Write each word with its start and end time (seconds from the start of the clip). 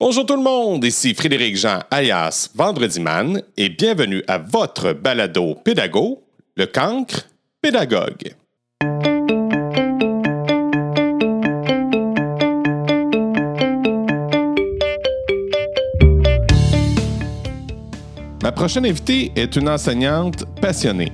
Bonjour 0.00 0.24
tout 0.24 0.36
le 0.36 0.42
monde, 0.44 0.84
ici 0.84 1.12
Frédéric 1.12 1.56
Jean 1.56 1.80
alias 1.90 2.50
Vendredi 2.54 3.00
Man 3.00 3.42
et 3.56 3.68
bienvenue 3.68 4.22
à 4.28 4.38
votre 4.38 4.92
balado 4.92 5.56
pédago, 5.56 6.22
le 6.56 6.66
cancre 6.66 7.28
pédagogue. 7.60 8.32
Ma 18.44 18.52
prochaine 18.52 18.86
invitée 18.86 19.32
est 19.34 19.56
une 19.56 19.68
enseignante 19.68 20.44
passionnée. 20.60 21.10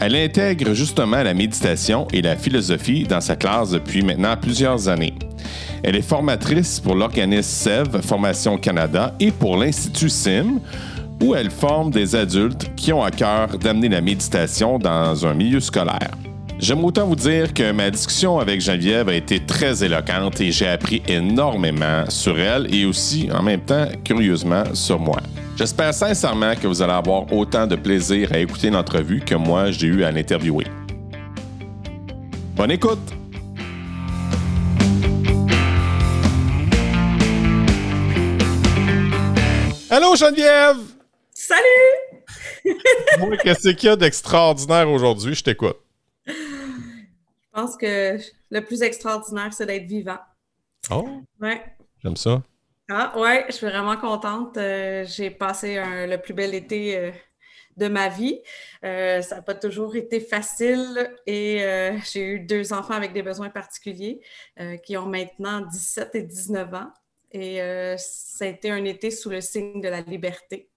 Elle 0.00 0.14
intègre 0.14 0.74
justement 0.74 1.24
la 1.24 1.34
méditation 1.34 2.06
et 2.12 2.22
la 2.22 2.36
philosophie 2.36 3.02
dans 3.02 3.20
sa 3.20 3.34
classe 3.34 3.72
depuis 3.72 4.02
maintenant 4.02 4.36
plusieurs 4.36 4.88
années. 4.88 5.14
Elle 5.82 5.96
est 5.96 6.02
formatrice 6.02 6.78
pour 6.80 6.94
l'organisme 6.94 7.42
SEV 7.42 8.02
Formation 8.02 8.58
Canada 8.58 9.14
et 9.18 9.30
pour 9.30 9.56
l'Institut 9.56 10.10
SIM, 10.10 10.60
où 11.22 11.34
elle 11.34 11.50
forme 11.50 11.90
des 11.90 12.14
adultes 12.14 12.74
qui 12.76 12.92
ont 12.92 13.02
à 13.02 13.10
cœur 13.10 13.58
d'amener 13.58 13.88
la 13.88 14.00
méditation 14.00 14.78
dans 14.78 15.26
un 15.26 15.34
milieu 15.34 15.60
scolaire. 15.60 16.10
J'aime 16.58 16.84
autant 16.84 17.06
vous 17.06 17.16
dire 17.16 17.54
que 17.54 17.72
ma 17.72 17.90
discussion 17.90 18.38
avec 18.38 18.60
Geneviève 18.60 19.08
a 19.08 19.14
été 19.14 19.40
très 19.40 19.82
éloquente 19.82 20.42
et 20.42 20.52
j'ai 20.52 20.68
appris 20.68 21.02
énormément 21.08 22.04
sur 22.08 22.38
elle 22.38 22.72
et 22.74 22.84
aussi, 22.84 23.30
en 23.32 23.42
même 23.42 23.60
temps, 23.60 23.86
curieusement, 24.04 24.64
sur 24.74 24.98
moi. 24.98 25.20
J'espère 25.56 25.94
sincèrement 25.94 26.54
que 26.54 26.66
vous 26.66 26.82
allez 26.82 26.92
avoir 26.92 27.32
autant 27.32 27.66
de 27.66 27.76
plaisir 27.76 28.32
à 28.32 28.38
écouter 28.38 28.68
l'entrevue 28.68 29.20
que 29.20 29.34
moi 29.34 29.70
j'ai 29.70 29.86
eu 29.86 30.04
à 30.04 30.10
l'interviewer. 30.10 30.66
Bonne 32.56 32.72
écoute! 32.72 33.19
Allô 39.90 40.14
Geneviève! 40.14 40.78
Salut! 41.32 42.24
Moi, 43.18 43.36
qu'est-ce 43.38 43.70
qu'il 43.70 43.88
y 43.88 43.92
a 43.92 43.96
d'extraordinaire 43.96 44.88
aujourd'hui? 44.90 45.34
Je 45.34 45.42
t'écoute. 45.42 45.78
Je 46.26 46.32
pense 47.52 47.76
que 47.76 48.16
le 48.50 48.60
plus 48.64 48.82
extraordinaire, 48.82 49.52
c'est 49.52 49.66
d'être 49.66 49.86
vivant. 49.86 50.18
Oh! 50.90 51.22
Ouais. 51.40 51.62
J'aime 52.02 52.16
ça. 52.16 52.42
Ah, 52.88 53.18
ouais, 53.18 53.46
je 53.48 53.54
suis 53.54 53.66
vraiment 53.66 53.96
contente. 53.96 54.56
Euh, 54.56 55.04
j'ai 55.06 55.30
passé 55.30 55.78
un- 55.78 56.06
le 56.06 56.18
plus 56.18 56.34
bel 56.34 56.54
été 56.54 56.96
euh, 56.96 57.10
de 57.76 57.88
ma 57.88 58.08
vie. 58.08 58.40
Euh, 58.84 59.22
ça 59.22 59.36
n'a 59.36 59.42
pas 59.42 59.54
toujours 59.54 59.96
été 59.96 60.20
facile 60.20 61.10
et 61.26 61.64
euh, 61.64 61.96
j'ai 62.12 62.22
eu 62.22 62.40
deux 62.40 62.72
enfants 62.72 62.94
avec 62.94 63.12
des 63.12 63.22
besoins 63.22 63.50
particuliers 63.50 64.20
euh, 64.60 64.76
qui 64.78 64.96
ont 64.96 65.06
maintenant 65.06 65.60
17 65.60 66.14
et 66.14 66.22
19 66.22 66.74
ans. 66.74 66.90
Et 67.32 67.62
euh, 67.62 67.96
ça 67.96 68.44
a 68.44 68.48
été 68.48 68.70
un 68.70 68.84
été 68.84 69.10
sous 69.10 69.30
le 69.30 69.40
signe 69.40 69.80
de 69.80 69.88
la 69.88 70.00
liberté 70.00 70.70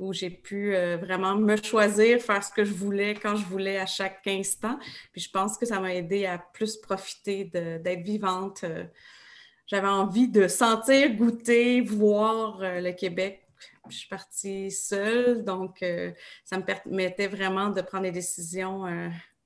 où 0.00 0.12
j'ai 0.12 0.30
pu 0.30 0.74
euh, 0.74 0.96
vraiment 0.96 1.34
me 1.36 1.56
choisir, 1.56 2.20
faire 2.20 2.42
ce 2.42 2.52
que 2.52 2.64
je 2.64 2.72
voulais 2.72 3.14
quand 3.14 3.36
je 3.36 3.44
voulais 3.44 3.78
à 3.78 3.86
chaque 3.86 4.26
instant. 4.26 4.78
Puis 5.12 5.22
je 5.22 5.30
pense 5.30 5.58
que 5.58 5.66
ça 5.66 5.80
m'a 5.80 5.94
aidé 5.94 6.26
à 6.26 6.38
plus 6.38 6.76
profiter 6.76 7.44
d'être 7.44 8.02
vivante. 8.02 8.64
euh, 8.64 8.84
j'avais 9.66 9.88
envie 9.88 10.28
de 10.28 10.48
sentir, 10.48 11.14
goûter, 11.14 11.82
voir 11.82 12.62
euh, 12.62 12.80
le 12.80 12.92
Québec. 12.92 13.42
Je 13.90 13.96
suis 13.96 14.08
partie 14.08 14.70
seule, 14.70 15.44
donc 15.44 15.82
euh, 15.82 16.12
ça 16.44 16.58
me 16.58 16.64
permettait 16.64 17.26
vraiment 17.26 17.70
de 17.70 17.80
prendre 17.80 18.04
des 18.04 18.12
décisions 18.12 18.84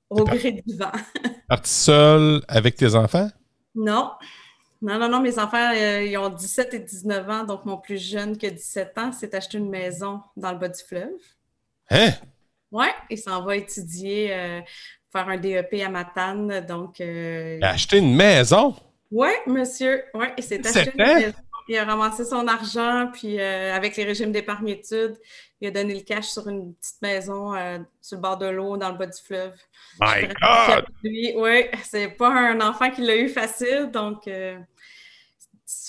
au 0.09 0.23
gré 0.25 0.51
du 0.51 0.75
vent. 0.75 0.91
Parti 1.47 1.71
seule 1.71 2.41
avec 2.47 2.75
tes 2.75 2.93
enfants? 2.95 3.29
Non, 3.73 4.11
non, 4.83 4.99
non, 4.99 5.07
non, 5.07 5.21
mes 5.21 5.39
enfants, 5.39 5.71
euh, 5.73 6.03
ils 6.03 6.17
ont 6.17 6.27
17 6.27 6.73
et 6.73 6.79
19 6.79 7.29
ans, 7.29 7.43
donc 7.45 7.63
mon 7.63 7.77
plus 7.77 7.97
jeune 7.97 8.37
qui 8.37 8.45
a 8.45 8.49
17 8.49 8.97
ans 8.97 9.11
s'est 9.13 9.33
acheté 9.33 9.57
une 9.57 9.69
maison 9.69 10.21
dans 10.35 10.51
le 10.51 10.57
bas 10.57 10.67
du 10.67 10.83
fleuve. 10.83 11.09
Hein? 11.89 12.09
Ouais, 12.69 12.93
il 13.09 13.17
s'en 13.17 13.41
va 13.43 13.55
étudier, 13.55 14.33
euh, 14.33 14.59
faire 15.09 15.29
un 15.29 15.37
DEP 15.37 15.81
à 15.85 15.89
Matane, 15.89 16.65
donc... 16.65 16.99
euh, 16.99 17.59
Il 17.61 17.63
a 17.63 17.69
acheté 17.69 17.99
une 17.99 18.13
maison? 18.13 18.75
Oui, 19.09 19.29
monsieur. 19.47 20.03
Oui, 20.13 20.25
il 20.37 20.43
s'est 20.43 20.59
acheté 20.67 20.91
une 20.97 21.05
maison. 21.05 21.33
Il 21.69 21.77
a 21.77 21.85
ramassé 21.85 22.25
son 22.25 22.45
argent, 22.45 23.09
puis 23.13 23.39
avec 23.39 23.95
les 23.95 24.03
régimes 24.03 24.33
d'épargne 24.33 24.67
études, 24.67 25.17
il 25.63 25.67
a 25.67 25.71
donné 25.71 25.95
le 25.95 26.01
cash 26.01 26.25
sur 26.27 26.47
une 26.47 26.73
petite 26.75 27.01
maison 27.01 27.53
euh, 27.55 27.79
sur 28.01 28.17
le 28.17 28.21
bord 28.21 28.37
de 28.37 28.47
l'eau, 28.47 28.77
dans 28.77 28.91
le 28.91 28.97
bas 28.97 29.05
du 29.07 29.21
fleuve. 29.21 29.53
My 29.99 30.27
God! 30.41 30.85
Oui, 31.03 31.65
c'est 31.83 32.09
pas 32.09 32.29
un 32.29 32.61
enfant 32.61 32.89
qui 32.91 33.01
l'a 33.01 33.15
eu 33.15 33.29
facile, 33.29 33.89
donc 33.91 34.27
euh, 34.27 34.57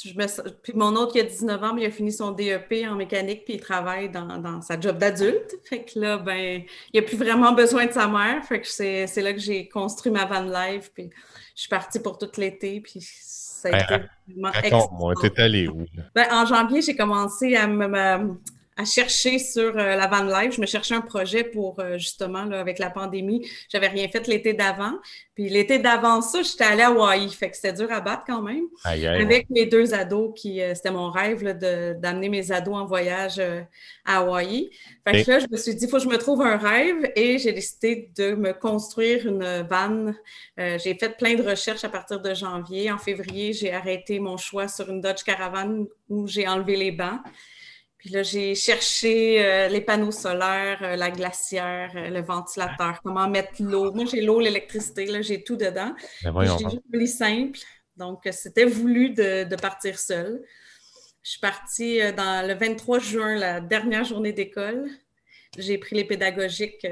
je 0.04 0.14
me... 0.16 0.26
sens- 0.26 0.46
Puis 0.62 0.72
mon 0.74 0.94
autre 0.96 1.12
qui 1.12 1.20
a 1.20 1.24
19 1.24 1.62
ans, 1.62 1.74
mais 1.74 1.82
il 1.82 1.86
a 1.86 1.90
fini 1.90 2.12
son 2.12 2.30
DEP 2.32 2.86
en 2.88 2.94
mécanique, 2.94 3.44
puis 3.44 3.54
il 3.54 3.60
travaille 3.60 4.08
dans, 4.10 4.38
dans 4.38 4.60
sa 4.62 4.78
job 4.78 4.98
d'adulte. 4.98 5.54
Fait 5.68 5.84
que 5.84 5.98
là, 5.98 6.18
ben, 6.18 6.62
il 6.92 7.00
n'a 7.00 7.06
plus 7.06 7.16
vraiment 7.16 7.52
besoin 7.52 7.86
de 7.86 7.92
sa 7.92 8.06
mère. 8.06 8.44
Fait 8.44 8.60
que 8.60 8.66
c'est 8.68 9.06
là 9.22 9.32
que 9.32 9.40
j'ai 9.40 9.68
construit 9.68 10.12
ma 10.12 10.24
van 10.24 10.42
life, 10.42 10.90
puis 10.94 11.10
je 11.54 11.60
suis 11.62 11.68
partie 11.68 12.00
pour 12.00 12.18
tout 12.18 12.30
l'été, 12.36 12.80
puis 12.80 13.00
ça 13.00 13.68
a 13.68 13.72
Ben, 13.72 13.78
été 13.82 14.06
vraiment 14.28 14.50
Raconte-moi, 14.52 15.14
t'es 15.20 15.40
allé 15.40 15.68
où? 15.68 15.84
ben, 16.14 16.26
en 16.32 16.46
janvier, 16.46 16.82
j'ai 16.82 16.96
commencé 16.96 17.56
à, 17.56 17.66
me, 17.66 17.88
me- 17.88 18.34
à 18.76 18.84
chercher 18.84 19.38
sur 19.38 19.76
euh, 19.78 19.94
la 19.96 20.06
van 20.08 20.24
life. 20.24 20.54
Je 20.56 20.60
me 20.60 20.66
cherchais 20.66 20.94
un 20.94 21.00
projet 21.00 21.44
pour 21.44 21.78
euh, 21.78 21.96
justement, 21.96 22.44
là, 22.44 22.58
avec 22.60 22.78
la 22.78 22.90
pandémie, 22.90 23.48
j'avais 23.68 23.88
rien 23.88 24.08
fait 24.08 24.26
l'été 24.26 24.52
d'avant. 24.52 24.94
Puis 25.34 25.48
l'été 25.48 25.78
d'avant 25.78 26.20
ça, 26.20 26.42
j'étais 26.42 26.64
allée 26.64 26.82
à 26.82 26.88
Hawaï. 26.88 27.28
Fait 27.30 27.50
que 27.50 27.56
c'était 27.56 27.72
dur 27.72 27.90
à 27.92 28.00
battre 28.00 28.24
quand 28.26 28.42
même. 28.42 28.64
Aïe, 28.84 29.06
aïe. 29.06 29.22
Avec 29.22 29.48
mes 29.50 29.66
deux 29.66 29.94
ados, 29.94 30.32
qui 30.36 30.60
euh, 30.60 30.74
c'était 30.74 30.90
mon 30.90 31.10
rêve 31.10 31.42
là, 31.44 31.54
de- 31.54 31.94
d'amener 31.98 32.28
mes 32.28 32.50
ados 32.52 32.74
en 32.74 32.84
voyage 32.86 33.40
à 34.04 34.18
Hawaï. 34.18 34.70
Fait 35.06 35.22
que 35.24 35.30
là, 35.30 35.38
je 35.38 35.46
me 35.50 35.56
suis 35.56 35.74
dit, 35.74 35.84
il 35.84 35.90
faut 35.90 35.98
que 35.98 36.02
je 36.04 36.08
me 36.08 36.18
trouve 36.18 36.42
un 36.42 36.56
rêve 36.56 37.10
et 37.14 37.38
j'ai 37.38 37.52
décidé 37.52 38.10
de 38.16 38.34
me 38.34 38.52
construire 38.52 39.26
une 39.26 39.66
van. 39.68 40.12
J'ai 40.56 40.94
fait 40.94 41.16
plein 41.16 41.34
de 41.34 41.42
recherches 41.42 41.84
à 41.84 41.88
partir 41.88 42.20
de 42.20 42.34
janvier. 42.34 42.90
En 42.90 42.98
février, 42.98 43.52
j'ai 43.52 43.72
arrêté 43.72 44.18
mon 44.18 44.36
choix 44.36 44.66
sur 44.68 44.88
une 44.90 45.00
Dodge 45.00 45.22
Caravan 45.24 45.86
où 46.08 46.26
j'ai 46.26 46.48
enlevé 46.48 46.76
les 46.76 46.90
bancs. 46.92 47.20
Puis 48.04 48.12
là, 48.12 48.22
j'ai 48.22 48.54
cherché 48.54 49.42
euh, 49.42 49.68
les 49.68 49.80
panneaux 49.80 50.10
solaires, 50.10 50.78
euh, 50.82 50.94
la 50.94 51.10
glacière, 51.10 51.90
euh, 51.96 52.10
le 52.10 52.20
ventilateur, 52.20 53.00
comment 53.02 53.30
mettre 53.30 53.62
l'eau. 53.62 53.92
Moi, 53.92 54.04
j'ai 54.04 54.20
l'eau, 54.20 54.40
l'électricité, 54.40 55.06
là, 55.06 55.22
j'ai 55.22 55.42
tout 55.42 55.56
dedans. 55.56 55.94
Ben 56.22 56.38
J'ai 56.42 56.64
juste 56.64 56.82
voulu 56.92 57.06
simple. 57.06 57.58
Donc, 57.96 58.28
c'était 58.30 58.66
voulu 58.66 59.08
de, 59.08 59.44
de 59.44 59.56
partir 59.56 59.98
seule. 59.98 60.42
Je 61.22 61.30
suis 61.30 61.40
partie 61.40 62.00
dans 62.12 62.46
le 62.46 62.52
23 62.52 62.98
juin, 62.98 63.36
la 63.36 63.62
dernière 63.62 64.04
journée 64.04 64.34
d'école. 64.34 64.86
J'ai 65.56 65.78
pris 65.78 65.96
les 65.96 66.04
pédagogiques 66.04 66.86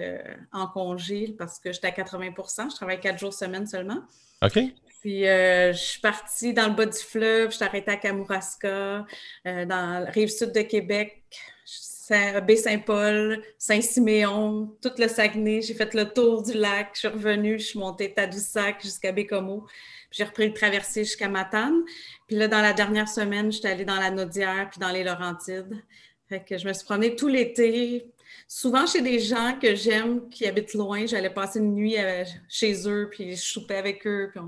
en 0.51 0.67
congé 0.67 1.35
parce 1.37 1.59
que 1.59 1.73
j'étais 1.73 1.89
à 1.89 1.91
80% 1.91 2.71
Je 2.71 2.77
travaille 2.77 3.01
quatre 3.01 3.19
jours 3.19 3.35
semaine 3.35 3.67
seulement. 3.67 4.03
OK? 4.41 4.59
Puis, 5.03 5.27
euh, 5.27 5.73
je 5.73 5.79
suis 5.79 6.01
partie 6.01 6.55
dans 6.55 6.69
le 6.69 6.75
bas 6.75 6.87
du 6.87 6.97
fleuve. 6.99 7.51
Je 7.51 7.57
suis 7.57 7.65
arrêtée 7.65 7.91
à 7.91 7.97
Kamouraska, 7.97 9.05
euh, 9.47 9.65
dans 9.67 10.05
la 10.05 10.11
rive 10.11 10.29
sud 10.29 10.53
de 10.53 10.63
Québec, 10.63 11.25
Saint- 11.65 12.41
Baie-Saint-Paul, 12.41 13.43
Saint-Siméon, 13.59 14.77
tout 14.81 14.93
le 14.99 15.09
Saguenay. 15.09 15.61
J'ai 15.61 15.75
fait 15.75 15.93
le 15.95 16.05
tour 16.13 16.45
du 16.45 16.53
lac. 16.53 16.91
Je 16.95 17.01
suis 17.01 17.09
revenue, 17.09 17.59
je 17.59 17.65
suis 17.67 17.79
montée 17.81 18.15
Tadoussac 18.15 18.81
jusqu'à 18.81 19.11
Bécomo. 19.11 19.67
J'ai 20.13 20.23
repris 20.23 20.47
le 20.47 20.55
traversée 20.55 21.03
jusqu'à 21.03 21.29
Matane. 21.29 21.83
Puis 22.29 22.37
là, 22.37 22.47
dans 22.47 22.61
la 22.63 22.73
dernière 22.73 23.09
semaine, 23.09 23.51
j'étais 23.51 23.69
allée 23.71 23.85
dans 23.85 23.99
la 23.99 24.13
Naudière 24.13 24.69
puis 24.71 24.79
dans 24.79 24.91
les 24.93 25.03
Laurentides. 25.03 25.83
Fait 26.29 26.45
que 26.45 26.57
je 26.59 26.69
me 26.69 26.73
suis 26.73 26.85
promenée 26.85 27.17
tout 27.17 27.27
l'été, 27.29 28.07
souvent 28.47 28.87
chez 28.87 29.01
des 29.03 29.19
gens 29.19 29.59
que 29.61 29.75
j'aime 29.75 30.29
qui 30.29 30.47
habitent 30.47 30.75
loin. 30.75 31.07
J'allais 31.07 31.31
passer 31.31 31.59
une 31.59 31.75
nuit 31.75 31.99
euh, 31.99 32.25
chez 32.49 32.89
eux, 32.89 33.09
puis 33.11 33.35
je 33.35 33.43
soupais 33.43 33.77
avec 33.77 34.07
eux, 34.07 34.31
puis 34.31 34.41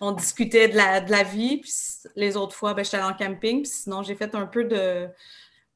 on 0.00 0.12
discutait 0.12 0.68
de 0.68 0.76
la, 0.76 1.00
de 1.00 1.10
la 1.10 1.22
vie. 1.22 1.58
Puis 1.58 1.72
les 2.16 2.36
autres 2.36 2.54
fois, 2.54 2.74
ben, 2.74 2.84
j'étais 2.84 2.98
allée 2.98 3.12
en 3.12 3.16
camping. 3.16 3.62
Puis 3.62 3.70
sinon, 3.70 4.02
j'ai 4.02 4.14
fait 4.14 4.34
un 4.34 4.46
peu 4.46 4.64
de, 4.64 5.08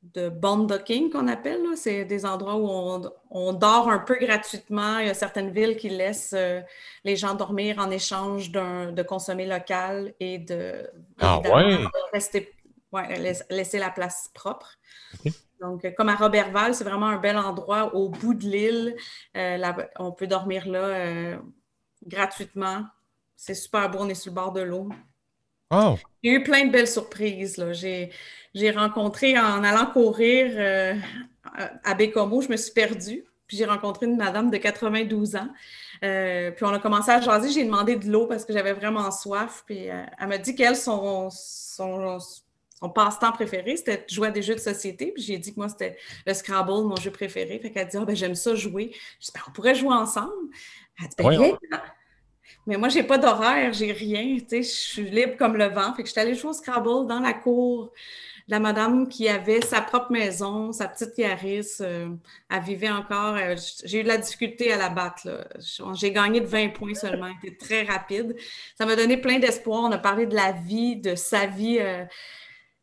de 0.03 0.29
bondocking 0.29 1.11
qu'on 1.11 1.29
appelle. 1.29 1.63
là. 1.63 1.77
C'est 1.77 2.05
des 2.05 2.25
endroits 2.27 2.57
où 2.57 2.67
on, 2.69 3.03
on 3.31 3.53
dort 3.53 3.89
un 3.91 3.99
peu 3.99 4.17
gratuitement. 4.17 4.99
Il 4.99 5.07
y 5.07 5.11
a 5.11 5.15
certaines 5.15 5.51
villes 5.51 5.77
qui 5.77 5.89
laissent 5.91 6.35
euh, 6.37 6.61
les 7.05 7.17
gens 7.17 7.35
dormir 7.35 7.79
en 7.79 7.91
échange 7.91 8.51
d'un- 8.51 8.93
de 8.93 9.03
consommer 9.03 9.47
local 9.47 10.15
et 10.21 10.39
de, 10.39 10.91
Ah 11.21 11.41
ouais? 11.41 11.85
rester, 12.13 12.51
ouais, 12.93 13.19
laisser, 13.19 13.45
laisser 13.51 13.79
la 13.79 13.91
place 13.91 14.31
propre. 14.35 14.77
Donc, 15.61 15.85
euh, 15.85 15.91
comme 15.91 16.09
à 16.09 16.17
Robertval, 16.17 16.75
c'est 16.75 16.85
vraiment 16.85 17.09
un 17.09 17.19
bel 17.19 17.37
endroit 17.37 17.95
au 17.95 18.09
bout 18.09 18.33
de 18.33 18.45
l'île. 18.45 18.97
Euh, 19.37 19.59
là- 19.59 19.77
on 19.99 20.11
peut 20.13 20.27
dormir 20.27 20.67
là 20.67 20.79
euh, 20.85 21.39
gratuitement. 22.07 22.85
C'est 23.43 23.55
super 23.55 23.89
beau, 23.89 24.01
on 24.03 24.09
est 24.11 24.15
sur 24.15 24.31
le 24.31 24.35
bord 24.35 24.53
de 24.53 24.61
l'eau. 24.61 24.91
Oh! 25.71 25.95
J'ai 26.23 26.33
eu 26.33 26.43
plein 26.43 26.67
de 26.67 26.71
belles 26.71 26.87
surprises. 26.87 27.57
là. 27.57 27.73
J'ai, 27.73 28.71
rencontré 28.71 29.39
en 29.39 29.65
allant 29.65 29.87
courir 29.87 30.53
euh, 30.57 30.95
à 31.83 31.95
Bécomo, 31.95 32.43
je 32.43 32.49
me 32.49 32.59
suis 32.59 32.73
perdue. 32.73 33.25
Puis 33.47 33.57
j'ai 33.57 33.65
rencontré 33.65 34.05
une 34.05 34.19
madame 34.19 34.51
de 34.51 34.59
92 34.59 35.37
ans. 35.37 35.49
Euh, 36.05 36.51
puis 36.51 36.67
on 36.67 36.69
a 36.75 36.79
commencé 36.79 37.13
à 37.13 37.23
jaser. 37.23 37.49
J'ai 37.49 37.65
demandé 37.65 37.97
de 37.97 38.11
l'eau 38.11 38.27
parce 38.27 38.45
que 38.45 38.53
j'avais 38.53 38.75
vraiment 38.75 39.11
soif. 39.11 39.65
Puis 39.65 39.89
euh, 39.89 40.05
elle 40.21 40.29
m'a 40.29 40.37
dit 40.37 40.55
qu'elle, 40.55 40.77
son, 40.77 41.31
son, 41.31 42.19
son 42.19 42.91
passe-temps 42.91 43.33
préféré, 43.33 43.79
c'était 43.79 44.05
de 44.07 44.13
jouer 44.13 44.29
à 44.29 44.31
des 44.33 44.43
jeux 44.43 44.55
de 44.55 44.61
société. 44.61 45.13
Puis 45.13 45.23
j'ai 45.23 45.39
dit 45.39 45.55
que 45.55 45.59
moi, 45.59 45.71
c'était 45.71 45.97
le 46.27 46.35
Scrabble, 46.35 46.87
mon 46.87 46.97
jeu 46.97 47.11
préféré. 47.11 47.59
Fait 47.59 47.71
qu'elle 47.71 47.89
dit 47.89 47.97
Ah, 47.97 48.05
ben 48.05 48.15
j'aime 48.15 48.35
ça 48.35 48.55
jouer. 48.55 48.91
Je 49.19 49.27
dis 49.27 49.33
ben, 49.35 49.41
on 49.49 49.51
pourrait 49.51 49.75
jouer 49.75 49.95
ensemble. 49.95 50.31
Elle 51.01 51.09
dit 51.09 51.15
ben, 51.17 51.59
Mais 52.71 52.77
moi, 52.77 52.89
j'ai 52.89 53.03
pas 53.03 53.19
d'horaire, 53.19 53.73
j'ai 53.73 53.91
rien. 53.91 54.39
Je 54.49 54.63
suis 54.63 55.11
libre 55.11 55.37
comme 55.37 55.57
le 55.57 55.67
vent. 55.67 55.93
Fait 55.93 56.03
que 56.03 56.09
j'étais 56.09 56.21
allée 56.21 56.37
jouer 56.37 56.51
au 56.51 56.53
Scrabble 56.53 57.09
dans 57.09 57.19
la 57.19 57.33
cour 57.33 57.91
la 58.51 58.59
madame 58.59 59.09
qui 59.09 59.29
avait 59.29 59.61
sa 59.61 59.81
propre 59.81 60.11
maison, 60.11 60.73
sa 60.73 60.89
petite 60.89 61.17
Yaris, 61.17 61.77
euh, 61.81 62.09
elle 62.51 62.63
vivait 62.63 62.91
encore. 62.91 63.37
Euh, 63.37 63.55
j'ai 63.85 64.01
eu 64.01 64.03
de 64.03 64.09
la 64.09 64.19
difficulté 64.19 64.73
à 64.73 64.77
la 64.77 64.89
battre. 64.89 65.49
J'ai 65.95 66.11
gagné 66.11 66.41
de 66.41 66.47
20 66.47 66.71
points 66.71 66.95
seulement, 66.95 67.33
c'était 67.41 67.57
très 67.57 67.83
rapide. 67.85 68.37
Ça 68.77 68.87
m'a 68.87 68.97
donné 68.97 69.17
plein 69.17 69.39
d'espoir. 69.39 69.83
On 69.85 69.93
a 69.93 69.99
parlé 69.99 70.27
de 70.27 70.35
la 70.35 70.51
vie, 70.51 70.97
de 70.97 71.15
sa 71.15 71.47
vie. 71.47 71.79
Euh, 71.81 72.05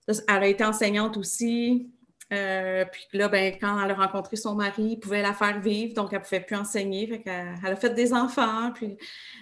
elle 0.07 0.43
a 0.43 0.47
été 0.47 0.63
enseignante 0.63 1.17
aussi. 1.17 1.89
Puis 2.29 3.17
là, 3.17 3.29
ben, 3.29 3.53
quand 3.59 3.83
elle 3.83 3.91
a 3.91 3.95
rencontré 3.95 4.35
son 4.35 4.55
mari, 4.55 4.83
il 4.83 4.99
pouvait 4.99 5.21
la 5.21 5.33
faire 5.33 5.59
vivre, 5.59 5.93
donc 5.93 6.11
elle 6.11 6.19
ne 6.19 6.23
pouvait 6.23 6.41
plus 6.41 6.55
enseigner. 6.55 7.21
elle, 7.25 7.71
a 7.71 7.75
fait 7.75 7.93
des 7.93 8.13
enfants. 8.13 8.71
Puis 8.73 8.97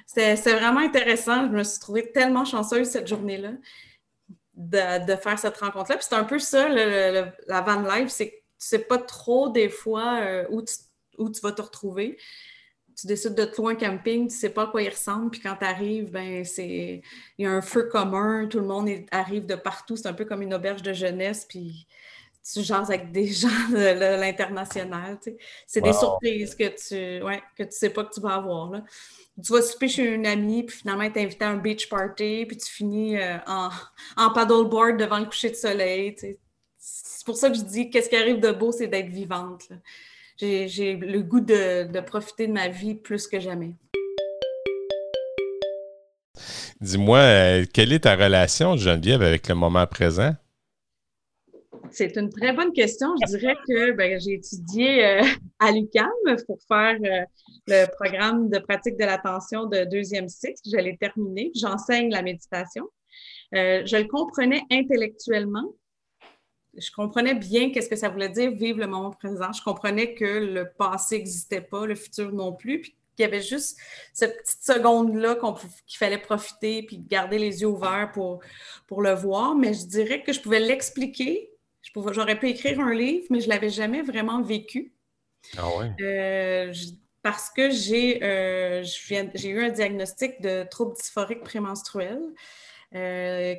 c'était 0.06 0.36
vraiment 0.36 0.82
intéressant. 0.82 1.48
Je 1.48 1.52
me 1.52 1.64
suis 1.64 1.80
trouvée 1.80 2.12
tellement 2.12 2.46
chanceuse 2.46 2.88
cette 2.88 3.08
journée-là 3.08 3.52
de, 4.56 5.16
faire 5.16 5.40
cette 5.40 5.58
rencontre-là. 5.58 5.98
Puis 5.98 6.08
c'est 6.10 6.16
un 6.16 6.24
peu 6.24 6.40
ça, 6.40 6.70
la 6.70 7.62
van 7.62 7.82
life, 7.82 8.10
c'est 8.10 8.30
que 8.30 8.36
tu 8.36 8.68
sais 8.68 8.80
pas 8.80 8.98
trop 8.98 9.50
des 9.50 9.70
fois 9.70 10.22
euh, 10.22 10.46
où, 10.50 10.62
tu, 10.62 10.76
où 11.18 11.30
tu 11.30 11.42
vas 11.42 11.52
te 11.52 11.62
retrouver. 11.62 12.18
Tu 12.98 13.08
décides 13.08 13.36
de 13.36 13.44
te 13.44 13.62
louer 13.62 13.74
un 13.74 13.76
camping, 13.76 14.30
tu 14.30 14.36
sais 14.36 14.50
pas 14.50 14.64
à 14.64 14.68
quoi 14.68 14.82
il 14.82 14.88
ressemble, 14.88 15.30
puis 15.30 15.42
quand 15.42 15.58
tu 15.58 15.66
arrives, 15.66 16.12
ben 16.12 16.46
c'est 16.46 17.02
il 17.38 17.44
y 17.44 17.46
a 17.46 17.52
un 17.52 17.62
feu 17.62 17.90
commun, 17.92 18.48
tout 18.48 18.60
le 18.60 18.66
monde 18.66 18.90
arrive 19.12 19.46
de 19.46 19.56
partout, 19.56 19.98
c'est 19.98 20.08
un 20.08 20.14
peu 20.14 20.24
comme 20.24 20.42
une 20.42 20.54
auberge 20.54 20.82
de 20.82 20.94
jeunesse, 20.94 21.46
puis 21.46 21.88
tu 22.54 22.62
jases 22.62 22.90
avec 22.90 23.12
des 23.12 23.28
gens 23.34 23.70
de, 23.70 24.20
l'international. 24.20 25.20
C'est 25.68 25.82
des 25.82 25.94
surprises 25.94 26.56
que 26.56 26.70
tu 26.70 27.24
ouais, 27.24 27.42
que 27.58 27.64
tu 27.64 27.72
sais 27.72 27.90
pas 27.90 28.04
que 28.04 28.14
tu 28.14 28.22
vas 28.22 28.36
avoir. 28.36 28.72
Là 28.72 28.84
tu 29.44 29.52
vas 29.52 29.62
souper 29.62 29.88
chez 29.88 30.04
une 30.04 30.26
amie, 30.26 30.64
puis 30.64 30.78
finalement, 30.78 31.10
tu 31.12 31.20
invité 31.20 31.46
à 31.46 31.50
un 31.50 31.58
beach 31.58 31.90
party, 31.90 32.46
puis 32.48 32.58
tu 32.58 32.72
finis 32.72 33.18
euh, 33.18 33.38
en, 33.48 33.70
en 34.18 34.32
paddleboard 34.32 34.98
devant 34.98 35.20
le 35.20 35.26
coucher 35.26 35.50
de 35.50 35.56
soleil. 35.56 36.16
C'est 36.78 37.26
pour 37.26 37.36
ça 37.36 37.50
que 37.50 37.58
je 37.58 37.64
dis 37.64 37.90
qu'est-ce 37.90 38.10
qui 38.10 38.16
arrive 38.16 38.40
de 38.40 38.52
beau, 38.52 38.72
c'est 38.72 38.88
d'être 38.88 39.10
vivante. 39.10 39.70
J'ai 40.38 40.96
le 40.96 41.22
goût 41.22 41.40
de, 41.40 41.92
de 41.92 42.00
profiter 42.02 42.48
de 42.48 42.54
ma 42.54 42.68
vie 42.68 42.96
plus 42.96 43.28
que 43.28 43.40
jamais. 43.40 43.72
Dis-moi, 46.82 47.20
euh, 47.20 47.66
quelle 47.74 47.94
est 47.94 48.02
ta 48.02 48.16
relation, 48.16 48.76
Geneviève, 48.76 49.22
avec 49.22 49.48
le 49.48 49.56
moment 49.56 49.88
présent? 49.88 50.36
C'est 51.96 52.18
une 52.18 52.30
très 52.30 52.52
bonne 52.52 52.74
question. 52.74 53.08
Je 53.22 53.38
dirais 53.38 53.56
que 53.66 53.92
ben, 53.92 54.20
j'ai 54.20 54.34
étudié 54.34 55.06
euh, 55.06 55.22
à 55.60 55.72
l'UQAM 55.72 56.10
pour 56.46 56.60
faire 56.68 56.98
euh, 57.02 57.24
le 57.68 57.86
programme 57.96 58.50
de 58.50 58.60
pratique 58.60 58.98
de 58.98 59.06
l'attention 59.06 59.66
de 59.68 59.86
deuxième 59.86 60.28
cycle. 60.28 60.60
Je 60.66 60.76
l'ai 60.76 60.98
terminé. 60.98 61.52
J'enseigne 61.56 62.12
la 62.12 62.22
méditation. 62.22 62.84
Euh, 63.54 63.84
je 63.86 63.96
le 63.96 64.10
comprenais 64.10 64.64
intellectuellement. 64.70 65.74
Je 66.78 66.92
comprenais 66.92 67.34
bien 67.34 67.72
qu'est-ce 67.72 67.88
que 67.88 67.96
ça 67.96 68.10
voulait 68.10 68.28
dire 68.28 68.52
vivre 68.52 68.80
le 68.80 68.88
moment 68.88 69.12
présent. 69.12 69.54
Je 69.54 69.64
comprenais 69.64 70.16
que 70.16 70.26
le 70.26 70.70
passé 70.78 71.20
n'existait 71.20 71.62
pas, 71.62 71.86
le 71.86 71.96
futur 71.96 72.34
non 72.34 72.52
plus, 72.52 72.82
puis 72.82 72.98
qu'il 73.16 73.24
y 73.24 73.26
avait 73.26 73.42
juste 73.42 73.80
cette 74.12 74.38
petite 74.40 74.64
seconde-là 74.64 75.38
qu'il 75.88 75.98
fallait 75.98 76.18
profiter 76.18 76.84
puis 76.84 76.98
garder 76.98 77.40
les 77.40 77.62
yeux 77.62 77.70
ouverts 77.70 78.12
pour 78.12 79.02
le 79.02 79.14
voir. 79.14 79.56
Mais 79.56 79.74
je 79.74 79.86
dirais 79.86 80.24
que 80.24 80.34
je 80.34 80.42
pouvais 80.42 80.60
l'expliquer 80.60 81.55
J'aurais 82.12 82.40
pu 82.40 82.50
écrire 82.50 82.80
un 82.80 82.94
livre, 82.94 83.26
mais 83.30 83.40
je 83.40 83.46
ne 83.46 83.54
l'avais 83.54 83.70
jamais 83.70 84.02
vraiment 84.02 84.42
vécu. 84.42 84.94
Ah 85.58 85.70
ouais? 85.78 85.92
Euh, 86.02 86.74
parce 87.22 87.50
que 87.50 87.70
j'ai 87.70 88.24
euh, 88.24 88.84
eu 89.10 89.60
un 89.64 89.70
diagnostic 89.70 90.42
de 90.42 90.64
trouble 90.70 90.96
dysphorique 90.96 91.44
prémenstruel. 91.44 92.20
Euh, 92.94 93.56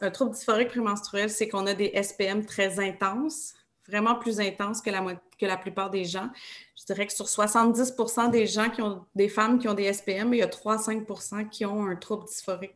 un 0.00 0.10
trouble 0.10 0.32
dysphorique 0.32 0.68
prémenstruel, 0.68 1.30
c'est 1.30 1.48
qu'on 1.48 1.66
a 1.66 1.74
des 1.74 1.92
SPM 2.02 2.44
très 2.44 2.80
intenses, 2.80 3.54
vraiment 3.88 4.14
plus 4.14 4.40
intenses 4.40 4.80
que 4.80 4.90
la, 4.90 5.56
plupart 5.56 5.90
des 5.90 6.04
gens. 6.04 6.28
Je 6.78 6.84
dirais 6.86 7.06
que 7.06 7.12
sur 7.12 7.28
70 7.28 7.94
des 8.32 8.46
gens 8.46 8.70
qui 8.70 8.80
ont 8.80 9.04
des 9.14 9.28
femmes 9.28 9.58
qui 9.58 9.68
ont 9.68 9.74
des 9.74 9.92
SPM, 9.92 10.32
il 10.32 10.38
y 10.38 10.42
a 10.42 10.46
3 10.46 10.76
5% 10.78 11.48
qui 11.50 11.66
ont 11.66 11.86
un 11.86 11.96
trouble 11.96 12.26
dysphorique. 12.26 12.74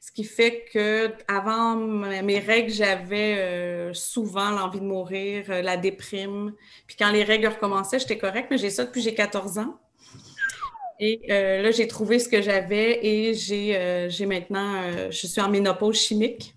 Ce 0.00 0.10
qui 0.10 0.24
fait 0.24 0.64
que 0.72 1.12
avant 1.28 1.76
mes 1.76 2.38
règles, 2.40 2.70
j'avais 2.70 3.36
euh, 3.38 3.94
souvent 3.94 4.50
l'envie 4.50 4.80
de 4.80 4.84
mourir, 4.84 5.44
euh, 5.48 5.62
la 5.62 5.76
déprime. 5.76 6.52
Puis 6.86 6.96
quand 6.98 7.10
les 7.10 7.22
règles 7.22 7.48
recommençaient, 7.48 8.00
j'étais 8.00 8.18
correcte, 8.18 8.48
mais 8.50 8.58
j'ai 8.58 8.70
ça 8.70 8.84
depuis 8.84 9.00
j'ai 9.00 9.14
14 9.14 9.58
ans. 9.58 9.78
Et 11.00 11.20
euh, 11.30 11.62
là, 11.62 11.70
j'ai 11.70 11.86
trouvé 11.86 12.18
ce 12.18 12.28
que 12.28 12.42
j'avais 12.42 13.06
et 13.06 13.34
j'ai 13.34 14.26
maintenant, 14.26 14.82
je 15.10 15.26
suis 15.28 15.40
en 15.40 15.48
ménopause 15.48 15.96
chimique 15.96 16.56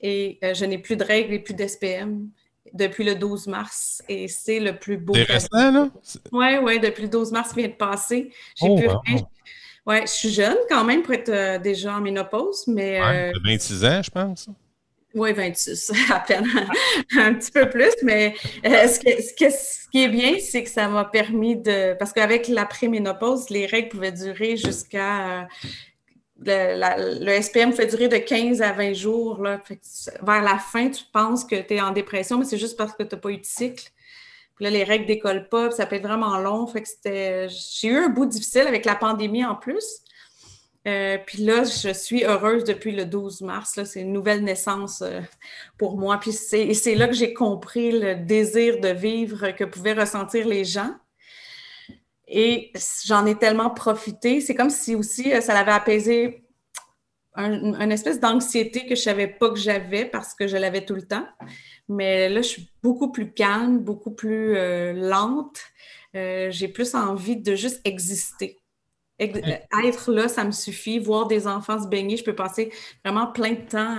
et 0.00 0.38
je 0.40 0.64
n'ai 0.64 0.78
plus 0.78 0.96
de 0.96 1.02
règles 1.02 1.34
et 1.34 1.40
plus 1.40 1.54
d'SPM 1.54 2.30
depuis 2.74 3.04
le 3.04 3.14
12 3.14 3.46
mars 3.46 4.02
et 4.08 4.28
c'est 4.28 4.60
le 4.60 4.76
plus 4.76 4.98
beau. 4.98 5.14
C'est 5.14 5.22
récent, 5.22 5.70
là? 5.70 5.88
Oui, 6.32 6.46
oui, 6.62 6.80
depuis 6.80 7.04
le 7.04 7.08
12 7.08 7.32
mars 7.32 7.50
qui 7.50 7.60
vient 7.60 7.68
de 7.68 7.74
passer. 7.74 8.32
J'ai 8.56 8.68
oh, 8.68 9.00
plus 9.04 9.20
Ouais, 9.86 10.02
je 10.02 10.12
suis 10.12 10.30
jeune 10.30 10.56
quand 10.68 10.82
même 10.82 11.02
pour 11.02 11.12
être 11.12 11.28
euh, 11.28 11.58
déjà 11.58 11.94
en 11.96 12.00
ménopause, 12.00 12.64
mais. 12.66 13.00
Ouais, 13.00 13.32
26 13.44 13.84
euh, 13.84 13.88
ans, 13.88 14.02
je 14.02 14.10
pense. 14.10 14.48
Oui, 15.14 15.32
26, 15.32 15.92
à 16.10 16.20
peine. 16.20 16.46
un 17.18 17.34
petit 17.34 17.50
peu 17.50 17.68
plus, 17.68 17.92
mais 18.02 18.34
euh, 18.64 18.88
ce, 18.88 18.98
ce, 18.98 19.88
qui 19.90 20.02
est 20.02 20.08
bien, 20.08 20.36
c'est 20.40 20.64
que 20.64 20.70
ça 20.70 20.88
m'a 20.88 21.04
permis 21.04 21.56
de. 21.56 21.94
Parce 21.98 22.12
qu'avec 22.14 22.48
l'après-ménopause, 22.48 23.50
les 23.50 23.66
règles 23.66 23.90
pouvaient 23.90 24.12
durer 24.12 24.56
jusqu'à 24.56 25.46
le, 26.40 27.40
SPM 27.40 27.72
fait 27.72 27.86
durer 27.86 28.08
de 28.08 28.16
15 28.16 28.62
à 28.62 28.72
20 28.72 28.92
jours. 28.92 29.42
Là. 29.42 29.60
vers 30.22 30.42
la 30.42 30.58
fin, 30.58 30.90
tu 30.90 31.04
penses 31.12 31.44
que 31.44 31.56
tu 31.56 31.74
es 31.74 31.80
en 31.80 31.92
dépression, 31.92 32.38
mais 32.38 32.44
c'est 32.44 32.58
juste 32.58 32.76
parce 32.76 32.92
que 32.92 33.02
tu 33.02 33.14
n'as 33.14 33.20
pas 33.20 33.30
eu 33.30 33.38
de 33.38 33.44
cycle. 33.44 33.90
Puis 34.56 34.64
là, 34.64 34.70
les 34.70 34.84
règles 34.84 35.06
décollent 35.06 35.48
pas, 35.48 35.70
ça 35.70 35.86
peut 35.86 35.96
être 35.96 36.06
vraiment 36.06 36.38
long. 36.38 36.66
Fait 36.66 36.82
que. 36.82 37.48
J'ai 37.48 37.88
eu 37.88 37.96
un 37.96 38.08
bout 38.08 38.26
difficile 38.26 38.66
avec 38.66 38.84
la 38.84 38.94
pandémie 38.94 39.44
en 39.44 39.56
plus. 39.56 40.00
Euh, 40.86 41.16
puis 41.24 41.38
là, 41.38 41.64
je 41.64 41.92
suis 41.92 42.24
heureuse 42.24 42.64
depuis 42.64 42.92
le 42.92 43.06
12 43.06 43.40
mars. 43.40 43.82
C'est 43.84 44.02
une 44.02 44.12
nouvelle 44.12 44.44
naissance 44.44 45.02
euh, 45.02 45.20
pour 45.78 45.96
moi. 45.96 46.18
Puis 46.18 46.32
c'est 46.32 46.94
là 46.94 47.08
que 47.08 47.14
j'ai 47.14 47.32
compris 47.32 47.90
le 47.90 48.16
désir 48.16 48.80
de 48.80 48.88
vivre 48.88 49.50
que 49.50 49.64
pouvaient 49.64 49.94
ressentir 49.94 50.46
les 50.46 50.64
gens. 50.64 50.94
Et 52.36 52.72
j'en 53.06 53.26
ai 53.26 53.36
tellement 53.36 53.70
profité. 53.70 54.40
C'est 54.40 54.56
comme 54.56 54.68
si 54.68 54.96
aussi 54.96 55.32
euh, 55.32 55.40
ça 55.40 55.54
l'avait 55.54 55.70
apaisé 55.70 56.44
un, 57.36 57.80
une 57.80 57.92
espèce 57.92 58.18
d'anxiété 58.18 58.80
que 58.80 58.96
je 58.96 59.00
ne 59.00 59.04
savais 59.04 59.28
pas 59.28 59.50
que 59.50 59.56
j'avais 59.56 60.04
parce 60.04 60.34
que 60.34 60.48
je 60.48 60.56
l'avais 60.56 60.84
tout 60.84 60.96
le 60.96 61.06
temps. 61.06 61.24
Mais 61.88 62.28
là, 62.28 62.42
je 62.42 62.48
suis 62.48 62.72
beaucoup 62.82 63.12
plus 63.12 63.32
calme, 63.32 63.78
beaucoup 63.78 64.10
plus 64.10 64.56
euh, 64.56 64.94
lente. 64.94 65.60
Euh, 66.16 66.50
j'ai 66.50 66.66
plus 66.66 66.96
envie 66.96 67.36
de 67.36 67.54
juste 67.54 67.80
exister. 67.84 68.58
Être 69.20 70.10
là, 70.10 70.26
ça 70.26 70.42
me 70.42 70.50
suffit. 70.50 70.98
Voir 70.98 71.28
des 71.28 71.46
enfants 71.46 71.80
se 71.80 71.86
baigner, 71.86 72.16
je 72.16 72.24
peux 72.24 72.34
passer 72.34 72.72
vraiment 73.04 73.28
plein 73.28 73.52
de 73.52 73.68
temps 73.68 73.96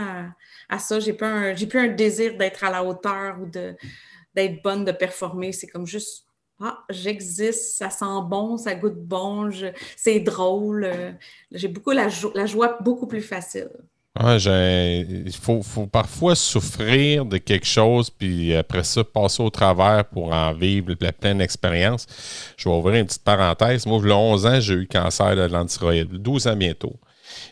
à, 0.67 0.77
ça. 0.77 0.99
J'ai 0.99 1.13
plus, 1.13 1.67
plus 1.67 1.79
un 1.79 1.87
désir 1.87 2.35
d'être 2.35 2.65
à 2.65 2.69
la 2.69 2.83
hauteur 2.83 3.37
ou 3.41 3.45
d'être 3.45 4.61
bonne, 4.61 4.83
de 4.83 4.91
performer. 4.91 5.53
C'est 5.53 5.67
comme 5.67 5.87
juste 5.87 6.24
ah, 6.61 6.83
j'existe, 6.89 7.77
ça 7.77 7.89
sent 7.89 8.05
bon, 8.29 8.57
ça 8.57 8.75
goûte 8.75 8.97
bon, 8.97 9.49
c'est 9.97 10.19
drôle. 10.21 10.85
Euh, 10.85 11.11
j'ai 11.51 11.67
beaucoup 11.67 11.91
la, 11.91 12.07
la, 12.33 12.45
joie 12.45 12.77
beaucoup 12.79 13.07
plus 13.07 13.21
facile. 13.21 13.69
il 14.17 15.33
faut, 15.33 15.87
parfois 15.87 16.33
souffrir 16.35 17.25
de 17.25 17.37
quelque 17.39 17.65
chose, 17.65 18.09
puis 18.09 18.55
après 18.55 18.85
ça, 18.85 19.03
passer 19.03 19.43
au 19.43 19.49
travers 19.49 20.05
pour 20.05 20.31
en 20.33 20.53
vivre 20.53 20.93
la 21.01 21.11
pleine 21.11 21.41
expérience. 21.41 22.07
Je 22.55 22.69
vais 22.69 22.75
ouvrir 22.75 23.01
une 23.01 23.05
petite 23.05 23.25
parenthèse. 23.25 23.85
Moi, 23.85 23.99
il 24.01 24.07
y 24.07 24.11
a 24.11 24.17
11 24.17 24.45
ans, 24.45 24.59
j'ai 24.61 24.75
eu 24.75 24.87
cancer 24.87 25.35
de 25.35 25.41
l'antithyroïde. 25.41 26.09
12 26.13 26.47
ans 26.47 26.55
bientôt. 26.55 26.95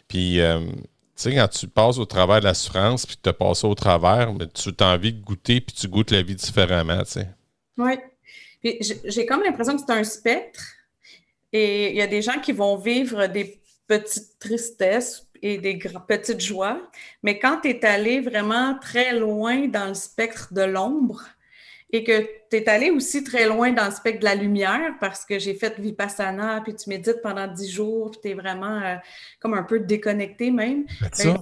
Puis, 0.07 0.39
euh, 0.39 0.61
tu 0.61 0.75
sais, 1.17 1.35
quand 1.35 1.49
tu 1.49 1.67
passes 1.67 1.97
au 1.97 2.05
travers 2.05 2.39
de 2.39 2.45
l'assurance, 2.45 3.05
puis 3.05 3.17
tu 3.21 3.27
as 3.27 3.33
passé 3.33 3.67
au 3.67 3.75
travers, 3.75 4.33
mais 4.33 4.47
tu 4.47 4.69
as 4.79 4.87
envie 4.87 5.11
de 5.11 5.21
goûter, 5.21 5.59
puis 5.59 5.75
tu 5.75 5.89
goûtes 5.89 6.11
la 6.11 6.21
vie 6.21 6.35
différemment, 6.35 7.03
tu 7.03 7.11
sais. 7.11 7.27
Oui 7.77 7.95
j'ai 8.63 9.25
comme 9.25 9.43
l'impression 9.43 9.75
que 9.75 9.81
c'est 9.85 9.93
un 9.93 10.03
spectre 10.03 10.63
et 11.51 11.91
il 11.91 11.95
y 11.95 12.01
a 12.01 12.07
des 12.07 12.21
gens 12.21 12.39
qui 12.39 12.51
vont 12.51 12.77
vivre 12.77 13.27
des 13.27 13.61
petites 13.87 14.39
tristesses 14.39 15.27
et 15.41 15.57
des 15.57 15.77
petites 16.07 16.39
joies, 16.39 16.81
mais 17.21 17.37
quand 17.37 17.59
tu 17.61 17.69
es 17.69 17.85
allé 17.85 18.21
vraiment 18.21 18.77
très 18.79 19.13
loin 19.17 19.67
dans 19.67 19.87
le 19.87 19.93
spectre 19.93 20.53
de 20.53 20.61
l'ombre 20.61 21.21
et 21.91 22.03
que 22.03 22.21
tu 22.49 22.57
es 22.57 22.67
allé 22.69 22.89
aussi 22.89 23.23
très 23.23 23.45
loin 23.45 23.71
dans 23.71 23.85
le 23.85 23.91
spectre 23.91 24.21
de 24.21 24.25
la 24.25 24.35
lumière 24.35 24.95
parce 24.99 25.25
que 25.25 25.37
j'ai 25.37 25.53
fait 25.53 25.79
Vipassana, 25.79 26.61
puis 26.61 26.75
tu 26.75 26.89
médites 26.89 27.21
pendant 27.21 27.47
dix 27.47 27.69
jours, 27.69 28.11
puis 28.11 28.19
tu 28.23 28.29
es 28.29 28.33
vraiment 28.33 28.81
euh, 28.81 28.95
comme 29.39 29.53
un 29.53 29.63
peu 29.63 29.79
déconnecté 29.79 30.49
même. 30.49 30.85
Ben, 31.01 31.37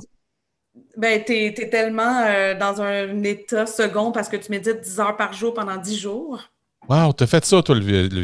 Ben, 0.98 1.24
tu 1.24 1.34
es, 1.34 1.70
tellement 1.70 2.22
euh, 2.26 2.54
dans 2.58 2.82
un 2.82 3.24
état 3.24 3.66
second 3.66 4.12
parce 4.12 4.30
que 4.30 4.38
tu 4.38 4.52
médites 4.52 4.82
10 4.82 5.00
heures 5.00 5.18
par 5.18 5.34
jour 5.34 5.54
pendant 5.54 5.78
10 5.78 5.98
jours. 5.98 6.51
Wow, 6.90 7.14
tu 7.14 7.24
as 7.24 7.28
fait 7.28 7.46
ça, 7.46 7.62
toi, 7.62 7.76
le, 7.76 8.08
le 8.08 8.24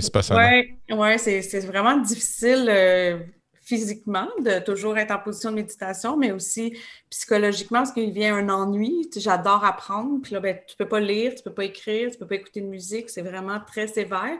Oui, 0.89 0.95
ouais, 0.95 1.17
c'est 1.17 1.65
vraiment 1.65 1.97
difficile 1.97 2.67
euh, 2.69 3.19
physiquement 3.61 4.27
de 4.39 4.59
toujours 4.59 4.97
être 4.97 5.11
en 5.11 5.19
position 5.19 5.51
de 5.51 5.57
méditation, 5.57 6.17
mais 6.17 6.31
aussi 6.31 6.77
psychologiquement 7.09 7.79
parce 7.79 7.91
qu'il 7.91 8.11
vient 8.11 8.35
un 8.35 8.49
ennui. 8.49 9.09
J'adore 9.15 9.63
apprendre, 9.63 10.21
puis 10.21 10.33
là, 10.33 10.39
ben, 10.39 10.57
tu 10.67 10.75
peux 10.75 10.87
pas 10.87 10.99
lire, 10.99 11.35
tu 11.35 11.43
peux 11.43 11.53
pas 11.53 11.65
écrire, 11.65 12.11
tu 12.11 12.17
peux 12.17 12.27
pas 12.27 12.35
écouter 12.35 12.61
de 12.61 12.67
musique, 12.67 13.09
c'est 13.09 13.21
vraiment 13.21 13.59
très 13.59 13.87
sévère. 13.87 14.37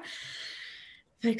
Mais 1.23 1.35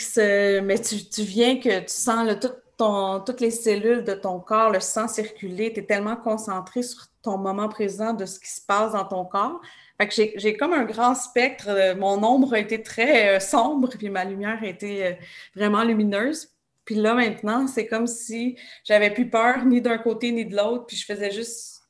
tu, 0.80 1.10
tu, 1.10 1.22
viens 1.24 1.60
que 1.60 1.80
tu 1.80 1.94
sens 1.94 2.28
tout 2.42 2.50
toutes 2.78 3.42
les 3.42 3.52
cellules 3.52 4.04
de 4.04 4.14
ton 4.14 4.40
corps, 4.40 4.70
le 4.72 4.80
sang 4.80 5.08
circuler, 5.08 5.74
tu 5.74 5.80
es 5.80 5.86
tellement 5.86 6.16
concentré 6.16 6.84
sur 6.84 7.08
ton 7.24 7.38
moment 7.38 7.70
présent 7.70 8.14
de 8.14 8.26
ce 8.26 8.40
qui 8.40 8.50
se 8.50 8.62
passe 8.62 8.94
dans 8.94 9.06
ton 9.06 9.26
corps. 9.26 9.60
Fait 10.00 10.08
que 10.08 10.40
j'ai 10.40 10.58
comme 10.58 10.74
un 10.74 10.86
grand 10.86 11.16
spectre. 11.16 11.70
Euh, 11.70 11.96
mon 11.96 12.24
ombre 12.24 12.54
a 12.54 12.60
été 12.60 12.84
très 12.84 13.36
euh, 13.36 13.40
sombre, 13.40 13.90
puis 13.90 14.10
ma 14.10 14.26
lumière 14.26 14.60
a 14.62 14.68
été 14.68 15.06
euh, 15.06 15.14
vraiment 15.56 15.84
lumineuse. 15.84 16.50
Puis 16.86 16.96
là, 16.96 17.14
maintenant, 17.14 17.68
c'est 17.68 17.88
comme 17.88 18.08
si 18.08 18.58
j'avais 18.84 19.12
plus 19.12 19.30
peur 19.30 19.66
ni 19.66 19.82
d'un 19.82 19.98
côté 19.98 20.32
ni 20.32 20.46
de 20.46 20.56
l'autre, 20.56 20.86
puis 20.86 20.96
je 20.96 21.06
faisais 21.06 21.32
juste 21.32 21.82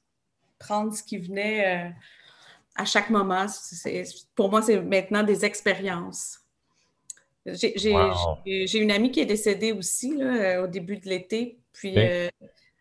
prendre 0.58 0.94
ce 0.94 1.04
qui 1.04 1.20
venait 1.20 1.94
à 2.74 2.84
chaque 2.84 3.12
moment. 3.12 3.46
Pour 4.34 4.50
moi, 4.50 4.64
c'est 4.64 4.82
maintenant 4.82 5.22
des 5.22 5.46
expériences. 5.46 6.40
J'ai 7.46 8.80
une 8.80 8.90
amie 8.90 9.12
qui 9.12 9.20
est 9.20 9.26
décédée 9.26 9.72
aussi 9.72 10.18
là, 10.18 10.64
au 10.64 10.68
début 10.68 10.98
de 10.98 11.08
l'été. 11.08 11.60
Puis 11.74 11.94
euh, 11.98 12.30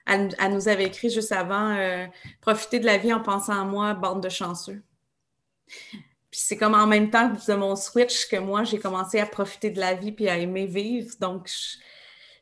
elle, 0.06 0.52
nous 0.52 0.68
avait 0.68 0.86
écrit 0.86 1.10
juste 1.10 1.32
avant 1.32 1.76
Profiter 2.40 2.80
de 2.80 2.86
la 2.86 2.98
vie 2.98 3.12
en 3.12 3.20
pensant 3.20 3.60
à 3.60 3.64
moi, 3.64 3.94
bande 3.94 4.22
de 4.22 4.28
chanceux. 4.28 4.82
Puis 6.30 6.40
c'est 6.42 6.56
comme 6.56 6.74
en 6.74 6.86
même 6.86 7.10
temps 7.10 7.30
de 7.30 7.54
mon 7.54 7.76
switch 7.76 8.28
que 8.28 8.36
moi, 8.36 8.64
j'ai 8.64 8.78
commencé 8.78 9.18
à 9.20 9.26
profiter 9.26 9.70
de 9.70 9.80
la 9.80 9.94
vie 9.94 10.12
puis 10.12 10.28
à 10.28 10.36
aimer 10.36 10.66
vivre. 10.66 11.10
Donc, 11.20 11.48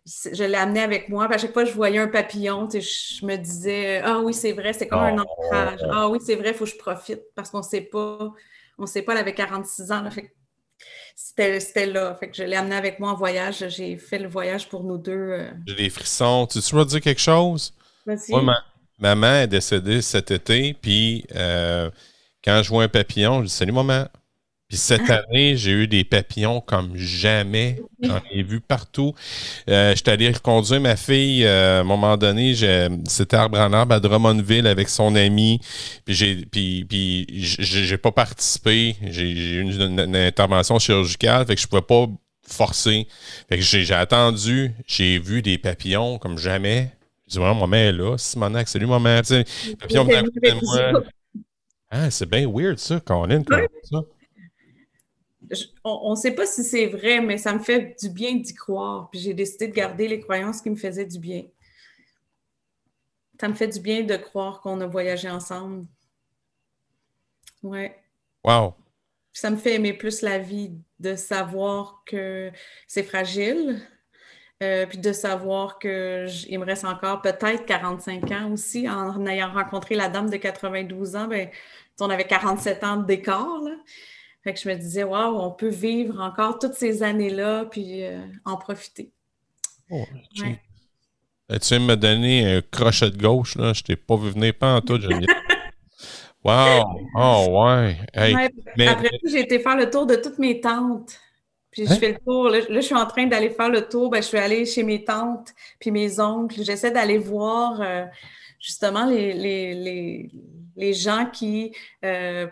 je, 0.07 0.45
l'ai 0.45 0.57
amené 0.57 0.81
avec 0.81 1.09
moi. 1.09 1.27
à 1.33 1.39
chaque 1.39 1.53
fois 1.53 1.65
que 1.65 1.71
je 1.71 1.75
voyais 1.75 1.99
un 1.99 2.09
papillon, 2.09 2.69
je 2.71 3.25
me 3.25 3.37
disais 3.37 4.01
Ah 4.05 4.21
oui, 4.21 4.35
c'est 4.35 4.53
vrai, 4.53 4.73
c'est 4.73 4.89
comme 4.89 5.01
un 5.01 5.17
oh. 5.19 5.45
ancrage. 5.47 5.81
Ah 5.91 6.09
oui, 6.09 6.19
c'est 6.25 6.37
vrai, 6.37 6.51
il 6.51 6.55
faut 6.55 6.65
que 6.65 6.71
je 6.71 6.77
profite 6.77 7.23
parce 7.35 7.51
qu'on 7.51 7.59
ne 7.59 7.63
sait 7.63 7.83
pas. 7.83 8.33
On 8.79 8.87
sait 8.87 9.03
pas, 9.03 9.13
elle 9.13 9.19
avait 9.19 9.35
46 9.35 9.93
ans. 9.93 10.03
Là, 10.03 10.11
fait 10.11 10.35
c'était 11.17 11.87
là. 11.87 12.15
Fait 12.17 12.29
que 12.29 12.37
je 12.37 12.43
l'ai 12.43 12.57
amené 12.57 12.75
avec 12.75 12.99
moi 12.99 13.13
en 13.13 13.15
voyage. 13.15 13.65
J'ai 13.69 13.97
fait 13.97 14.19
le 14.19 14.29
voyage 14.29 14.69
pour 14.69 14.85
nous 14.85 14.99
deux. 14.99 15.13
Euh. 15.13 15.51
J'ai 15.67 15.75
des 15.77 15.91
frissons. 15.91 16.47
Tu 16.47 16.59
veux 16.75 16.85
dire 16.85 17.01
quelque 17.01 17.21
chose? 17.21 17.73
Moi, 18.07 18.43
ma 18.43 19.15
maman 19.15 19.43
est 19.43 19.47
décédée 19.47 20.03
cet 20.03 20.31
été, 20.31 20.75
puis 20.75 21.25
euh, 21.35 21.91
quand 22.45 22.63
je 22.63 22.69
vois 22.69 22.85
un 22.85 22.89
papillon, 22.89 23.41
je 23.41 23.47
dis 23.47 23.53
Salut 23.53 23.73
maman 23.73 24.07
cette 24.77 25.11
année, 25.11 25.57
j'ai 25.57 25.71
eu 25.71 25.87
des 25.87 26.05
papillons 26.05 26.61
comme 26.61 26.97
jamais. 26.97 27.81
J'en 28.03 28.21
ai 28.31 28.43
vu 28.43 28.61
partout. 28.61 29.15
Euh, 29.69 29.95
J'étais 29.95 30.13
allé 30.13 30.33
conduire 30.43 30.81
ma 30.81 30.97
fille 30.97 31.45
euh, 31.45 31.79
à 31.79 31.81
un 31.81 31.85
moment 31.85 32.17
donné. 32.17 32.55
C'était 33.07 33.37
arbre 33.37 33.59
en 33.59 33.73
arbre 33.73 33.95
à 33.95 34.01
Drummondville 34.01 34.67
avec 34.67 34.89
son 34.89 35.15
ami. 35.15 35.61
Puis 36.05 36.15
j'ai 36.15 36.47
puis, 36.47 36.87
j'ai 37.29 37.99
pas 37.99 38.13
participé. 38.13 38.97
J'ai 39.03 39.31
eu 39.31 39.61
une, 39.61 40.17
intervention 40.17 40.79
chirurgicale. 40.79 41.47
Fait 41.47 41.55
que 41.55 41.61
je 41.61 41.67
pouvais 41.67 41.83
pas 41.83 42.07
forcer. 42.47 43.07
Fait 43.49 43.57
que 43.57 43.63
j'ai 43.63 43.95
attendu. 43.95 44.73
J'ai 44.87 45.19
vu 45.19 45.43
des 45.43 45.59
papillons 45.59 46.19
comme 46.19 46.39
jamais. 46.39 46.91
Je 47.27 47.33
dis, 47.33 47.39
vraiment, 47.39 47.67
maman 47.67 47.77
est 47.77 47.93
là. 47.93 48.19
Simonac, 48.19 48.69
salut, 48.69 48.87
maman. 48.87 49.21
Papillons 49.81 50.05
moi. 50.05 51.03
Ah, 51.97 52.11
c'est 52.11 52.29
bien 52.29 52.51
weird, 52.51 52.79
ça, 52.79 52.99
Colin, 52.99 53.45
comme 53.45 53.69
ça 53.85 54.01
on 55.85 56.11
ne 56.13 56.17
sait 56.17 56.33
pas 56.33 56.47
si 56.47 56.65
c'est 56.65 56.87
vrai, 56.87 57.21
mais 57.21 57.39
ça 57.39 57.53
me 57.53 57.59
fait 57.59 57.97
du 58.01 58.09
bien 58.09 58.35
d'y 58.35 58.55
croire. 58.55 59.11
Puis 59.11 59.21
j'ai 59.21 59.35
décidé 59.35 59.69
de 59.69 59.75
garder 59.75 60.09
les 60.09 60.21
croyances 60.21 60.61
qui 60.61 60.71
me 60.71 60.77
faisaient 60.77 61.05
du 61.05 61.19
bien. 61.19 61.45
Ça 63.41 63.49
me 63.49 63.55
fait 63.55 63.69
du 63.69 63.81
bien 63.81 64.03
de 64.03 64.17
croire 64.17 64.61
qu'on 64.61 64.81
a 64.81 64.87
voyagé 64.87 65.29
ensemble. 65.29 65.87
Ouais. 67.63 67.99
Wow. 68.45 68.75
ça 69.33 69.51
me 69.51 69.57
fait 69.57 69.75
aimer 69.75 69.95
plus 69.95 70.21
la 70.21 70.39
vie 70.39 70.73
de 71.01 71.17
savoir 71.17 72.03
que 72.05 72.53
c'est 72.87 73.03
fragile, 73.03 73.81
euh, 74.63 74.85
puis 74.85 74.99
de 74.99 75.15
savoir 75.15 75.79
qu'il 75.79 76.59
me 76.59 76.65
reste 76.65 76.85
encore 76.85 77.23
peut-être 77.23 77.65
45 77.65 78.31
ans 78.33 78.53
aussi. 78.53 78.87
En 78.87 79.27
ayant 79.27 79.51
rencontré 79.51 79.95
la 79.95 80.11
dame 80.11 80.29
de 80.29 80.37
92 80.37 81.17
ans, 81.17 81.27
ben, 81.27 81.49
on 82.01 82.11
avait 82.11 82.27
47 82.27 82.85
ans 82.85 82.97
d'écart. 82.97 83.63
Fait 84.43 84.53
que 84.53 84.61
je 84.61 84.69
me 84.69 84.75
disais, 84.75 85.05
waouh, 85.05 85.39
on 85.39 85.51
peut 85.51 85.69
vivre 85.69 86.21
encore 86.21 86.59
toutes 86.59 86.75
ces 86.75 87.03
années-là, 87.03 87.65
puis 87.65 88.05
euh, 88.05 88.21
en 88.45 88.57
profiter. 88.57 89.11
Oh, 89.91 90.05
tu... 90.35 90.45
viens 91.49 91.81
de 91.81 91.85
me 91.85 91.97
donner 91.97 92.57
un 92.57 92.61
crochet 92.61 93.11
de 93.11 93.17
gauche, 93.17 93.57
là. 93.57 93.73
Je 93.73 93.83
t'ai 93.83 93.97
pas 93.97 94.17
vu 94.17 94.31
venir 94.31 94.55
pas 94.55 94.77
en 94.77 94.81
tout, 94.81 94.99
Wow! 96.45 97.01
Oh, 97.15 97.47
ouais! 97.49 97.97
Après 98.13 99.11
j'ai 99.25 99.41
été 99.41 99.59
faire 99.59 99.77
le 99.77 99.89
tour 99.89 100.05
de 100.07 100.17
toutes 100.17 100.39
mes 100.39 100.61
tantes. 100.61 101.19
Puis 101.71 101.87
je 101.87 101.93
hein? 101.93 101.97
fais 101.97 102.13
le 102.13 102.19
tour. 102.19 102.51
Là, 102.51 102.61
je 102.69 102.81
suis 102.81 102.95
en 102.95 103.07
train 103.07 103.27
d'aller 103.27 103.49
faire 103.49 103.71
le 103.71 103.89
tour. 103.89 104.11
Ben, 104.11 104.23
je 104.23 104.29
suis 104.29 104.39
allée 104.39 104.67
chez 104.67 104.83
mes 104.83 105.05
tantes 105.05 105.55
puis 105.81 105.91
mes 105.91 106.21
oncles. 106.21 106.63
J'essaie 106.63 106.91
d'aller 106.91 107.17
voir 107.17 107.81
euh, 107.81 108.05
justement 108.61 109.07
les, 109.07 109.33
les, 109.33 109.75
les, 109.75 110.31
gens 110.93 111.27
qui 111.27 111.75
euh, 112.05 112.47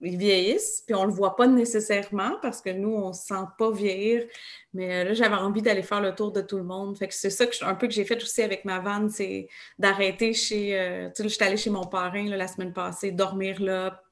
vieillissent, 0.00 0.82
puis 0.86 0.94
on 0.94 1.02
ne 1.02 1.06
le 1.08 1.12
voit 1.12 1.36
pas 1.36 1.46
nécessairement 1.46 2.36
parce 2.42 2.60
que 2.60 2.70
nous, 2.70 2.94
on 2.94 3.08
ne 3.08 3.12
se 3.12 3.24
sent 3.24 3.44
pas 3.58 3.70
vieillir. 3.70 4.24
Mais 4.72 5.02
euh, 5.02 5.04
là, 5.08 5.14
j'avais 5.14 5.34
envie 5.34 5.62
d'aller 5.62 5.82
faire 5.82 6.00
le 6.00 6.14
tour 6.14 6.32
de 6.32 6.40
tout 6.40 6.56
le 6.56 6.64
monde. 6.64 6.96
C'est 7.10 7.30
ça 7.30 7.44
un 7.62 7.74
peu 7.74 7.86
que 7.86 7.92
j'ai 7.92 8.04
fait 8.04 8.22
aussi 8.22 8.42
avec 8.42 8.64
ma 8.64 8.80
vanne, 8.80 9.10
c'est 9.10 9.48
d'arrêter 9.78 10.32
chez. 10.32 10.78
Euh, 10.78 11.08
tu 11.14 11.22
sais, 11.22 11.28
j'étais 11.28 11.44
allée 11.44 11.56
chez 11.56 11.70
mon 11.70 11.86
parrain 11.86 12.24
la 12.24 12.48
semaine 12.48 12.72
passée, 12.72 13.10
dormir 13.10 13.60
là, 13.60 14.02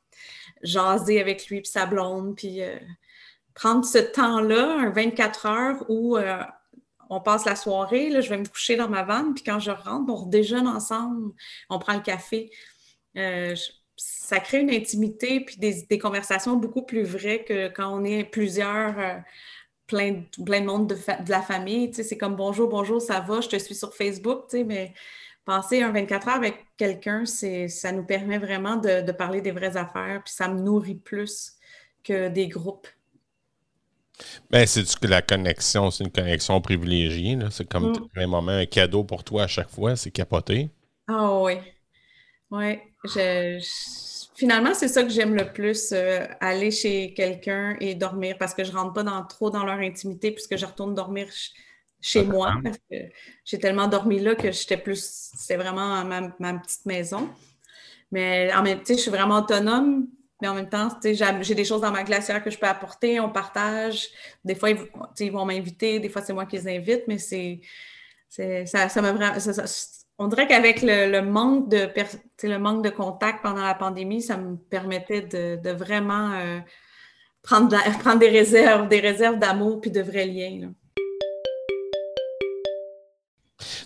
jaser 0.63 1.21
avec 1.21 1.47
lui 1.49 1.61
puis 1.61 1.71
sa 1.71 1.87
blonde, 1.87 2.37
puis 2.37 2.61
prendre 3.55 3.85
ce 3.85 3.99
temps-là, 3.99 4.79
un 4.79 4.91
24 4.91 5.47
heures 5.47 5.85
où 5.89 6.17
on 7.13 7.21
passe 7.21 7.45
la 7.45 7.57
soirée, 7.57 8.09
là, 8.09 8.23
je 8.23 8.31
vais 8.31 8.39
me 8.39 8.47
coucher 8.47 8.77
dans 8.77 8.89
ma 8.89 9.03
vanne, 9.03 9.35
puis 9.35 9.45
quand 9.45 9.59
je 9.59 9.71
rentre, 9.71 10.11
on 10.11 10.27
déjeune 10.27 10.67
ensemble, 10.67 11.33
on 11.69 11.79
prend 11.79 11.93
le 11.93 12.01
café 12.01 12.51
ça 13.97 14.41
crée 14.41 14.61
une 14.61 14.71
intimité 14.71 15.41
puis 15.41 15.57
des, 15.57 15.99
conversations 15.99 16.57
beaucoup 16.57 16.83
plus 16.83 17.03
vraies 17.03 17.45
que 17.45 17.69
quand 17.69 17.95
on 17.95 18.05
est 18.05 18.25
plusieurs, 18.25 18.99
euh, 18.99 19.19
plein, 19.87 20.23
plein 20.45 20.61
de 20.61 20.67
monde 20.67 20.89
de, 20.89 21.31
la 21.31 21.43
famille. 21.43 21.93
c'est 21.93 22.17
comme 22.17 22.37
bonjour, 22.37 22.69
bonjour, 22.69 23.01
ça 23.01 23.21
va, 23.21 23.41
je 23.41 23.49
te 23.49 23.59
suis 23.59 23.75
sur 23.75 23.95
Facebook, 23.95 24.45
mais 24.67 24.95
passer 25.45 25.83
un 25.83 25.93
24 25.93 26.29
heures 26.29 26.37
avec 26.37 26.67
quelqu'un, 26.77 27.25
ça 27.27 27.93
nous 27.93 28.05
permet 28.05 28.39
vraiment 28.39 28.77
de, 28.77 29.13
parler 29.13 29.41
des 29.41 29.51
vraies 29.51 29.77
affaires, 29.77 30.23
puis 30.25 30.33
ça 30.33 30.49
me 30.49 30.61
nourrit 30.61 30.95
plus 30.95 31.55
que 32.03 32.29
des 32.29 32.49
groupes. 32.49 32.89
Ben, 34.51 34.67
c'est 34.67 34.85
que 34.99 35.07
la 35.07 35.23
connexion, 35.23 35.91
c'est 35.91 36.05
une 36.05 36.13
connexion 36.13 36.61
privilégiée. 36.61 37.37
C'est 37.51 37.69
comme 37.69 37.91
mm. 37.91 38.09
un 38.17 38.27
moment, 38.27 38.53
un 38.53 38.67
cadeau 38.67 39.05
pour 39.05 39.25
toi 39.25 39.45
à 39.45 39.47
chaque 39.47 39.71
fois, 39.71 39.97
c'est 39.97 40.11
capoté. 40.11 40.71
Ah 41.09 41.41
oui. 41.41 41.55
Oui. 42.51 42.79
Je, 43.05 43.59
finalement, 44.35 44.75
c'est 44.75 44.89
ça 44.89 45.03
que 45.03 45.09
j'aime 45.09 45.35
le 45.35 45.53
plus, 45.53 45.93
euh, 45.93 46.27
aller 46.41 46.71
chez 46.71 47.15
quelqu'un 47.15 47.77
et 47.81 47.95
dormir 47.95 48.37
parce 48.39 48.55
que 48.55 48.65
je 48.65 48.73
rentre 48.73 48.93
pas 48.93 49.03
dans, 49.03 49.25
trop 49.25 49.51
dans 49.51 49.65
leur 49.65 49.79
intimité 49.79 50.33
puisque 50.33 50.57
je 50.57 50.67
retourne 50.67 50.95
dormir 50.95 51.29
chez 52.01 52.25
moi 52.25 52.55
parce 52.63 52.79
que 52.91 52.97
j'ai 53.45 53.59
tellement 53.59 53.87
dormi 53.87 54.19
là 54.19 54.35
que 54.35 54.51
j'étais 54.51 54.77
plus, 54.77 55.31
c'est 55.37 55.57
vraiment 55.57 56.05
ma, 56.05 56.55
petite 56.55 56.87
maison. 56.87 57.31
Mais 58.11 58.53
en 58.53 58.63
même 58.63 58.83
temps, 58.83 58.95
je 58.95 59.01
suis 59.01 59.11
vraiment 59.11 59.39
autonome, 59.39 60.09
mais 60.41 60.49
en 60.49 60.55
même 60.55 60.69
temps, 60.69 60.89
j'ai 61.03 61.55
des 61.55 61.65
choses 61.65 61.81
dans 61.81 61.93
ma 61.93 62.03
glacière 62.03 62.43
que 62.43 62.51
je 62.51 62.59
peux 62.59 62.67
apporter, 62.67 63.21
on 63.21 63.31
partage. 63.31 64.09
Des 64.45 64.55
fois, 64.55 64.71
ils, 64.71 65.33
vont 65.33 65.45
m'inviter, 65.45 66.01
des 66.01 66.09
fois, 66.09 66.21
c'est 66.21 66.33
moi 66.33 66.45
qui 66.45 66.57
les 66.57 66.77
invite, 66.77 67.05
mais 67.07 67.19
c'est, 67.19 67.61
ça, 68.29 68.89
ça 68.89 69.01
me 69.01 69.13
on 70.19 70.29
dirait 70.29 70.47
qu'avec 70.47 70.83
le, 70.83 71.21
manque 71.21 71.69
de 71.69 71.89
le 72.43 72.59
manque 72.59 72.85
de 72.85 72.91
contact 72.91 73.43
pendant 73.43 73.63
la 73.63 73.75
pandémie, 73.75 74.23
ça 74.23 74.37
me 74.37 74.57
permettait 74.57 75.23
de, 75.23 75.71
vraiment 75.71 76.33
euh, 76.33 76.61
prendre, 77.43 77.77
prendre 78.01 78.19
des 78.19 78.29
réserves, 78.29 78.89
des 78.89 79.01
réserves 79.01 79.39
d'amour 79.39 79.81
puis 79.81 79.91
de 79.91 80.01
vrais 80.01 80.27
liens. 80.27 80.73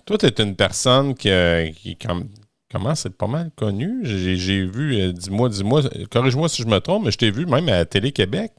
Toi, 0.05 0.17
tu 0.17 0.25
es 0.25 0.41
une 0.41 0.55
personne 0.55 1.15
qui, 1.15 1.29
euh, 1.29 1.69
qui 1.71 1.97
commence 1.97 3.05
à 3.05 3.09
être 3.09 3.17
pas 3.17 3.27
mal 3.27 3.51
connue. 3.55 3.99
J'ai 4.03 4.65
vu, 4.65 4.95
euh, 4.95 5.11
dis-moi, 5.11 5.49
dis-moi, 5.49 5.81
corrige-moi 6.09 6.49
si 6.49 6.61
je 6.61 6.67
me 6.67 6.79
trompe, 6.79 7.05
mais 7.05 7.11
je 7.11 7.17
t'ai 7.17 7.31
vu 7.31 7.45
même 7.45 7.67
à 7.69 7.83
Télé-Québec. 7.85 8.51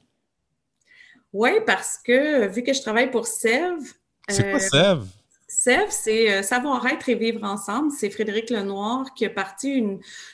Oui, 1.32 1.50
parce 1.66 1.98
que 1.98 2.46
vu 2.48 2.62
que 2.62 2.72
je 2.72 2.80
travaille 2.80 3.10
pour 3.10 3.26
Sève. 3.26 3.80
C'est 4.28 4.50
quoi 4.50 4.60
Sève? 4.60 5.04
SEV, 5.48 5.86
c'est 5.88 6.30
euh, 6.30 6.42
Savoir-être 6.42 7.08
et 7.08 7.14
vivre 7.14 7.42
ensemble. 7.42 7.90
C'est 7.90 8.10
Frédéric 8.10 8.50
Lenoir 8.50 9.14
qui 9.14 9.24
a 9.24 9.30
parti 9.30 9.82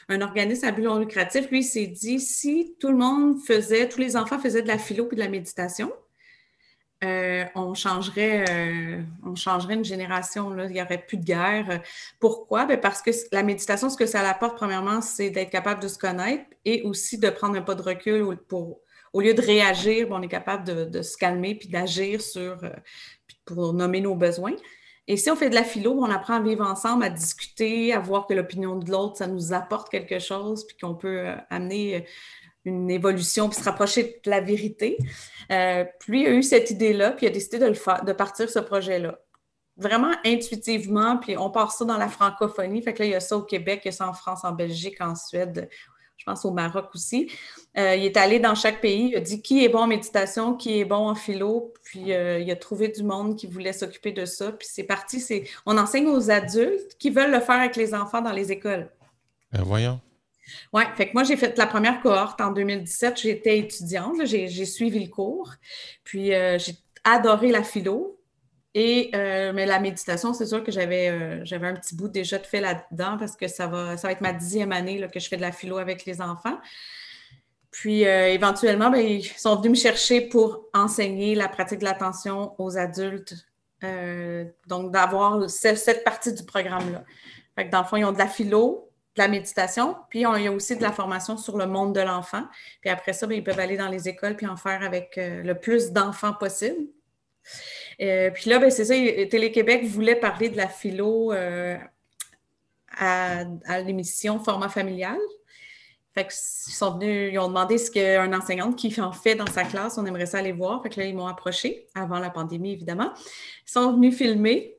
un 0.08 0.20
organisme 0.20 0.66
à 0.66 0.72
but 0.72 0.82
non 0.82 0.98
lucratif. 0.98 1.48
Lui, 1.50 1.60
il 1.60 1.64
s'est 1.64 1.86
dit 1.86 2.18
si 2.18 2.74
tout 2.80 2.88
le 2.90 2.96
monde 2.96 3.38
faisait, 3.40 3.88
tous 3.88 4.00
les 4.00 4.16
enfants 4.16 4.40
faisaient 4.40 4.62
de 4.62 4.68
la 4.68 4.78
philo 4.78 5.08
et 5.10 5.14
de 5.14 5.20
la 5.20 5.28
méditation, 5.28 5.92
euh, 7.04 7.44
on, 7.54 7.74
changerait, 7.74 8.44
euh, 8.48 9.02
on 9.24 9.36
changerait 9.36 9.74
une 9.74 9.84
génération. 9.84 10.50
Là. 10.50 10.66
Il 10.66 10.72
n'y 10.72 10.82
aurait 10.82 10.98
plus 11.06 11.18
de 11.18 11.24
guerre. 11.24 11.80
Pourquoi? 12.18 12.64
Ben, 12.66 12.80
parce 12.80 13.00
que 13.00 13.10
la 13.30 13.44
méditation, 13.44 13.90
ce 13.90 13.96
que 13.96 14.06
ça 14.06 14.28
apporte, 14.28 14.56
premièrement, 14.56 15.00
c'est 15.00 15.30
d'être 15.30 15.50
capable 15.50 15.80
de 15.80 15.88
se 15.88 15.98
connaître 15.98 16.44
et 16.64 16.82
aussi 16.82 17.18
de 17.18 17.30
prendre 17.30 17.56
un 17.56 17.62
pas 17.62 17.76
de 17.76 17.82
recul 17.82 18.36
pour, 18.48 18.80
au 19.12 19.20
lieu 19.20 19.34
de 19.34 19.42
réagir, 19.42 20.08
on 20.10 20.22
est 20.22 20.28
capable 20.28 20.90
de, 20.90 21.02
se 21.02 21.16
calmer 21.16 21.54
puis 21.54 21.68
d'agir 21.68 22.20
sur, 22.20 22.58
pour 23.44 23.72
nommer 23.74 24.00
nos 24.00 24.16
besoins. 24.16 24.56
Et 25.06 25.16
si 25.16 25.30
on 25.30 25.36
fait 25.36 25.50
de 25.50 25.54
la 25.54 25.64
philo, 25.64 25.92
on 25.92 26.10
apprend 26.10 26.34
à 26.34 26.40
vivre 26.40 26.64
ensemble, 26.66 27.04
à 27.04 27.10
discuter, 27.10 27.92
à 27.92 28.00
voir 28.00 28.26
que 28.26 28.32
l'opinion 28.32 28.76
de 28.76 28.90
l'autre, 28.90 29.18
ça 29.18 29.26
nous 29.26 29.52
apporte 29.52 29.90
quelque 29.90 30.18
chose, 30.18 30.66
puis 30.66 30.76
qu'on 30.78 30.94
peut 30.94 31.28
euh, 31.28 31.36
amener 31.50 31.96
euh, 31.96 32.00
une 32.64 32.90
évolution, 32.90 33.50
puis 33.50 33.58
se 33.58 33.64
rapprocher 33.64 34.20
de 34.24 34.30
la 34.30 34.40
vérité. 34.40 34.96
Euh, 35.52 35.84
puis 36.00 36.20
lui 36.20 36.26
a 36.26 36.30
eu 36.30 36.42
cette 36.42 36.70
idée-là, 36.70 37.12
puis 37.12 37.26
il 37.26 37.28
a 37.28 37.32
décidé 37.32 37.58
de, 37.58 37.66
le 37.66 38.04
de 38.04 38.12
partir 38.12 38.48
ce 38.48 38.58
projet-là. 38.58 39.18
Vraiment 39.76 40.12
intuitivement, 40.24 41.18
puis 41.18 41.36
on 41.36 41.50
part 41.50 41.72
ça 41.72 41.84
dans 41.84 41.98
la 41.98 42.08
francophonie. 42.08 42.80
Fait 42.80 42.94
que 42.94 43.00
là, 43.00 43.04
il 43.06 43.10
y 43.10 43.14
a 43.14 43.20
ça 43.20 43.36
au 43.36 43.42
Québec, 43.42 43.82
il 43.84 43.88
y 43.88 43.90
a 43.90 43.92
ça 43.92 44.08
en 44.08 44.14
France, 44.14 44.44
en 44.44 44.52
Belgique, 44.52 45.00
en 45.00 45.14
Suède, 45.14 45.68
je 46.24 46.30
pense 46.32 46.46
au 46.46 46.52
Maroc 46.52 46.86
aussi. 46.94 47.30
Euh, 47.76 47.96
il 47.96 48.04
est 48.04 48.16
allé 48.16 48.40
dans 48.40 48.54
chaque 48.54 48.80
pays, 48.80 49.10
il 49.10 49.16
a 49.16 49.20
dit 49.20 49.42
qui 49.42 49.62
est 49.62 49.68
bon 49.68 49.80
en 49.80 49.86
méditation, 49.86 50.54
qui 50.54 50.80
est 50.80 50.86
bon 50.86 51.08
en 51.08 51.14
philo, 51.14 51.74
puis 51.82 52.14
euh, 52.14 52.38
il 52.38 52.50
a 52.50 52.56
trouvé 52.56 52.88
du 52.88 53.02
monde 53.02 53.36
qui 53.36 53.46
voulait 53.46 53.74
s'occuper 53.74 54.12
de 54.12 54.24
ça. 54.24 54.52
Puis 54.52 54.66
c'est 54.70 54.84
parti, 54.84 55.20
c'est 55.20 55.44
on 55.66 55.76
enseigne 55.76 56.08
aux 56.08 56.30
adultes 56.30 56.96
qui 56.98 57.10
veulent 57.10 57.30
le 57.30 57.40
faire 57.40 57.56
avec 57.56 57.76
les 57.76 57.92
enfants 57.92 58.22
dans 58.22 58.32
les 58.32 58.52
écoles. 58.52 58.90
Ben, 59.52 59.62
voyons. 59.62 60.00
Oui, 60.72 60.82
fait 60.96 61.08
que 61.08 61.12
moi, 61.12 61.24
j'ai 61.24 61.36
fait 61.36 61.58
la 61.58 61.66
première 61.66 62.00
cohorte 62.00 62.40
en 62.40 62.52
2017. 62.52 63.20
J'étais 63.20 63.58
étudiante, 63.58 64.24
j'ai 64.24 64.64
suivi 64.64 65.00
le 65.00 65.10
cours. 65.10 65.52
Puis 66.04 66.32
euh, 66.32 66.58
j'ai 66.58 66.74
adoré 67.04 67.50
la 67.50 67.62
philo. 67.62 68.18
Et, 68.74 69.12
euh, 69.14 69.52
mais 69.54 69.66
la 69.66 69.78
méditation, 69.78 70.34
c'est 70.34 70.46
sûr 70.46 70.64
que 70.64 70.72
j'avais 70.72 71.08
euh, 71.08 71.44
j'avais 71.44 71.68
un 71.68 71.74
petit 71.74 71.94
bout 71.94 72.08
déjà 72.08 72.38
de 72.38 72.46
fait 72.46 72.60
là-dedans 72.60 73.16
parce 73.18 73.36
que 73.36 73.46
ça 73.46 73.68
va, 73.68 73.96
ça 73.96 74.08
va 74.08 74.12
être 74.12 74.20
ma 74.20 74.32
dixième 74.32 74.72
année 74.72 75.08
que 75.12 75.20
je 75.20 75.28
fais 75.28 75.36
de 75.36 75.42
la 75.42 75.52
philo 75.52 75.78
avec 75.78 76.04
les 76.04 76.20
enfants. 76.20 76.58
Puis 77.70 78.04
euh, 78.04 78.28
éventuellement, 78.28 78.90
ben, 78.90 79.00
ils 79.00 79.24
sont 79.24 79.56
venus 79.56 79.70
me 79.70 79.76
chercher 79.76 80.22
pour 80.22 80.64
enseigner 80.74 81.36
la 81.36 81.48
pratique 81.48 81.78
de 81.78 81.84
l'attention 81.84 82.54
aux 82.58 82.76
adultes. 82.76 83.34
donc, 84.66 84.92
d'avoir 84.92 85.48
cette 85.50 86.04
partie 86.04 86.32
du 86.32 86.44
programme-là. 86.44 87.04
Fait 87.54 87.66
que 87.66 87.70
dans 87.70 87.82
le 87.82 87.86
fond, 87.86 87.96
ils 87.96 88.04
ont 88.04 88.12
de 88.12 88.18
la 88.18 88.26
philo, 88.26 88.90
de 89.14 89.22
la 89.22 89.28
méditation, 89.28 89.96
puis 90.08 90.20
il 90.20 90.42
y 90.42 90.46
a 90.46 90.52
aussi 90.52 90.76
de 90.76 90.82
la 90.82 90.90
formation 90.90 91.36
sur 91.36 91.58
le 91.58 91.66
monde 91.66 91.94
de 91.94 92.00
l'enfant. 92.00 92.44
Puis 92.80 92.90
après 92.90 93.12
ça, 93.12 93.26
ben, 93.26 93.36
ils 93.36 93.44
peuvent 93.44 93.60
aller 93.60 93.76
dans 93.76 93.88
les 93.88 94.08
écoles 94.08 94.36
puis 94.36 94.46
en 94.46 94.56
faire 94.56 94.82
avec 94.82 95.14
le 95.16 95.52
plus 95.54 95.92
d'enfants 95.92 96.32
possible. 96.32 96.86
Euh, 98.00 98.30
puis 98.30 98.50
là, 98.50 98.58
ben, 98.58 98.70
c'est 98.70 98.84
ça, 98.84 98.94
Télé-Québec 98.94 99.84
voulait 99.84 100.16
parler 100.16 100.48
de 100.48 100.56
la 100.56 100.68
philo 100.68 101.32
euh, 101.32 101.76
à, 102.96 103.44
l'émission 103.84 104.38
Format 104.38 104.68
familial. 104.68 105.18
Fait 106.14 106.28
ils 106.30 106.72
sont 106.72 106.96
venus, 106.96 107.32
ils 107.32 107.38
ont 107.40 107.48
demandé 107.48 107.76
ce 107.76 107.90
qu'un 107.90 108.32
enseignant 108.32 108.72
qui 108.72 109.00
en 109.00 109.10
fait 109.10 109.34
dans 109.34 109.48
sa 109.48 109.64
classe, 109.64 109.98
on 109.98 110.06
aimerait 110.06 110.26
ça 110.26 110.38
aller 110.38 110.52
voir. 110.52 110.80
Fait 110.82 110.88
que 110.88 111.00
là, 111.00 111.06
ils 111.06 111.14
m'ont 111.14 111.26
approché, 111.26 111.88
avant 111.94 112.20
la 112.20 112.30
pandémie, 112.30 112.72
évidemment. 112.72 113.12
Ils 113.66 113.72
sont 113.72 113.92
venus 113.92 114.16
filmer. 114.16 114.76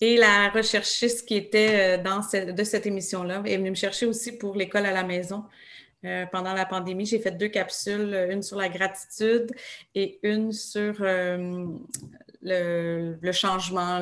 Et 0.00 0.16
la 0.16 0.50
recherchiste 0.50 1.26
qui 1.26 1.34
était 1.34 1.98
euh, 1.98 2.02
dans 2.02 2.20
de 2.20 2.64
cette 2.64 2.86
émission-là 2.86 3.42
est 3.44 3.56
venue 3.56 3.70
me 3.70 3.74
chercher 3.74 4.06
aussi 4.06 4.38
pour 4.38 4.54
l'école 4.54 4.86
à 4.86 4.92
la 4.92 5.02
maison. 5.02 5.44
pendant 6.30 6.54
la 6.54 6.64
pandémie, 6.64 7.06
j'ai 7.06 7.18
fait 7.18 7.32
deux 7.32 7.48
capsules, 7.48 8.28
une 8.30 8.40
sur 8.40 8.56
la 8.56 8.68
gratitude 8.68 9.50
et 9.96 10.20
une 10.22 10.52
sur 10.52 11.02
le, 12.48 13.32
changement, 13.32 13.98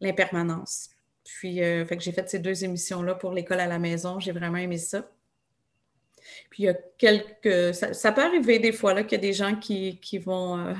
l'impermanence. 0.00 0.90
Puis, 1.26 1.62
euh, 1.62 1.84
fait 1.84 1.96
que 1.96 2.02
j'ai 2.02 2.12
fait 2.12 2.28
ces 2.30 2.38
deux 2.38 2.64
émissions-là 2.64 3.14
pour 3.14 3.32
l'école 3.32 3.60
à 3.60 3.66
la 3.66 3.78
maison. 3.78 4.20
J'ai 4.20 4.32
vraiment 4.32 4.58
aimé 4.58 4.78
ça. 4.78 5.10
Puis, 6.50 6.62
il 6.62 6.66
y 6.66 6.68
a 6.68 6.74
quelques. 6.98 7.74
Ça, 7.74 8.12
peut 8.12 8.22
arriver 8.22 8.58
des 8.58 8.72
fois 8.72 8.94
qu'il 9.02 9.12
y 9.12 9.20
a 9.20 9.22
des 9.22 9.32
gens 9.32 9.56
qui, 9.56 10.00
vont 10.24 10.58
euh, 10.58 10.72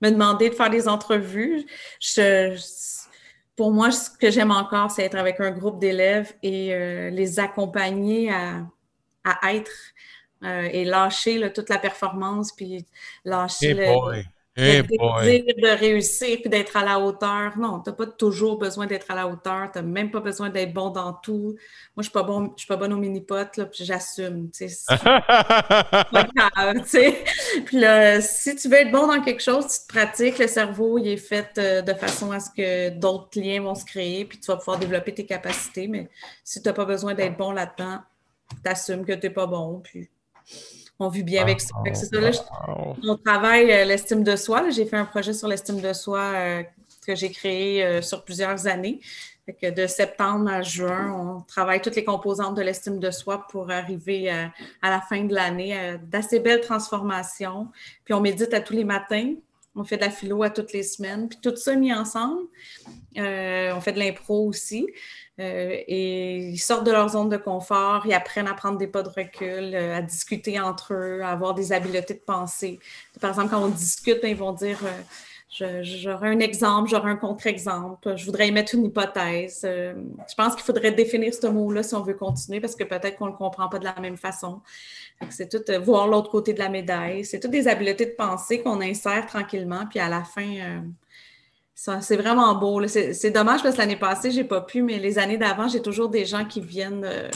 me 0.00 0.10
demander 0.10 0.50
de 0.50 0.54
faire 0.54 0.70
des 0.70 0.88
entrevues. 0.88 1.66
pour 3.56 3.72
moi, 3.72 3.90
ce 3.90 4.08
que 4.10 4.30
j'aime 4.30 4.52
encore, 4.52 4.90
c'est 4.90 5.02
être 5.02 5.16
avec 5.16 5.40
un 5.40 5.50
groupe 5.50 5.80
d'élèves 5.80 6.32
et 6.42 6.72
euh, 6.72 7.10
les 7.10 7.40
accompagner 7.40 8.30
à, 8.32 8.66
être 9.52 9.72
et 10.42 10.84
lâcher 10.84 11.52
toute 11.52 11.68
la 11.68 11.78
performance, 11.78 12.52
puis 12.52 12.86
lâcher 13.24 13.74
le, 13.74 14.22
Hey 14.60 14.82
de 14.82 15.78
réussir 15.78 16.38
puis 16.40 16.50
d'être 16.50 16.76
à 16.76 16.84
la 16.84 16.98
hauteur. 16.98 17.56
Non, 17.56 17.80
tu 17.80 17.90
n'as 17.90 17.96
pas 17.96 18.06
toujours 18.06 18.58
besoin 18.58 18.86
d'être 18.86 19.08
à 19.10 19.14
la 19.14 19.28
hauteur. 19.28 19.70
Tu 19.72 19.78
n'as 19.78 19.84
même 19.84 20.10
pas 20.10 20.18
besoin 20.18 20.50
d'être 20.50 20.74
bon 20.74 20.90
dans 20.90 21.12
tout. 21.12 21.54
Moi, 21.54 21.56
je 21.96 22.00
ne 22.00 22.02
suis 22.04 22.12
pas 22.12 22.24
bon, 22.24 22.52
je 22.56 22.62
suis 22.62 22.66
pas 22.66 22.76
bonne 22.76 22.92
au 22.92 22.96
mini-pot, 22.96 23.48
puis 23.52 23.84
j'assume. 23.84 24.50
pas 25.04 26.26
grave, 26.34 26.82
Puis 27.66 27.78
là, 27.78 28.20
si 28.20 28.56
tu 28.56 28.68
veux 28.68 28.78
être 28.78 28.90
bon 28.90 29.06
dans 29.06 29.22
quelque 29.22 29.42
chose, 29.42 29.66
tu 29.68 29.86
te 29.86 29.92
pratiques. 29.92 30.38
Le 30.38 30.48
cerveau, 30.48 30.98
il 30.98 31.08
est 31.08 31.16
fait 31.16 31.52
euh, 31.58 31.82
de 31.82 31.94
façon 31.94 32.32
à 32.32 32.40
ce 32.40 32.50
que 32.50 32.90
d'autres 32.90 33.38
liens 33.40 33.62
vont 33.62 33.76
se 33.76 33.84
créer, 33.84 34.24
puis 34.24 34.40
tu 34.40 34.46
vas 34.48 34.56
pouvoir 34.56 34.78
développer 34.78 35.14
tes 35.14 35.26
capacités. 35.26 35.86
Mais 35.86 36.08
si 36.42 36.60
tu 36.60 36.68
n'as 36.68 36.74
pas 36.74 36.84
besoin 36.84 37.14
d'être 37.14 37.36
bon 37.36 37.52
là-dedans, 37.52 38.00
tu 38.64 38.70
assumes 38.70 39.04
que 39.04 39.12
tu 39.12 39.28
n'es 39.28 39.32
pas 39.32 39.46
bon, 39.46 39.80
puis 39.84 40.08
on 40.98 41.08
vit 41.08 41.22
bien 41.22 41.42
avec 41.42 41.60
ça. 41.60 41.74
c'est 41.94 42.06
ça, 42.06 42.20
là, 42.20 42.30
on 43.04 43.16
travaille 43.16 43.70
euh, 43.70 43.84
l'estime 43.84 44.24
de 44.24 44.36
soi. 44.36 44.70
J'ai 44.70 44.84
fait 44.84 44.96
un 44.96 45.04
projet 45.04 45.32
sur 45.32 45.48
l'estime 45.48 45.80
de 45.80 45.92
soi 45.92 46.20
euh, 46.20 46.62
que 47.06 47.14
j'ai 47.14 47.30
créé 47.30 47.84
euh, 47.84 48.02
sur 48.02 48.24
plusieurs 48.24 48.66
années. 48.66 49.00
que 49.62 49.70
de 49.70 49.86
septembre 49.86 50.50
à 50.50 50.62
juin, 50.62 51.12
on 51.12 51.40
travaille 51.42 51.80
toutes 51.80 51.96
les 51.96 52.04
composantes 52.04 52.56
de 52.56 52.62
l'estime 52.62 52.98
de 52.98 53.10
soi 53.10 53.46
pour 53.48 53.70
arriver 53.70 54.28
à, 54.28 54.50
la 54.82 55.00
fin 55.00 55.24
de 55.24 55.34
l'année 55.34 55.96
d'assez 56.02 56.40
belles 56.40 56.60
transformations. 56.60 57.68
Puis 58.04 58.12
on 58.12 58.20
médite 58.20 58.52
à 58.52 58.60
tous 58.60 58.74
les 58.74 58.84
matins. 58.84 59.34
On 59.74 59.84
fait 59.84 59.96
de 59.96 60.02
la 60.02 60.10
philo 60.10 60.42
à 60.42 60.50
toutes 60.50 60.72
les 60.72 60.82
semaines. 60.82 61.28
Puis 61.28 61.38
tout 61.40 61.56
ça 61.56 61.76
mis 61.76 61.94
ensemble. 61.94 62.42
on 63.16 63.80
fait 63.80 63.92
de 63.92 63.98
l'impro 63.98 64.48
aussi. 64.48 64.86
Euh, 65.40 65.76
et 65.86 66.38
ils 66.38 66.58
sortent 66.58 66.84
de 66.84 66.90
leur 66.90 67.08
zone 67.10 67.28
de 67.28 67.36
confort, 67.36 68.04
ils 68.06 68.12
apprennent 68.12 68.48
à 68.48 68.54
prendre 68.54 68.76
des 68.76 68.88
pas 68.88 69.02
de 69.02 69.08
recul, 69.08 69.72
euh, 69.74 69.96
à 69.96 70.02
discuter 70.02 70.58
entre 70.58 70.94
eux, 70.94 71.22
à 71.22 71.30
avoir 71.30 71.54
des 71.54 71.72
habiletés 71.72 72.14
de 72.14 72.18
pensée. 72.18 72.80
Par 73.20 73.30
exemple, 73.30 73.50
quand 73.50 73.62
on 73.62 73.68
discute, 73.68 74.18
ils 74.24 74.36
vont 74.36 74.52
dire 74.52 74.78
euh, 74.84 75.82
J'aurais 75.82 76.28
un 76.28 76.40
exemple, 76.40 76.90
j'aurais 76.90 77.10
un 77.10 77.16
contre-exemple, 77.16 78.16
je 78.16 78.24
voudrais 78.26 78.48
y 78.48 78.52
mettre 78.52 78.74
une 78.74 78.84
hypothèse. 78.84 79.60
je 79.64 80.34
pense 80.36 80.54
qu'il 80.54 80.62
faudrait 80.62 80.92
définir 80.92 81.32
ce 81.32 81.46
mot-là 81.46 81.82
si 81.82 81.94
on 81.94 82.02
veut 82.02 82.14
continuer 82.14 82.60
parce 82.60 82.76
que 82.76 82.84
peut-être 82.84 83.16
qu'on 83.16 83.26
ne 83.26 83.30
le 83.30 83.36
comprend 83.36 83.68
pas 83.68 83.78
de 83.78 83.84
la 83.84 83.98
même 83.98 84.18
façon. 84.18 84.60
C'est 85.30 85.48
tout 85.48 85.64
voir 85.82 86.06
l'autre 86.06 86.30
côté 86.30 86.52
de 86.52 86.58
la 86.58 86.68
médaille. 86.68 87.24
C'est 87.24 87.40
toutes 87.40 87.50
des 87.50 87.66
habiletés 87.66 88.06
de 88.06 88.10
pensée 88.10 88.60
qu'on 88.60 88.80
insère 88.82 89.26
tranquillement, 89.26 89.86
puis 89.88 89.98
à 89.98 90.08
la 90.08 90.22
fin, 90.22 90.82
c'est 92.00 92.16
vraiment 92.16 92.56
beau. 92.56 92.86
C'est 92.88 93.30
dommage 93.30 93.62
parce 93.62 93.76
que 93.76 93.80
l'année 93.80 93.96
passée, 93.96 94.32
je 94.32 94.38
n'ai 94.38 94.44
pas 94.44 94.60
pu, 94.60 94.82
mais 94.82 94.98
les 94.98 95.18
années 95.18 95.38
d'avant, 95.38 95.68
j'ai 95.68 95.80
toujours 95.80 96.08
des 96.08 96.24
gens 96.24 96.44
qui 96.44 96.60
viennent 96.60 97.04
euh, 97.04 97.30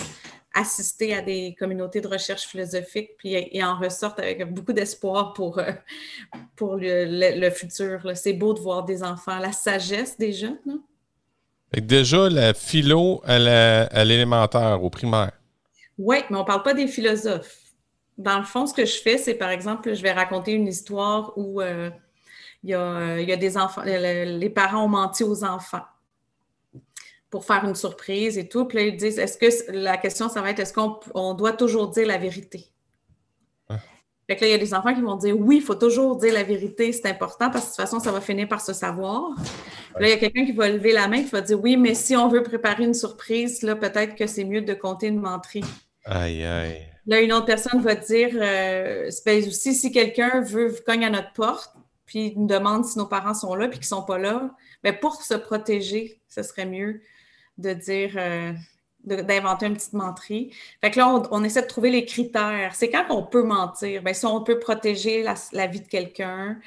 assister 0.53 1.15
à 1.15 1.23
des 1.23 1.55
communautés 1.57 2.01
de 2.01 2.09
recherche 2.09 2.43
philosophique 2.47 3.11
puis, 3.19 3.35
et 3.35 3.63
en 3.63 3.79
ressortent 3.79 4.19
avec 4.19 4.53
beaucoup 4.53 4.73
d'espoir 4.73 5.33
pour, 5.33 5.59
euh, 5.59 5.71
pour 6.57 6.77
le, 6.77 7.51
futur. 7.51 8.01
C'est 8.17 8.33
beau 8.33 8.53
de 8.53 8.59
voir 8.59 8.85
des 8.85 9.05
enfants, 9.05 9.39
la 9.39 9.53
sagesse 9.53 10.19
des 10.19 10.33
jeunes. 10.33 10.59
déjà, 11.73 12.29
la 12.29 12.53
philo 12.53 13.23
à 13.25 13.39
l'élémentaire, 14.05 14.83
au 14.83 14.91
primaire. 14.91 15.31
Oui, 15.99 16.17
mais 16.31 16.37
on 16.37 16.41
ne 16.41 16.47
parle 16.47 16.65
pas 16.65 16.75
des 16.75 16.89
philosophes. 16.89 17.59
Dans 18.19 18.39
le 18.39 18.45
fond, 18.45 18.67
ce 18.67 18.75
que 18.75 18.85
je 18.85 19.01
fais, 19.01 19.19
c'est 19.19 19.35
par 19.35 19.51
exemple, 19.51 19.95
je 19.95 20.03
vais 20.03 20.13
raconter 20.13 20.53
une 20.53 20.67
histoire 20.67 21.33
où 21.37 21.61
euh, 21.61 21.91
il 22.63 22.71
y 22.71 22.75
a, 22.75 23.37
des 23.37 23.57
enfants, 23.57 23.83
les 23.85 24.51
parents 24.51 24.85
ont 24.85 24.89
menti 24.89 25.25
aux 25.25 25.45
enfants 25.45 25.83
pour 27.33 27.47
faire 27.47 27.65
une 27.65 27.75
surprise 27.75 28.37
et 28.37 28.47
tout. 28.47 28.67
Puis 28.67 28.79
là, 28.79 28.85
ils 28.85 28.97
disent, 28.97 29.19
est-ce 29.19 29.39
que 29.39 29.73
la 29.73 29.97
question, 29.97 30.29
ça 30.29 30.43
va 30.43 30.51
être, 30.51 30.61
est-ce 30.61 30.75
qu'on 30.75 31.35
doit 31.35 31.55
toujours 31.55 31.89
dire 31.89 32.07
la 32.07 32.19
vérité? 32.19 32.67
Ah. 33.71 33.79
Fait 34.29 34.37
que 34.37 34.43
là, 34.43 34.49
il 34.49 34.51
y 34.51 34.55
a 34.55 34.59
des 34.59 34.75
enfants 34.75 34.95
qui 34.95 35.01
vont 35.01 35.17
dire, 35.17 35.35
oui, 35.41 35.57
il 35.57 35.63
faut 35.63 35.75
toujours 35.75 36.17
dire 36.17 36.35
la 36.35 36.43
vérité, 36.43 36.93
c'est 36.93 37.07
important 37.07 37.51
parce 37.51 37.65
que 37.65 37.71
de 37.71 37.77
toute 37.77 37.91
façon, 37.91 38.01
ça 38.01 38.13
va 38.13 38.21
finir 38.21 38.49
par 38.49 38.61
se 38.61 38.75
savoir. 38.75 39.31
Puis 39.95 40.03
là, 40.05 40.09
il 40.09 40.11
y 40.11 40.13
a 40.13 40.19
quelqu'un 40.19 40.45
qui 40.45 40.53
va 40.53 40.69
lever 40.69 40.93
la 40.93 41.09
main 41.09 41.23
qui 41.23 41.31
va 41.31 41.41
dire, 41.41 41.59
oui, 41.59 41.79
mais 41.79 41.95
si 41.95 42.15
on 42.17 42.29
veut 42.29 42.43
préparer 42.43 42.85
une 42.85 42.95
surprise, 42.95 43.63
là, 43.63 43.77
peut-être 43.77 44.15
que 44.15 44.27
c'est 44.27 44.45
mieux 44.45 44.61
de 44.61 44.75
compter 44.75 45.07
une 45.07 45.19
menterie. 45.19 45.65
Aïe, 46.05 46.45
aïe. 46.45 46.87
Là, 47.07 47.23
une 47.23 47.33
autre 47.33 47.47
personne 47.47 47.81
va 47.81 47.95
dire, 47.95 48.31
euh, 48.35 49.09
aussi, 49.09 49.75
si 49.75 49.91
quelqu'un 49.91 50.43
veut 50.43 50.73
cogne 50.85 51.07
à 51.07 51.11
notre 51.11 51.33
porte, 51.33 51.73
puis 52.07 52.35
nous 52.37 52.47
demande 52.47 52.85
si 52.85 52.99
nos 52.99 53.07
parents 53.07 53.35
sont 53.35 53.55
là, 53.55 53.69
puis 53.69 53.79
qu'ils 53.79 53.87
ne 53.87 54.01
sont 54.01 54.03
pas 54.03 54.19
là, 54.19 54.51
Mais 54.85 54.93
pour 54.93 55.17
se 55.23 55.35
protéger, 55.35 56.21
ce 56.29 56.43
serait 56.43 56.67
mieux 56.67 57.03
de 57.59 57.73
dire, 57.73 58.15
euh, 58.17 58.53
d'inventer 59.05 59.67
une 59.67 59.75
petite 59.75 59.93
menterie. 59.93 60.55
Fait 60.81 60.91
que 60.91 60.99
là, 60.99 61.23
on, 61.31 61.45
essaie 61.45 61.63
de 61.63 61.67
trouver 61.67 61.91
les 61.91 62.05
critères. 62.05 62.75
C'est 62.75 62.91
quand 62.91 63.07
on 63.11 63.25
peut 63.25 63.43
mentir? 63.43 64.03
Bien, 64.03 64.15
si 64.15 64.27
on 64.27 64.43
peut 64.43 64.59
protéger 64.59 65.25
la, 65.53 65.67
vie 65.67 65.81
de 65.81 65.89
quelqu'un, 65.89 66.59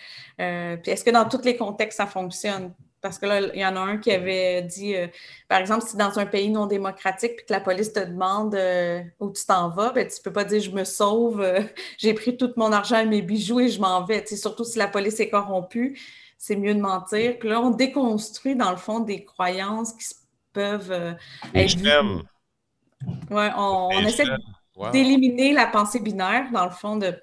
euh, 0.41 0.77
puis 0.77 0.91
est-ce 0.91 1.03
que 1.03 1.11
dans 1.11 1.27
tous 1.27 1.43
les 1.43 1.55
contextes, 1.55 1.97
ça 1.97 2.07
fonctionne? 2.07 2.73
Parce 3.05 3.19
que 3.19 3.27
là, 3.27 3.39
il 3.53 3.61
y 3.61 3.63
en 3.63 3.75
a 3.75 3.81
un 3.81 3.97
qui 3.97 4.11
avait 4.11 4.63
dit, 4.63 4.95
euh, 4.95 5.05
par 5.47 5.59
exemple, 5.59 5.85
si 5.85 5.95
dans 5.95 6.17
un 6.17 6.25
pays 6.25 6.49
non 6.49 6.65
démocratique, 6.65 7.35
puis 7.35 7.45
que 7.45 7.53
la 7.53 7.59
police 7.59 7.93
te 7.93 7.99
demande 7.99 8.55
euh, 8.55 9.03
où 9.19 9.29
tu 9.29 9.45
t'en 9.45 9.69
vas, 9.69 9.91
ben, 9.91 10.07
tu 10.07 10.15
ne 10.17 10.23
peux 10.23 10.33
pas 10.33 10.43
dire 10.43 10.59
je 10.59 10.71
me 10.71 10.83
sauve, 10.83 11.45
j'ai 11.99 12.15
pris 12.15 12.35
tout 12.35 12.51
mon 12.57 12.71
argent 12.71 12.97
et 12.97 13.05
mes 13.05 13.21
bijoux 13.21 13.59
et 13.59 13.69
je 13.69 13.79
m'en 13.79 14.03
vais. 14.05 14.25
surtout 14.25 14.63
si 14.63 14.79
la 14.79 14.87
police 14.87 15.19
est 15.19 15.29
corrompue, 15.29 15.99
c'est 16.39 16.55
mieux 16.55 16.73
de 16.73 16.79
mentir. 16.79 17.37
Puis 17.37 17.47
là, 17.47 17.61
on 17.61 17.69
déconstruit, 17.69 18.55
dans 18.55 18.71
le 18.71 18.77
fond, 18.77 19.01
des 19.01 19.23
croyances 19.23 19.93
qui 19.93 20.15
peuvent 20.51 21.15
être. 21.53 21.77
Ouais, 23.29 23.51
on, 23.55 23.91
essaie 23.99 24.23
d'éliminer 24.91 25.53
la 25.53 25.67
pensée 25.67 25.99
binaire, 25.99 26.51
dans 26.51 26.65
le 26.65 26.71
fond, 26.71 26.97
de, 26.97 27.13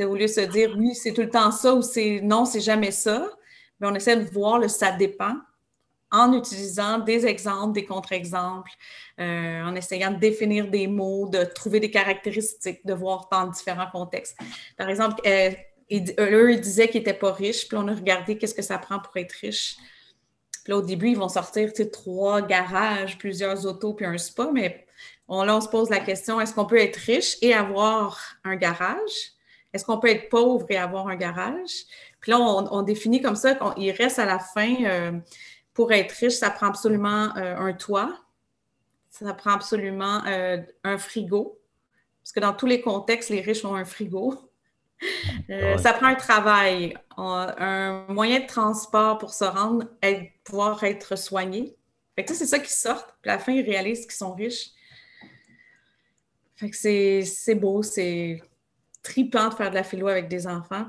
au 0.00 0.14
lieu 0.14 0.22
de 0.22 0.26
se 0.26 0.40
dire 0.40 0.74
oui, 0.78 0.94
c'est 0.94 1.12
tout 1.12 1.20
le 1.20 1.28
temps 1.28 1.50
ça 1.50 1.74
ou 1.74 1.82
c'est 1.82 2.22
non, 2.22 2.46
c'est 2.46 2.62
jamais 2.62 2.92
ça 2.92 3.28
mais 3.80 3.88
on 3.88 3.94
essaie 3.94 4.16
de 4.16 4.30
voir 4.30 4.58
le 4.58 4.68
ça 4.68 4.92
dépend 4.92 5.34
en 6.10 6.32
utilisant 6.32 6.98
des 6.98 7.26
exemples, 7.26 7.74
des 7.74 7.84
contre-exemples, 7.84 8.70
euh, 9.20 9.62
en 9.62 9.74
essayant 9.74 10.10
de 10.10 10.18
définir 10.18 10.68
des 10.68 10.86
mots, 10.86 11.28
de 11.28 11.44
trouver 11.44 11.80
des 11.80 11.90
caractéristiques, 11.90 12.84
de 12.86 12.94
voir 12.94 13.28
dans 13.30 13.46
différents 13.46 13.90
contextes. 13.90 14.38
Par 14.76 14.88
exemple, 14.88 15.20
euh, 15.26 15.50
eux, 15.90 16.52
ils 16.52 16.60
disaient 16.60 16.88
qu'ils 16.88 17.00
n'étaient 17.00 17.12
pas 17.12 17.32
riches, 17.32 17.68
puis 17.68 17.76
on 17.76 17.88
a 17.88 17.94
regardé 17.94 18.38
qu'est-ce 18.38 18.54
que 18.54 18.62
ça 18.62 18.78
prend 18.78 18.98
pour 18.98 19.16
être 19.16 19.32
riche. 19.32 19.76
Puis 20.64 20.72
là, 20.72 20.78
au 20.78 20.82
début, 20.82 21.10
ils 21.10 21.18
vont 21.18 21.28
sortir 21.28 21.72
trois 21.92 22.42
garages, 22.42 23.18
plusieurs 23.18 23.66
autos, 23.66 23.94
puis 23.94 24.06
un 24.06 24.18
spa, 24.18 24.50
mais 24.52 24.86
là, 25.28 25.56
on 25.56 25.60
se 25.60 25.68
pose 25.68 25.90
la 25.90 26.00
question, 26.00 26.40
est-ce 26.40 26.54
qu'on 26.54 26.66
peut 26.66 26.80
être 26.80 26.96
riche 26.96 27.36
et 27.42 27.52
avoir 27.52 28.18
un 28.44 28.56
garage? 28.56 29.32
Est-ce 29.72 29.84
qu'on 29.84 29.98
peut 29.98 30.08
être 30.08 30.30
pauvre 30.30 30.66
et 30.70 30.76
avoir 30.78 31.08
un 31.08 31.16
garage? 31.16 31.84
Puis 32.20 32.32
là, 32.32 32.40
on, 32.40 32.82
définit 32.82 33.20
comme 33.20 33.36
ça 33.36 33.54
qu'il 33.54 33.90
reste 33.92 34.18
à 34.18 34.24
la 34.24 34.38
fin, 34.38 34.74
euh, 34.84 35.12
pour 35.72 35.92
être 35.92 36.12
riche, 36.12 36.34
ça 36.34 36.50
prend 36.50 36.66
absolument 36.66 37.36
euh, 37.36 37.56
un 37.56 37.72
toit, 37.72 38.18
ça 39.10 39.32
prend 39.34 39.52
absolument 39.52 40.24
euh, 40.26 40.58
un 40.84 40.98
frigo, 40.98 41.60
parce 42.20 42.32
que 42.32 42.40
dans 42.40 42.52
tous 42.52 42.66
les 42.66 42.80
contextes, 42.80 43.30
les 43.30 43.40
riches 43.40 43.64
ont 43.64 43.74
un 43.74 43.84
frigo. 43.84 44.34
Ça 45.78 45.92
prend 45.92 46.08
un 46.08 46.16
travail, 46.16 46.98
un 47.16 48.04
moyen 48.08 48.40
de 48.40 48.46
transport 48.46 49.18
pour 49.18 49.32
se 49.32 49.44
rendre, 49.44 49.86
pouvoir 50.42 50.82
être 50.82 51.16
soigné. 51.16 51.76
Fait 52.16 52.24
que 52.24 52.34
c'est 52.34 52.46
ça 52.46 52.58
qui 52.58 52.72
sort. 52.72 53.06
Puis 53.22 53.30
à 53.30 53.36
la 53.36 53.38
fin, 53.38 53.52
ils 53.52 53.64
réalisent 53.64 54.02
qu'ils 54.02 54.16
sont 54.16 54.34
riches. 54.34 54.72
Fait 56.56 56.68
que 56.68 56.76
c'est 56.76 57.54
beau, 57.54 57.84
c'est 57.84 58.42
tripant 59.04 59.50
de 59.50 59.54
faire 59.54 59.70
de 59.70 59.76
la 59.76 59.84
philo 59.84 60.08
avec 60.08 60.26
des 60.26 60.48
enfants. 60.48 60.86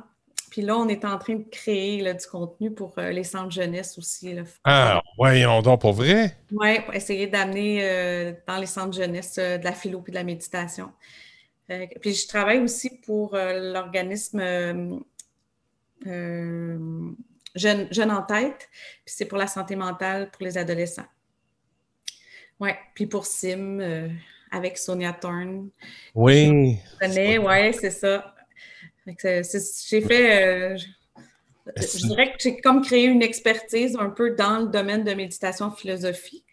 Puis 0.49 0.61
là, 0.61 0.77
on 0.77 0.87
est 0.87 1.05
en 1.05 1.17
train 1.17 1.35
de 1.35 1.43
créer 1.43 2.01
du 2.13 2.27
contenu 2.27 2.71
pour 2.71 2.97
euh, 2.97 3.11
les 3.11 3.23
centres 3.23 3.51
jeunesse 3.51 3.97
aussi. 3.97 4.35
Ah, 4.63 5.01
voyons 5.17 5.61
donc, 5.61 5.81
pour 5.81 5.93
vrai? 5.93 6.35
Oui, 6.51 6.79
pour 6.81 6.93
essayer 6.93 7.27
d'amener 7.27 7.79
euh, 7.83 8.33
dans 8.47 8.57
les 8.57 8.65
centres 8.65 8.95
jeunesse 8.95 9.37
euh, 9.37 9.57
de 9.57 9.63
la 9.63 9.73
philo 9.73 10.03
et 10.07 10.11
de 10.11 10.15
la 10.15 10.23
méditation. 10.23 10.91
puis 12.01 12.13
je 12.13 12.27
travaille 12.27 12.59
aussi 12.59 12.89
pour 13.05 13.35
l'organisme 13.35 15.03
Jeune, 16.03 17.87
Jeune 17.91 18.11
en 18.11 18.23
tête, 18.23 18.69
puis 19.05 19.13
c'est 19.15 19.25
pour 19.25 19.37
la 19.37 19.47
santé 19.47 19.75
mentale 19.75 20.31
pour 20.31 20.43
les 20.43 20.57
adolescents. 20.57 21.07
Oui, 22.59 22.71
puis 22.93 23.05
pour 23.05 23.25
SIM, 23.25 23.79
avec 24.51 24.77
Sonia 24.77 25.13
Thorne. 25.13 25.69
Oui. 26.15 26.79
Oui, 27.01 27.73
c'est 27.73 27.91
ça. 27.91 28.33
J'ai 29.21 30.01
fait. 30.01 30.43
Euh, 30.43 30.77
je 31.77 32.07
dirais 32.07 32.31
que 32.31 32.37
j'ai 32.39 32.57
comme 32.57 32.81
créé 32.81 33.05
une 33.05 33.21
expertise 33.21 33.95
un 33.99 34.09
peu 34.09 34.35
dans 34.35 34.59
le 34.59 34.67
domaine 34.67 35.03
de 35.03 35.13
méditation 35.13 35.71
philosophie. 35.71 36.43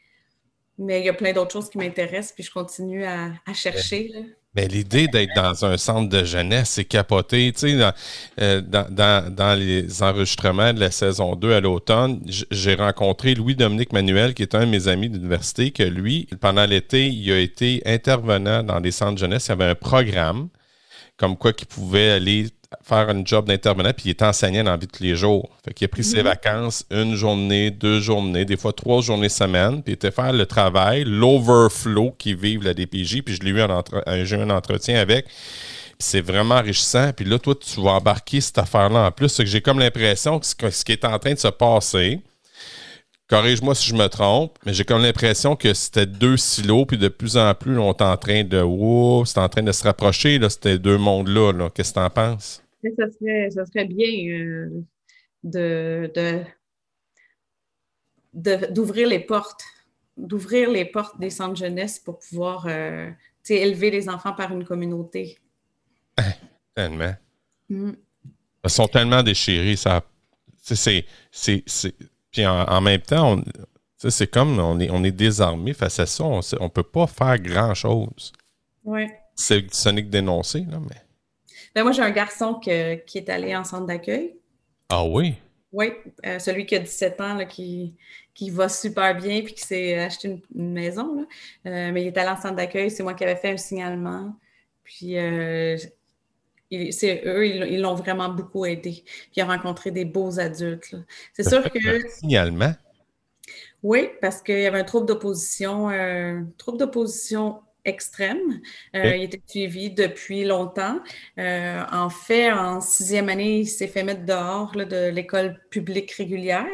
Mais 0.78 1.00
il 1.00 1.06
y 1.06 1.08
a 1.08 1.14
plein 1.14 1.32
d'autres 1.32 1.52
choses 1.52 1.70
qui 1.70 1.78
m'intéressent, 1.78 2.32
puis 2.32 2.44
je 2.44 2.50
continue 2.50 3.04
à, 3.06 3.32
chercher. 3.54 4.12
Mais 4.54 4.68
l'idée 4.68 5.08
d'être 5.08 5.34
dans 5.34 5.64
un 5.64 5.78
centre 5.78 6.08
de 6.08 6.24
jeunesse, 6.24 6.70
c'est 6.70 6.84
capoté. 6.84 7.50
Tu 7.52 7.60
sais, 7.60 7.76
dans, 7.76 7.92
euh, 8.40 8.60
dans, 8.60 9.58
les 9.58 10.02
enregistrements 10.02 10.74
de 10.74 10.80
la 10.80 10.90
saison 10.90 11.34
2 11.34 11.52
à 11.52 11.60
l'automne, 11.60 12.22
j'ai 12.26 12.74
rencontré 12.74 13.34
Louis-Dominique 13.34 13.92
Manuel, 13.92 14.34
qui 14.34 14.42
est 14.42 14.54
un 14.54 14.66
de 14.66 14.70
mes 14.70 14.88
amis 14.88 15.08
d'université, 15.08 15.70
que 15.70 15.82
lui, 15.82 16.28
pendant 16.40 16.64
l'été, 16.66 17.06
il 17.06 17.30
a 17.32 17.38
été 17.38 17.82
intervenant 17.86 18.62
dans 18.62 18.80
des 18.80 18.90
centres 18.90 19.14
de 19.14 19.18
jeunesse. 19.18 19.46
Il 19.46 19.50
y 19.50 19.52
avait 19.52 19.64
un 19.64 19.74
programme 19.74 20.48
comme 21.16 21.36
quoi 21.36 21.52
qu'il 21.52 21.66
pouvait 21.66 22.10
aller 22.10 22.48
faire 22.82 23.08
un 23.08 23.24
job 23.24 23.46
d'intervenant, 23.46 23.92
puis 23.92 24.06
il 24.06 24.10
est 24.10 24.22
enseignant 24.22 24.64
dans 24.64 24.72
la 24.72 24.76
vie 24.76 24.86
de 24.86 24.92
tous 24.92 25.02
les 25.02 25.16
jours. 25.16 25.50
Fait 25.64 25.72
qu'il 25.72 25.84
a 25.84 25.88
pris 25.88 26.04
ses 26.04 26.18
mhm. 26.18 26.24
vacances 26.24 26.84
une 26.90 27.14
journée, 27.14 27.70
deux 27.70 28.00
journées, 28.00 28.44
des 28.44 28.56
fois 28.56 28.72
trois 28.72 29.00
journées 29.00 29.28
semaine, 29.28 29.82
puis 29.82 29.92
il 29.92 29.94
était 29.94 30.10
faire 30.10 30.32
le 30.32 30.46
travail, 30.46 31.04
l'overflow 31.04 32.14
qui 32.18 32.34
vivent 32.34 32.64
la 32.64 32.74
DPJ, 32.74 33.22
puis 33.22 33.36
je 33.36 33.42
l'ai 33.42 33.50
eu 33.50 33.60
un, 33.60 33.82
eu 34.14 34.34
un 34.34 34.50
entretien 34.50 35.00
avec. 35.00 35.26
C'est 35.98 36.20
vraiment 36.20 36.56
enrichissant. 36.56 37.12
Puis 37.14 37.24
là, 37.24 37.38
toi, 37.38 37.54
tu 37.54 37.80
vas 37.80 37.92
embarquer 37.92 38.42
cette 38.42 38.58
affaire-là 38.58 39.06
en 39.06 39.10
plus. 39.10 39.30
C'est 39.30 39.44
que 39.44 39.48
j'ai 39.48 39.62
comme 39.62 39.78
l'impression 39.78 40.38
que 40.38 40.70
ce 40.70 40.84
qui 40.84 40.92
est 40.92 41.04
en 41.06 41.18
train 41.18 41.32
de 41.32 41.38
se 41.38 41.48
passer, 41.48 42.20
corrige-moi 43.28 43.74
si 43.74 43.88
je 43.88 43.94
me 43.94 44.06
trompe, 44.08 44.58
mais 44.64 44.72
j'ai 44.72 44.84
comme 44.84 45.02
l'impression 45.02 45.56
que 45.56 45.74
c'était 45.74 46.06
deux 46.06 46.36
silos, 46.36 46.86
puis 46.86 46.98
de 46.98 47.08
plus 47.08 47.36
en 47.36 47.54
plus, 47.54 47.78
on 47.78 47.92
est 47.92 48.02
en 48.02 48.16
train 48.16 48.44
de. 48.44 48.62
c'est 49.24 49.38
en 49.38 49.48
train 49.48 49.62
de 49.62 49.72
se 49.72 49.82
rapprocher, 49.84 50.38
là, 50.38 50.48
ces 50.50 50.78
deux 50.78 50.98
mondes-là. 50.98 51.52
-là, 51.52 51.70
Qu'est-ce 51.70 51.92
que 51.92 51.98
tu 51.98 52.04
en 52.04 52.10
penses? 52.10 52.62
Ça 52.82 53.10
serait, 53.10 53.50
ça 53.50 53.66
serait 53.66 53.84
bien 53.84 54.08
euh, 54.32 54.84
de, 55.42 56.44
d'ouvrir 58.70 59.08
les 59.08 59.18
portes, 59.18 59.64
d'ouvrir 60.16 60.70
les 60.70 60.84
portes 60.84 61.18
des 61.18 61.30
centres 61.30 61.56
jeunesse 61.56 61.98
pour 61.98 62.18
pouvoir 62.18 62.66
euh, 62.68 63.10
élever 63.48 63.90
les 63.90 64.08
enfants 64.08 64.34
par 64.34 64.52
une 64.52 64.64
communauté. 64.64 65.38
tellement. 66.74 67.14
Mm. 67.68 67.92
Ils 68.64 68.70
sont 68.70 68.88
tellement 68.88 69.22
déchirés, 69.22 69.76
ça. 69.76 70.02
C'est, 70.62 71.04
c'est, 71.30 71.64
puis 72.36 72.46
en, 72.46 72.80
même 72.82 73.00
temps, 73.00 73.40
c'est 73.96 74.30
comme 74.30 74.58
on 74.58 74.78
est, 74.78 74.90
on 74.90 75.02
est 75.04 75.10
désarmé 75.10 75.72
face 75.72 75.98
à 76.00 76.04
ça. 76.04 76.22
On 76.22 76.40
ne 76.40 76.68
peut 76.68 76.82
pas 76.82 77.06
faire 77.06 77.38
grand-chose. 77.38 78.30
Oui. 78.84 79.06
C'est, 79.34 79.72
ce 79.72 79.88
n'est 79.88 80.02
que 80.02 80.10
dénoncer, 80.10 80.66
là, 80.70 80.78
mais. 80.78 81.00
Ben 81.74 81.82
moi, 81.82 81.92
j'ai 81.92 82.02
un 82.02 82.10
garçon 82.10 82.56
qui 82.56 82.70
est 82.70 83.28
allé 83.30 83.56
en 83.56 83.64
centre 83.64 83.86
d'accueil. 83.86 84.36
Ah 84.90 85.02
oui? 85.06 85.36
Oui, 85.72 85.92
euh, 86.26 86.38
celui 86.38 86.66
qui 86.66 86.76
a 86.76 86.78
17 86.78 87.20
ans, 87.22 87.34
là, 87.36 87.46
qui, 87.46 87.94
qui 88.34 88.50
va 88.50 88.68
super 88.68 89.14
bien 89.16 89.40
puis 89.40 89.54
qui 89.54 89.62
s'est 89.62 89.98
acheté 89.98 90.38
une, 90.54 90.72
maison. 90.72 91.16
Là. 91.16 91.22
Euh, 91.70 91.92
mais 91.92 92.02
il 92.02 92.06
est 92.08 92.18
allé 92.18 92.28
en 92.28 92.36
centre 92.36 92.56
d'accueil. 92.56 92.90
C'est 92.90 93.02
moi 93.02 93.14
qui 93.14 93.24
avais 93.24 93.36
fait 93.36 93.52
un 93.52 93.56
signalement. 93.56 94.36
Puis 94.84 95.16
euh, 95.16 95.78
eux, 96.72 97.46
ils 97.46 97.80
l'ont 97.80 97.94
vraiment 97.94 98.28
beaucoup 98.28 98.64
aidé. 98.64 99.02
Puis 99.04 99.30
il 99.36 99.42
a 99.42 99.46
rencontré 99.46 99.90
des 99.90 100.04
beaux 100.04 100.38
adultes. 100.38 100.96
C'est 101.32 101.48
sûr 101.48 101.62
que. 101.70 102.08
Signalement? 102.08 102.74
Oui, 103.82 104.08
parce 104.20 104.42
qu'il 104.42 104.58
y 104.58 104.66
avait 104.66 104.80
un 104.80 104.84
trouble 104.84 105.06
d'opposition, 105.06 105.88
un 105.88 106.46
trouble 106.58 106.78
d'opposition 106.78 107.60
extrême. 107.84 108.60
Euh, 108.94 109.16
il 109.16 109.24
était 109.24 109.40
suivi 109.46 109.90
depuis 109.90 110.44
longtemps. 110.44 111.00
Euh, 111.38 111.82
en 111.92 112.10
fait, 112.10 112.50
en 112.50 112.80
sixième 112.80 113.28
année, 113.28 113.60
il 113.60 113.66
s'est 113.66 113.86
fait 113.86 114.02
mettre 114.02 114.24
dehors 114.24 114.72
de 114.72 115.08
l'école 115.10 115.60
publique 115.70 116.10
régulière. 116.12 116.66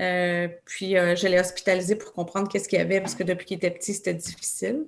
Euh, 0.00 0.48
puis 0.64 0.92
je 0.92 1.26
l'ai 1.26 1.38
hospitalisé 1.38 1.96
pour 1.96 2.12
comprendre 2.12 2.48
qu'est-ce 2.48 2.68
qu'il 2.68 2.78
y 2.78 2.82
avait, 2.82 3.00
parce 3.00 3.14
que 3.14 3.24
depuis 3.24 3.46
qu'il 3.46 3.56
était 3.56 3.70
petit, 3.70 3.94
c'était 3.94 4.14
difficile 4.14 4.86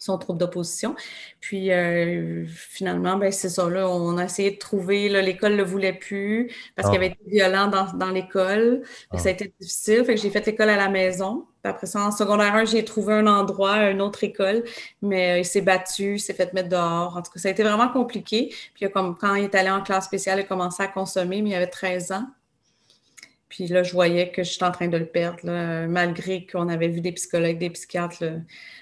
son 0.00 0.16
trouble 0.18 0.38
d'opposition. 0.38 0.96
Puis 1.40 1.70
euh, 1.70 2.44
finalement, 2.46 3.16
ben, 3.16 3.30
c'est 3.30 3.50
ça, 3.50 3.68
là, 3.68 3.88
on 3.88 4.16
a 4.16 4.24
essayé 4.24 4.50
de 4.50 4.58
trouver, 4.58 5.08
l'école 5.22 5.52
ne 5.52 5.56
le 5.58 5.62
voulait 5.62 5.92
plus 5.92 6.50
parce 6.74 6.88
qu'il 6.88 7.00
y 7.00 7.04
ah. 7.04 7.06
avait 7.06 7.14
été 7.14 7.30
violent 7.30 7.68
dans, 7.68 7.92
dans 7.92 8.10
l'école. 8.10 8.82
Ça 9.14 9.18
a 9.18 9.22
ah. 9.26 9.30
été 9.30 9.52
difficile. 9.60 10.04
Fait 10.04 10.14
que 10.14 10.20
j'ai 10.20 10.30
fait 10.30 10.44
l'école 10.46 10.70
à 10.70 10.76
la 10.76 10.88
maison. 10.88 11.46
Puis 11.62 11.70
après 11.70 11.86
ça, 11.86 12.00
en 12.00 12.10
secondaire 12.10 12.54
1, 12.54 12.64
j'ai 12.64 12.84
trouvé 12.84 13.12
un 13.12 13.26
endroit, 13.26 13.90
une 13.90 14.00
autre 14.00 14.24
école, 14.24 14.64
mais 15.02 15.32
euh, 15.32 15.38
il 15.40 15.44
s'est 15.44 15.60
battu, 15.60 16.14
il 16.14 16.20
s'est 16.20 16.32
fait 16.32 16.54
mettre 16.54 16.70
dehors. 16.70 17.18
En 17.18 17.20
tout 17.22 17.30
cas, 17.32 17.38
ça 17.38 17.48
a 17.48 17.50
été 17.50 17.62
vraiment 17.62 17.90
compliqué. 17.90 18.54
Puis 18.74 18.90
comme, 18.90 19.16
quand 19.18 19.34
il 19.34 19.44
est 19.44 19.54
allé 19.54 19.68
en 19.68 19.82
classe 19.82 20.06
spéciale, 20.06 20.38
il 20.38 20.42
a 20.42 20.44
commencé 20.44 20.82
à 20.82 20.88
consommer, 20.88 21.42
mais 21.42 21.50
il 21.50 21.54
avait 21.54 21.66
13 21.66 22.12
ans. 22.12 22.26
Puis 23.50 23.66
là, 23.66 23.82
je 23.82 23.92
voyais 23.92 24.30
que 24.30 24.44
j'étais 24.44 24.64
en 24.64 24.70
train 24.70 24.86
de 24.86 24.96
le 24.96 25.06
perdre, 25.06 25.40
malgré 25.88 26.46
qu'on 26.46 26.68
avait 26.68 26.88
vu 26.88 27.00
des 27.00 27.10
psychologues, 27.12 27.58
des 27.58 27.70
psychiatres. 27.70 28.22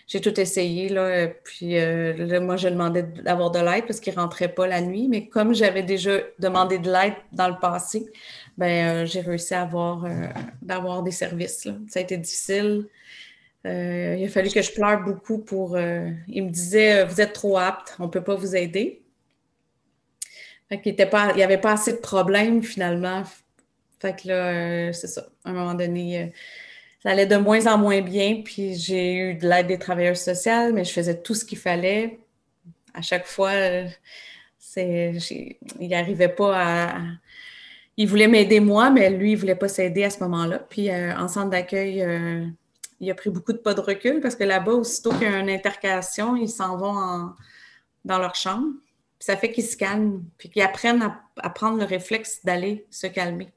J'ai 0.07 0.21
tout 0.21 0.39
essayé. 0.39 0.91
Là, 0.91 1.29
puis 1.29 1.79
euh, 1.79 2.41
moi, 2.41 2.57
je 2.57 2.69
demandais 2.69 3.03
d'avoir 3.03 3.51
de 3.51 3.59
l'aide 3.59 3.87
parce 3.87 3.99
qu'il 3.99 4.15
ne 4.15 4.19
rentrait 4.19 4.49
pas 4.49 4.67
la 4.67 4.83
nuit. 4.83 5.09
Mais 5.09 5.27
comme 5.27 5.55
j'avais 5.55 5.83
déjà 5.83 6.19
demandé 6.39 6.79
de 6.79 6.93
l'aide 6.93 7.15
dans 7.33 7.49
le 7.49 7.59
passé, 7.59 8.07
ben, 8.59 9.05
euh, 9.05 9.07
j'ai 9.07 9.21
réussi 9.21 9.55
à 9.55 9.63
avoir, 9.63 10.05
euh, 10.05 10.27
d'avoir 10.61 11.03
des 11.03 11.13
services. 11.13 11.67
Ça 11.89 12.01
a 12.01 12.03
été 12.03 12.19
difficile. 12.19 12.87
il 13.65 14.25
a 14.25 14.29
fallu 14.29 14.51
que 14.51 14.61
je 14.63 14.73
pleure 14.73 15.03
beaucoup 15.03 15.39
pour. 15.39 15.79
il 15.79 16.45
me 16.45 16.51
disait 16.51 17.05
Vous 17.07 17.21
êtes 17.23 17.33
trop 17.33 17.57
apte, 17.59 17.97
on 17.99 18.05
ne 18.05 18.11
peut 18.11 18.25
pas 18.25 18.35
vous 18.35 18.55
aider. 18.55 19.03
Il 20.71 20.95
n'y 21.37 21.43
avait 21.43 21.59
pas 21.59 21.73
assez 21.73 21.93
de 21.93 21.99
problèmes 21.99 22.63
finalement 22.63 23.25
fait 24.01 24.21
que 24.23 24.29
là, 24.29 24.35
euh, 24.35 24.93
c'est 24.93 25.09
ça. 25.09 25.29
À 25.45 25.51
un 25.51 25.53
moment 25.53 25.75
donné, 25.75 26.23
euh, 26.23 26.27
ça 27.03 27.11
allait 27.11 27.27
de 27.27 27.37
moins 27.37 27.67
en 27.67 27.79
moins 27.79 28.01
bien. 28.01 28.43
Puis 28.45 28.75
j'ai 28.75 29.15
eu 29.15 29.35
de 29.35 29.49
l'aide 29.49 29.67
des 29.67 29.79
travailleurs 29.79 30.17
sociaux, 30.17 30.73
mais 30.73 30.85
je 30.85 30.93
faisais 30.93 31.21
tout 31.21 31.35
ce 31.35 31.45
qu'il 31.45 31.59
fallait. 31.59 32.21
À 32.95 33.03
chaque 33.03 33.27
fois, 33.27 33.51
euh, 33.51 33.89
il 34.77 35.89
n'arrivait 35.89 36.29
pas 36.29 36.53
à. 36.57 37.01
Il 37.97 38.07
voulait 38.09 38.29
m'aider 38.29 38.61
moi, 38.61 38.91
mais 38.91 39.11
lui, 39.11 39.33
il 39.33 39.35
ne 39.35 39.41
voulait 39.41 39.57
pas 39.57 39.69
s'aider 39.69 40.05
à 40.05 40.11
ce 40.11 40.21
moment-là. 40.21 40.61
Puis 40.61 40.89
en 40.93 41.27
centre 41.27 41.51
d'accueil, 41.51 42.07
il 43.01 43.11
a 43.11 43.15
pris 43.15 43.31
beaucoup 43.31 43.53
de 43.53 43.59
pas 43.59 43.75
de 43.75 43.81
recul 43.81 44.21
parce 44.21 44.37
que 44.37 44.45
là-bas, 44.45 44.73
aussitôt 44.73 45.11
qu'il 45.11 45.23
y 45.23 45.27
a 45.27 45.39
une 45.41 45.51
intercation, 45.51 46.37
ils 46.37 46.49
s'en 46.49 46.77
vont 46.77 47.33
dans 48.05 48.19
leur 48.19 48.37
chambre. 48.37 48.69
Puis 49.19 49.27
ça 49.27 49.37
fait 49.37 49.51
qu'ils 49.51 49.65
se 49.65 49.77
calment, 49.77 50.23
puis 50.39 50.49
qu'ils 50.49 50.63
apprennent 50.63 51.13
à 51.39 51.51
prendre 51.51 51.79
le 51.79 51.85
réflexe 51.85 52.45
d'aller 52.45 52.87
se 52.89 53.09
calmer. 53.09 53.53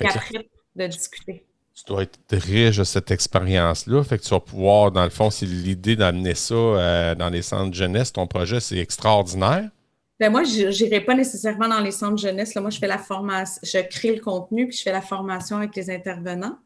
Et 0.00 0.06
après, 0.06 0.48
de 0.76 0.86
discuter. 0.86 1.46
Tu 1.74 1.84
dois 1.86 2.02
être 2.02 2.18
riche 2.32 2.76
de 2.76 2.84
cette 2.84 3.10
expérience-là. 3.10 4.02
Fait 4.04 4.18
que 4.18 4.22
tu 4.22 4.30
vas 4.30 4.40
pouvoir, 4.40 4.92
dans 4.92 5.04
le 5.04 5.10
fond, 5.10 5.30
c'est 5.30 5.46
l'idée 5.46 5.96
d'amener 5.96 6.34
ça 6.34 6.54
euh, 6.54 7.14
dans 7.14 7.30
les 7.30 7.42
centres 7.42 7.70
de 7.70 7.74
jeunesse. 7.74 8.12
Ton 8.12 8.26
projet, 8.26 8.60
c'est 8.60 8.78
extraordinaire. 8.78 9.70
Ben 10.18 10.30
moi, 10.30 10.44
je 10.44 10.84
n'irai 10.84 11.00
pas 11.00 11.14
nécessairement 11.14 11.68
dans 11.68 11.80
les 11.80 11.92
centres 11.92 12.16
de 12.16 12.18
jeunesse. 12.18 12.54
Là, 12.54 12.60
moi, 12.60 12.70
je 12.70 12.78
fais 12.78 12.86
la 12.86 12.98
formation, 12.98 13.60
je 13.62 13.78
crée 13.78 14.14
le 14.14 14.20
contenu, 14.20 14.68
puis 14.68 14.76
je 14.76 14.82
fais 14.82 14.92
la 14.92 15.00
formation 15.00 15.56
avec 15.56 15.74
les 15.74 15.90
intervenants. 15.90 16.58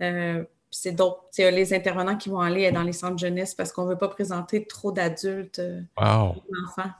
Euh, 0.00 0.42
c'est 0.70 0.92
d'autres, 0.92 1.22
les 1.38 1.74
intervenants 1.74 2.16
qui 2.16 2.30
vont 2.30 2.40
aller 2.40 2.70
dans 2.72 2.82
les 2.82 2.92
centres 2.92 3.14
de 3.14 3.20
jeunesse 3.20 3.54
parce 3.54 3.72
qu'on 3.72 3.84
ne 3.84 3.90
veut 3.90 3.98
pas 3.98 4.08
présenter 4.08 4.66
trop 4.66 4.92
d'adultes 4.92 5.58
euh, 5.58 5.82
wow. 5.98 6.34
enfants. 6.66 6.90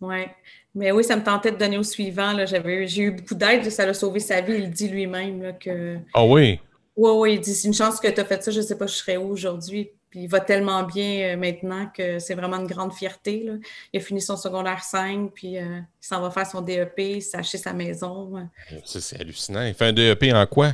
Oui. 0.00 0.26
Mais 0.74 0.92
oui, 0.92 1.02
ça 1.02 1.16
me 1.16 1.24
tentait 1.24 1.50
de 1.50 1.56
donner 1.56 1.78
au 1.78 1.82
suivant. 1.82 2.34
j'ai 2.46 3.02
eu 3.02 3.10
beaucoup 3.10 3.34
d'aide, 3.34 3.68
ça 3.70 3.82
a 3.84 3.94
sauvé 3.94 4.20
sa 4.20 4.40
vie. 4.40 4.54
Il 4.54 4.70
dit 4.70 4.88
lui-même 4.88 5.56
que. 5.58 5.98
Ah 6.14 6.24
oui? 6.24 6.60
Oui, 6.96 7.10
oui, 7.14 7.34
il 7.34 7.40
dit 7.40 7.54
c'est 7.54 7.68
une 7.68 7.74
chance 7.74 8.00
que 8.00 8.08
tu 8.08 8.20
as 8.20 8.24
fait 8.24 8.42
ça, 8.42 8.50
je 8.50 8.58
ne 8.58 8.64
sais 8.64 8.76
pas, 8.76 8.86
je 8.86 8.94
serais 8.94 9.16
où 9.16 9.28
aujourd'hui. 9.28 9.92
Puis 10.10 10.20
il 10.20 10.26
va 10.26 10.40
tellement 10.40 10.82
bien 10.84 11.34
euh, 11.34 11.36
maintenant 11.36 11.86
que 11.94 12.18
c'est 12.18 12.34
vraiment 12.34 12.56
une 12.56 12.66
grande 12.66 12.94
fierté. 12.94 13.46
Il 13.92 14.00
a 14.00 14.02
fini 14.02 14.22
son 14.22 14.36
secondaire 14.36 14.82
5, 14.82 15.30
puis 15.32 15.58
euh, 15.58 15.80
il 15.80 16.06
s'en 16.06 16.20
va 16.20 16.30
faire 16.30 16.46
son 16.46 16.62
DEP, 16.62 17.22
acheté 17.34 17.58
sa 17.58 17.72
maison. 17.72 18.48
c'est 18.84 19.20
hallucinant. 19.20 19.62
Il 19.62 19.74
fait 19.74 19.86
un 19.86 19.92
DEP 19.92 20.24
en 20.32 20.46
quoi? 20.46 20.72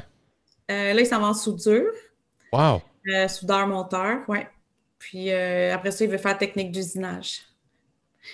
Euh, 0.71 0.95
là, 0.95 1.01
il 1.01 1.07
s'en 1.07 1.21
va 1.21 1.29
en 1.29 1.35
soudure. 1.35 1.91
Wow! 2.53 2.83
soudeur-monteur, 3.29 4.21
oui. 4.29 4.39
Puis 4.99 5.31
après 5.31 5.91
ça, 5.91 6.05
il 6.05 6.11
veut 6.11 6.17
faire 6.19 6.39
technique 6.39 6.71
d'usinage. 6.71 7.43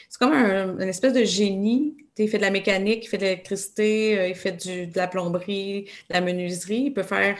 C'est 0.09 0.19
comme 0.19 0.33
un, 0.33 0.79
une 0.79 0.89
espèce 0.89 1.13
de 1.13 1.25
génie. 1.25 1.97
Il 2.19 2.29
fait 2.29 2.37
de 2.37 2.43
la 2.43 2.51
mécanique, 2.51 3.05
il 3.07 3.09
fait 3.09 3.17
de 3.17 3.23
l'électricité, 3.23 4.19
euh, 4.19 4.29
il 4.29 4.35
fait 4.35 4.67
de 4.67 4.97
la 4.97 5.09
plomberie, 5.09 5.85
de 6.11 6.15
la 6.15 6.21
menuiserie. 6.21 6.85
Il 6.87 6.93
peut 6.93 7.03
faire 7.03 7.39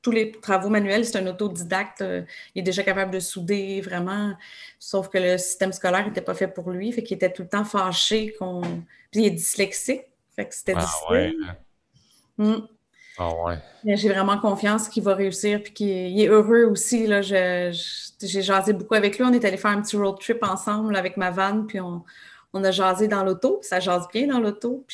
tous 0.00 0.10
les 0.10 0.32
travaux 0.32 0.70
manuels. 0.70 1.04
C'est 1.04 1.18
un 1.18 1.26
autodidacte. 1.26 2.00
Euh, 2.00 2.22
il 2.54 2.60
est 2.60 2.62
déjà 2.62 2.82
capable 2.82 3.10
de 3.10 3.20
souder 3.20 3.80
vraiment. 3.82 4.32
Sauf 4.78 5.08
que 5.08 5.18
le 5.18 5.38
système 5.38 5.72
scolaire 5.72 6.06
n'était 6.06 6.22
pas 6.22 6.34
fait 6.34 6.48
pour 6.48 6.70
lui. 6.70 6.92
Fait 6.92 7.02
qu'il 7.02 7.16
était 7.16 7.32
tout 7.32 7.42
le 7.42 7.48
temps 7.48 7.64
fâché 7.64 8.34
qu'on. 8.38 8.62
Puis 9.10 9.20
il 9.20 9.26
est 9.26 9.30
dyslexique. 9.30 10.02
Fait 10.34 10.46
que 10.46 10.54
c'était 10.54 10.74
ah 10.76 10.80
difficile. 10.80 11.56
Hum. 12.38 12.66
Ah 13.18 13.30
ouais. 13.44 13.58
J'ai 13.84 14.08
vraiment 14.08 14.38
confiance 14.38 14.88
qu'il 14.88 15.02
va 15.02 15.14
réussir 15.14 15.62
puis 15.62 15.72
qu'il 15.72 16.20
est 16.20 16.28
heureux 16.28 16.64
aussi. 16.64 17.06
Là. 17.06 17.20
j'ai 17.20 17.72
jasé 18.20 18.72
beaucoup 18.72 18.94
avec 18.94 19.18
lui. 19.18 19.24
On 19.24 19.32
est 19.32 19.44
allé 19.44 19.56
faire 19.56 19.72
un 19.72 19.82
petit 19.82 19.96
road 19.96 20.18
trip 20.18 20.42
ensemble 20.42 20.96
avec 20.96 21.16
ma 21.16 21.30
vanne, 21.30 21.66
puis 21.66 21.78
on, 21.80 22.04
a 22.54 22.70
jasé 22.70 23.08
dans 23.08 23.22
l'auto. 23.22 23.58
Ça 23.62 23.80
jase 23.80 24.08
bien 24.12 24.28
dans 24.28 24.40
l'auto. 24.40 24.86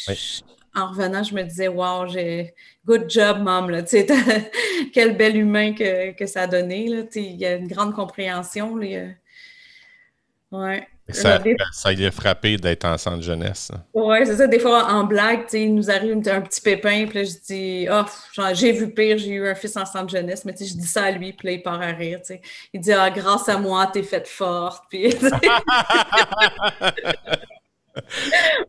en 0.75 0.89
revenant, 0.89 1.23
je 1.23 1.35
me 1.35 1.43
disais, 1.43 1.69
wow, 1.69 2.07
j'ai 2.09 2.55
good 2.85 3.09
job, 3.09 3.39
mom. 3.39 3.71
Là. 3.71 3.83
quel 4.93 5.17
bel 5.17 5.37
humain 5.37 5.75
que, 5.75 6.27
ça 6.27 6.43
a 6.43 6.47
donné. 6.47 6.89
Là. 6.89 7.03
Il 7.15 7.37
y 7.37 7.47
a 7.47 7.55
une 7.55 7.69
grande 7.69 7.95
compréhension. 7.95 8.77
Là. 8.77 9.11
Ouais. 10.51 10.89
Ça, 11.11 11.43
ça 11.73 11.93
y 11.93 12.05
est 12.05 12.11
frappé 12.11 12.59
d'être 12.59 12.85
en 12.85 12.99
centre 12.99 13.23
jeunesse. 13.23 13.73
Oui, 13.95 14.19
c'est 14.25 14.37
ça. 14.37 14.47
Des 14.47 14.59
fois, 14.59 14.93
en 14.93 15.05
blague, 15.05 15.47
il 15.55 15.75
nous 15.75 15.91
arrive 15.91 16.17
un 16.29 16.43
petit 16.43 16.61
pépin, 16.61 17.07
puis 17.07 17.21
là, 17.21 17.25
je 17.25 17.33
dis 17.47 17.89
Oh, 17.91 18.03
j'ai 18.53 18.73
vu 18.73 18.93
pire, 18.93 19.17
j'ai 19.17 19.31
eu 19.31 19.49
un 19.49 19.55
fils 19.55 19.75
en 19.77 19.87
centre 19.87 20.11
jeunesse, 20.11 20.45
mais 20.45 20.55
je 20.59 20.75
dis 20.75 20.87
ça 20.87 21.05
à 21.05 21.11
lui, 21.11 21.33
puis 21.33 21.49
là, 21.49 21.55
il 21.55 21.63
part 21.63 21.81
à 21.81 21.87
rire. 21.87 22.21
Il 22.75 22.81
dit 22.81 22.93
Ah, 22.93 23.09
grâce 23.11 23.49
à 23.49 23.57
moi, 23.59 23.89
t'es 23.93 24.03
faite 24.03 24.29
forte. 24.29 24.85
Puis, 24.91 25.15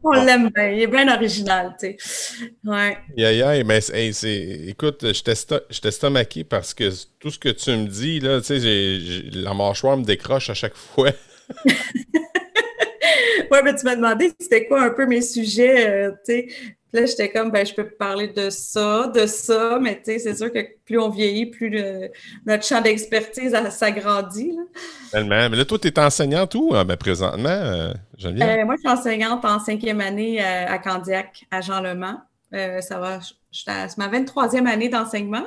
On 0.03 0.11
l'aime 0.11 0.49
bien, 0.49 0.69
il 0.69 0.81
est 0.81 0.87
bien 0.87 1.13
original, 1.13 1.75
tu 1.79 1.95
sais. 1.99 2.51
Ouais. 2.63 2.97
Yeah, 3.15 3.63
mais 3.63 3.79
écoute, 4.67 5.13
je 5.13 5.79
t'estomaquais 5.79 6.43
parce 6.43 6.73
que 6.73 6.89
tout 7.19 7.29
ce 7.29 7.39
que 7.39 7.49
tu 7.49 7.71
me 7.71 7.87
dis, 7.87 8.19
là, 8.19 8.41
tu 8.41 8.59
sais, 8.59 8.99
la 9.33 9.53
mâchoire 9.53 9.97
me 9.97 10.03
décroche 10.03 10.49
à 10.49 10.53
chaque 10.53 10.75
fois. 10.75 11.11
ouais, 13.51 13.63
mais 13.63 13.75
tu 13.75 13.85
m'as 13.85 13.95
demandé 13.95 14.31
c'était 14.39 14.67
quoi 14.67 14.83
un 14.83 14.89
peu 14.91 15.05
mes 15.05 15.21
sujets, 15.21 15.89
euh, 15.89 16.11
tu 16.25 16.33
sais. 16.33 16.47
Là, 16.91 17.05
j'étais 17.05 17.29
comme, 17.29 17.51
ben, 17.51 17.63
je 17.63 17.73
peux 17.75 17.87
parler 17.87 18.29
de 18.29 18.49
ça, 18.49 19.11
de 19.13 19.27
ça, 19.27 19.77
mais 19.79 19.97
tu 19.97 20.05
sais, 20.05 20.19
c'est 20.19 20.35
sûr 20.35 20.51
que 20.51 20.59
plus 20.85 20.97
on 20.97 21.09
vieillit, 21.09 21.45
plus 21.45 21.71
notre 22.47 22.65
champ 22.65 22.81
d'expertise 22.81 23.55
s'agrandit. 23.69 24.57
Tellement. 25.11 25.49
Mais 25.51 25.55
là, 25.55 25.65
toi, 25.65 25.77
tu 25.77 25.87
es 25.87 25.99
enseignante 25.99 26.55
où, 26.55 26.73
euh, 26.73 26.83
ben, 26.83 26.97
présentement, 26.97 27.47
euh, 27.47 27.93
Geneviève? 28.17 28.65
moi, 28.65 28.73
je 28.77 28.89
suis 28.89 28.99
enseignante 28.99 29.45
en 29.45 29.59
cinquième 29.59 30.01
année 30.01 30.43
à 30.43 30.79
Candiac, 30.79 31.45
à 31.51 31.61
Jean 31.61 31.79
Lemant. 31.79 32.21
ça 32.51 32.97
va, 32.97 33.19
c'est 33.51 33.97
ma 33.97 34.07
23e 34.07 34.65
année 34.65 34.89
d'enseignement. 34.89 35.45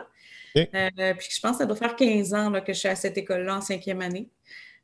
puis 0.54 0.64
je 0.64 1.40
pense 1.40 1.52
que 1.52 1.58
ça 1.58 1.66
doit 1.66 1.76
faire 1.76 1.96
15 1.96 2.34
ans 2.34 2.50
là, 2.50 2.60
que 2.60 2.72
je 2.72 2.78
suis 2.78 2.88
à 2.88 2.94
cette 2.94 3.18
école-là 3.18 3.56
en 3.56 3.60
cinquième 3.60 4.00
année. 4.00 4.28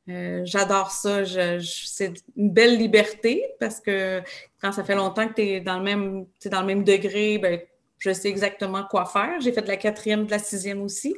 Euh, 0.09 0.41
j'adore 0.45 0.91
ça. 0.91 1.25
c'est 1.61 2.15
une 2.37 2.51
belle 2.51 2.79
liberté 2.79 3.45
parce 3.61 3.81
que 3.81 4.23
quand 4.61 4.73
ça 4.73 4.83
fait 4.83 4.95
longtemps 4.95 5.29
que 5.29 5.35
tu 5.35 5.43
es 5.43 5.61
dans 5.61 5.79
le 5.79 5.85
même, 5.85 6.27
dans 6.47 6.61
le 6.61 6.67
même 6.67 6.85
degré, 6.85 7.39
ben, 7.39 7.61
je 7.99 8.13
sais 8.13 8.29
exactement 8.29 8.85
quoi 8.89 9.05
faire. 9.05 9.41
J'ai 9.41 9.53
fait 9.53 9.63
de 9.63 9.69
la 9.69 9.77
quatrième, 9.77 10.25
de 10.27 10.31
la 10.31 10.39
sixième 10.39 10.83
aussi. 10.83 11.15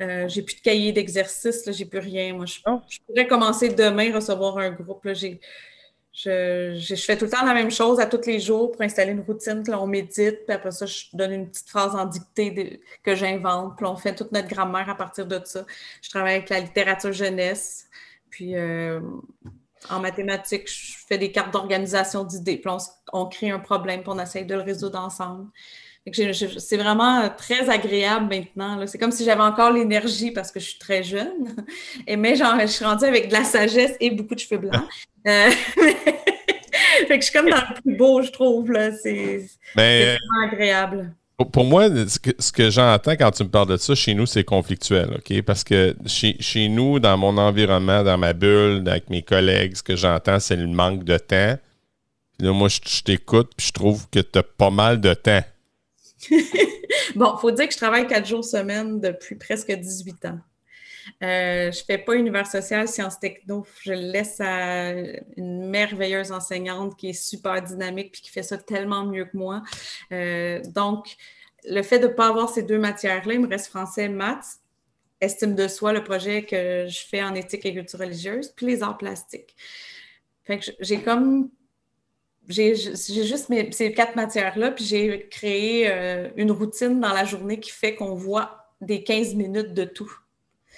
Euh, 0.00 0.28
j'ai 0.28 0.42
plus 0.42 0.56
de 0.56 0.60
cahier 0.60 0.92
d'exercice, 0.92 1.68
j'ai 1.70 1.84
plus 1.84 1.98
rien. 1.98 2.34
Moi, 2.34 2.44
oh. 2.66 2.80
je, 2.88 2.98
pourrais 3.06 3.26
commencer 3.26 3.70
demain 3.70 4.14
recevoir 4.14 4.58
un 4.58 4.70
groupe. 4.70 5.04
Là, 5.04 5.14
je, 5.14 5.28
je, 6.12 6.94
fais 6.96 7.16
tout 7.16 7.24
le 7.24 7.30
temps 7.30 7.44
la 7.44 7.54
même 7.54 7.70
chose 7.70 7.98
à 7.98 8.06
tous 8.06 8.26
les 8.26 8.38
jours 8.38 8.72
pour 8.72 8.82
installer 8.82 9.12
une 9.12 9.22
routine. 9.22 9.62
Là, 9.66 9.80
on 9.80 9.86
médite, 9.86 10.44
puis 10.46 10.54
après 10.54 10.70
ça, 10.70 10.86
je 10.86 11.04
donne 11.14 11.32
une 11.32 11.48
petite 11.48 11.68
phrase 11.68 11.96
en 11.96 12.04
dictée 12.04 12.80
que 13.02 13.14
j'invente. 13.14 13.76
Puis 13.76 13.86
on 13.86 13.96
fait 13.96 14.14
toute 14.14 14.32
notre 14.32 14.48
grammaire 14.48 14.88
à 14.88 14.96
partir 14.96 15.26
de 15.26 15.40
ça. 15.44 15.64
Je 16.02 16.10
travaille 16.10 16.36
avec 16.36 16.50
la 16.50 16.60
littérature 16.60 17.12
jeunesse. 17.12 17.88
Puis 18.30 18.56
euh, 18.56 19.00
en 19.90 20.00
mathématiques, 20.00 20.68
je 20.68 20.96
fais 21.06 21.18
des 21.18 21.32
cartes 21.32 21.52
d'organisation 21.52 22.24
d'idées. 22.24 22.56
Puis 22.56 22.70
on, 23.12 23.26
crée 23.26 23.50
un 23.50 23.58
problème, 23.58 24.00
puis 24.00 24.10
on 24.10 24.18
essaye 24.18 24.44
de 24.44 24.54
le 24.54 24.62
résoudre 24.62 24.98
ensemble. 24.98 25.48
C'est 26.10 26.76
vraiment 26.78 27.28
très 27.36 27.68
agréable 27.68 28.34
maintenant. 28.34 28.86
C'est 28.86 28.96
comme 28.98 29.10
si 29.10 29.24
j'avais 29.24 29.42
encore 29.42 29.70
l'énergie 29.72 30.30
parce 30.30 30.50
que 30.50 30.58
je 30.58 30.70
suis 30.70 30.78
très 30.78 31.02
jeune. 31.02 31.54
Et 32.06 32.16
mais 32.16 32.34
genre, 32.34 32.58
je 32.60 32.66
suis 32.66 32.84
rendue 32.84 33.04
avec 33.04 33.28
de 33.28 33.34
la 33.34 33.44
sagesse 33.44 33.94
et 34.00 34.10
beaucoup 34.10 34.34
de 34.34 34.40
cheveux 34.40 34.58
blancs. 34.58 34.84
Euh, 35.26 35.50
fait 37.06 37.08
que 37.08 37.16
je 37.16 37.20
suis 37.20 37.32
comme 37.32 37.50
dans 37.50 37.56
le 37.56 37.80
plus 37.82 37.96
beau, 37.96 38.22
je 38.22 38.30
trouve. 38.30 38.72
C'est 39.02 39.46
vraiment 39.74 40.46
agréable. 40.46 41.14
Pour 41.52 41.64
moi, 41.64 41.88
ce 41.88 42.50
que, 42.50 42.68
j'entends 42.68 43.12
quand 43.12 43.30
tu 43.30 43.44
me 43.44 43.48
parles 43.48 43.68
de 43.68 43.76
ça, 43.76 43.94
chez 43.94 44.12
nous, 44.12 44.26
c'est 44.26 44.42
conflictuel, 44.42 45.18
OK? 45.18 45.42
Parce 45.42 45.62
que 45.62 45.94
chez, 46.06 46.68
nous, 46.68 46.98
dans 46.98 47.16
mon 47.16 47.38
environnement, 47.38 48.02
dans 48.02 48.18
ma 48.18 48.32
bulle, 48.32 48.82
avec 48.88 49.08
mes 49.08 49.22
collègues, 49.22 49.76
ce 49.76 49.84
que 49.84 49.94
j'entends, 49.94 50.40
c'est 50.40 50.56
le 50.56 50.66
manque 50.66 51.04
de 51.04 51.16
temps. 51.16 51.56
là, 52.40 52.52
moi, 52.52 52.68
je, 52.68 53.02
t'écoute, 53.02 53.52
puis 53.56 53.68
je 53.68 53.72
trouve 53.72 54.08
que 54.10 54.18
tu 54.18 54.36
as 54.36 54.42
pas 54.42 54.70
mal 54.70 55.00
de 55.00 55.14
temps. 55.14 55.44
bon, 57.14 57.36
faut 57.36 57.52
dire 57.52 57.68
que 57.68 57.72
je 57.72 57.78
travaille 57.78 58.08
quatre 58.08 58.26
jours 58.26 58.44
semaine 58.44 59.00
depuis 59.00 59.36
presque 59.36 59.70
18 59.70 60.24
ans. 60.24 60.40
Euh, 61.22 61.70
je 61.72 61.78
ne 61.78 61.84
fais 61.84 61.98
pas 61.98 62.14
univers 62.14 62.46
social, 62.46 62.88
sciences 62.88 63.18
techno. 63.18 63.66
Je 63.82 63.92
le 63.92 64.12
laisse 64.12 64.40
à 64.40 64.92
une 65.36 65.68
merveilleuse 65.68 66.32
enseignante 66.32 66.96
qui 66.96 67.10
est 67.10 67.12
super 67.12 67.62
dynamique 67.62 68.12
puis 68.12 68.22
qui 68.22 68.30
fait 68.30 68.42
ça 68.42 68.58
tellement 68.58 69.04
mieux 69.04 69.24
que 69.24 69.36
moi. 69.36 69.62
Euh, 70.12 70.60
donc, 70.74 71.16
le 71.64 71.82
fait 71.82 71.98
de 71.98 72.08
ne 72.08 72.12
pas 72.12 72.28
avoir 72.28 72.48
ces 72.48 72.62
deux 72.62 72.78
matières-là, 72.78 73.34
il 73.34 73.40
me 73.40 73.48
reste 73.48 73.66
français, 73.66 74.08
maths, 74.08 74.60
estime 75.20 75.54
de 75.54 75.68
soi, 75.68 75.92
le 75.92 76.04
projet 76.04 76.44
que 76.44 76.86
je 76.88 77.00
fais 77.00 77.22
en 77.22 77.34
éthique 77.34 77.66
et 77.66 77.74
culture 77.74 77.98
religieuse, 77.98 78.52
puis 78.56 78.66
les 78.66 78.82
arts 78.82 78.98
plastiques. 78.98 79.56
Fait 80.44 80.58
que 80.58 80.66
j'ai 80.80 81.02
comme 81.02 81.50
j'ai 82.48 82.74
juste 82.74 83.52
ces 83.72 83.92
quatre 83.92 84.16
matières-là, 84.16 84.70
puis 84.70 84.84
j'ai 84.84 85.28
créé 85.28 85.90
euh, 85.90 86.30
une 86.36 86.50
routine 86.50 86.98
dans 86.98 87.12
la 87.12 87.24
journée 87.24 87.60
qui 87.60 87.70
fait 87.70 87.94
qu'on 87.94 88.14
voit 88.14 88.72
des 88.80 89.04
15 89.04 89.34
minutes 89.34 89.74
de 89.74 89.84
tout. 89.84 90.10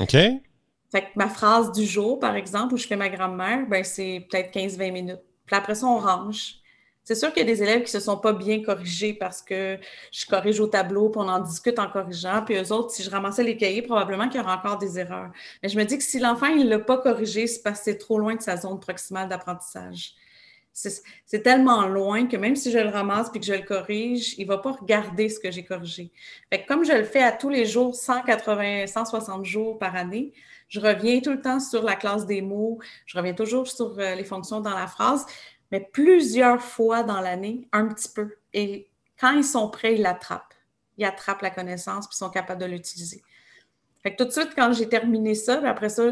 OK. 0.00 0.12
Fait 0.12 1.02
que 1.02 1.06
ma 1.14 1.28
phrase 1.28 1.72
du 1.72 1.86
jour, 1.86 2.18
par 2.18 2.34
exemple, 2.34 2.74
où 2.74 2.76
je 2.76 2.86
fais 2.86 2.96
ma 2.96 3.08
grand-mère, 3.08 3.66
ben 3.68 3.84
c'est 3.84 4.26
peut-être 4.28 4.52
15-20 4.52 4.92
minutes. 4.92 5.20
Puis 5.46 5.56
après 5.56 5.74
ça, 5.74 5.86
on 5.86 5.98
range. 5.98 6.56
C'est 7.04 7.14
sûr 7.14 7.32
qu'il 7.32 7.46
y 7.46 7.50
a 7.50 7.52
des 7.52 7.62
élèves 7.62 7.78
qui 7.78 7.94
ne 7.94 8.00
se 8.00 8.00
sont 8.00 8.18
pas 8.18 8.32
bien 8.32 8.62
corrigés 8.62 9.14
parce 9.14 9.42
que 9.42 9.78
je 10.12 10.26
corrige 10.26 10.60
au 10.60 10.66
tableau, 10.66 11.08
puis 11.08 11.20
on 11.20 11.28
en 11.28 11.40
discute 11.40 11.78
en 11.78 11.88
corrigeant. 11.88 12.42
Puis 12.44 12.56
eux 12.56 12.72
autres, 12.72 12.90
si 12.90 13.02
je 13.02 13.10
ramassais 13.10 13.42
les 13.42 13.56
cahiers, 13.56 13.82
probablement 13.82 14.28
qu'il 14.28 14.40
y 14.40 14.44
aurait 14.44 14.52
encore 14.52 14.78
des 14.78 14.98
erreurs. 14.98 15.30
Mais 15.62 15.68
je 15.68 15.78
me 15.78 15.84
dis 15.84 15.96
que 15.96 16.04
si 16.04 16.18
l'enfant, 16.18 16.54
ne 16.54 16.68
l'a 16.68 16.78
pas 16.78 16.98
corrigé, 16.98 17.46
c'est 17.46 17.62
parce 17.62 17.78
que 17.80 17.84
c'est 17.86 17.98
trop 17.98 18.18
loin 18.18 18.36
de 18.36 18.42
sa 18.42 18.56
zone 18.56 18.78
proximale 18.78 19.28
d'apprentissage 19.28 20.14
c'est 20.72 21.42
tellement 21.42 21.86
loin 21.86 22.26
que 22.26 22.36
même 22.36 22.56
si 22.56 22.70
je 22.70 22.78
le 22.78 22.88
ramasse 22.88 23.30
puis 23.30 23.40
que 23.40 23.46
je 23.46 23.52
le 23.52 23.62
corrige, 23.62 24.34
il 24.38 24.44
ne 24.44 24.48
va 24.48 24.58
pas 24.58 24.72
regarder 24.72 25.28
ce 25.28 25.38
que 25.40 25.50
j'ai 25.50 25.64
corrigé. 25.64 26.10
Comme 26.68 26.84
je 26.84 26.92
le 26.92 27.04
fais 27.04 27.22
à 27.22 27.32
tous 27.32 27.48
les 27.48 27.66
jours, 27.66 27.94
180, 27.94 28.86
160 28.86 29.44
jours 29.44 29.78
par 29.78 29.96
année, 29.96 30.32
je 30.68 30.80
reviens 30.80 31.20
tout 31.20 31.32
le 31.32 31.40
temps 31.40 31.60
sur 31.60 31.82
la 31.82 31.96
classe 31.96 32.26
des 32.26 32.42
mots, 32.42 32.78
je 33.04 33.18
reviens 33.18 33.34
toujours 33.34 33.66
sur 33.66 33.98
euh, 33.98 34.14
les 34.14 34.24
fonctions 34.24 34.60
dans 34.60 34.74
la 34.74 34.86
phrase, 34.86 35.26
mais 35.72 35.80
plusieurs 35.92 36.62
fois 36.62 37.02
dans 37.02 37.20
l'année, 37.20 37.68
un 37.72 37.88
petit 37.88 38.08
peu. 38.08 38.36
Et 38.52 38.88
quand 39.18 39.32
ils 39.32 39.44
sont 39.44 39.68
prêts, 39.68 39.96
ils 39.96 40.02
l'attrapent. 40.02 40.54
Ils 40.96 41.04
attrapent 41.04 41.42
la 41.42 41.50
connaissance 41.50 42.06
puis 42.06 42.16
sont 42.16 42.30
capables 42.30 42.60
de 42.60 42.66
l'utiliser. 42.66 43.22
Fait 44.02 44.14
tout 44.16 44.24
de 44.24 44.30
suite, 44.30 44.50
quand 44.56 44.72
j'ai 44.72 44.88
terminé 44.88 45.34
ça, 45.34 45.60
après 45.68 45.88
ça, 45.88 46.04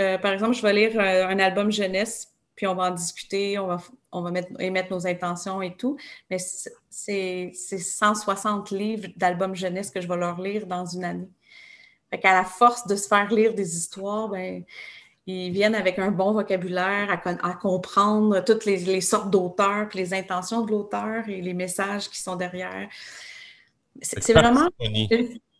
euh, 0.00 0.18
par 0.18 0.32
exemple, 0.32 0.54
je 0.54 0.62
vais 0.62 0.72
lire 0.72 0.98
euh, 0.98 1.26
un 1.26 1.38
album 1.38 1.70
jeunesse 1.70 2.32
puis 2.56 2.66
on 2.66 2.74
va 2.74 2.84
en 2.84 2.90
discuter, 2.90 3.58
on 3.58 3.66
va, 3.66 3.76
on 4.10 4.22
va 4.22 4.30
mettre, 4.30 4.48
émettre 4.58 4.90
nos 4.90 5.06
intentions 5.06 5.60
et 5.60 5.76
tout. 5.76 5.98
Mais 6.30 6.38
c'est 6.90 7.52
160 7.52 8.70
livres 8.70 9.08
d'albums 9.16 9.54
jeunesse 9.54 9.90
que 9.90 10.00
je 10.00 10.08
vais 10.08 10.16
leur 10.16 10.40
lire 10.40 10.66
dans 10.66 10.86
une 10.86 11.04
année. 11.04 11.28
Fait 12.10 12.18
qu'à 12.18 12.32
la 12.32 12.44
force 12.44 12.86
de 12.86 12.96
se 12.96 13.08
faire 13.08 13.32
lire 13.32 13.54
des 13.54 13.76
histoires, 13.76 14.28
ben, 14.28 14.64
ils 15.26 15.50
viennent 15.50 15.74
avec 15.74 15.98
un 15.98 16.10
bon 16.10 16.32
vocabulaire, 16.32 17.20
à, 17.24 17.54
comprendre 17.54 18.40
toutes 18.40 18.64
les, 18.64 19.00
sortes 19.00 19.30
d'auteurs, 19.30 19.88
puis 19.88 19.98
les 19.98 20.14
intentions 20.14 20.64
de 20.64 20.70
l'auteur 20.70 21.28
et 21.28 21.42
les 21.42 21.54
messages 21.54 22.08
qui 22.08 22.22
sont 22.22 22.36
derrière. 22.36 22.88
C'est 24.00 24.32
vraiment, 24.32 24.68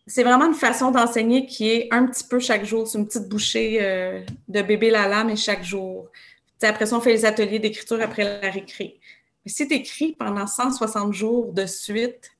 c'est 0.07 0.23
vraiment 0.23 0.45
une 0.45 0.53
façon 0.53 0.89
d'enseigner 0.89 1.45
qui 1.45 1.69
est 1.69 1.87
un 1.91 2.07
petit 2.07 2.23
peu 2.23 2.39
chaque 2.39 2.63
jour. 2.63 2.87
C'est 2.87 2.97
une 2.97 3.07
petite 3.07 3.27
bouchée 3.27 3.79
euh, 3.81 4.23
de 4.47 4.61
bébé 4.61 4.89
Lala, 4.89 5.25
mais 5.25 5.35
chaque 5.35 5.63
jour 5.63 6.09
après 6.63 6.85
ça, 6.85 6.97
on 6.97 7.01
fait 7.01 7.11
les 7.11 7.25
ateliers 7.25 7.59
d'écriture 7.59 8.01
après 8.01 8.41
la 8.41 8.49
récré. 8.49 8.99
Mais 9.45 9.51
si 9.51 9.67
tu 9.67 9.75
écris 9.75 10.15
pendant 10.17 10.47
160 10.47 11.13
jours 11.13 11.53
de 11.53 11.65
suite, 11.65 12.31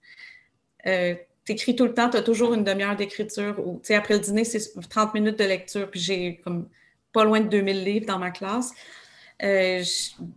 euh, 0.86 1.16
tu 1.46 1.54
écris 1.54 1.76
tout 1.76 1.86
le 1.86 1.94
temps, 1.94 2.10
tu 2.10 2.18
as 2.18 2.22
toujours 2.22 2.54
une 2.54 2.64
demi-heure 2.64 2.96
d'écriture. 2.96 3.56
Ou, 3.66 3.82
après 3.94 4.16
le 4.16 4.20
dîner, 4.20 4.44
c'est 4.44 4.60
30 4.90 5.14
minutes 5.14 5.40
de 5.40 5.46
lecture, 5.46 5.90
puis 5.90 6.00
j'ai 6.00 6.42
comme 6.44 6.68
pas 7.14 7.24
loin 7.24 7.40
de 7.40 7.48
2000 7.48 7.84
livres 7.84 8.06
dans 8.06 8.20
ma 8.20 8.32
classe. 8.32 8.74
Euh, 9.44 9.84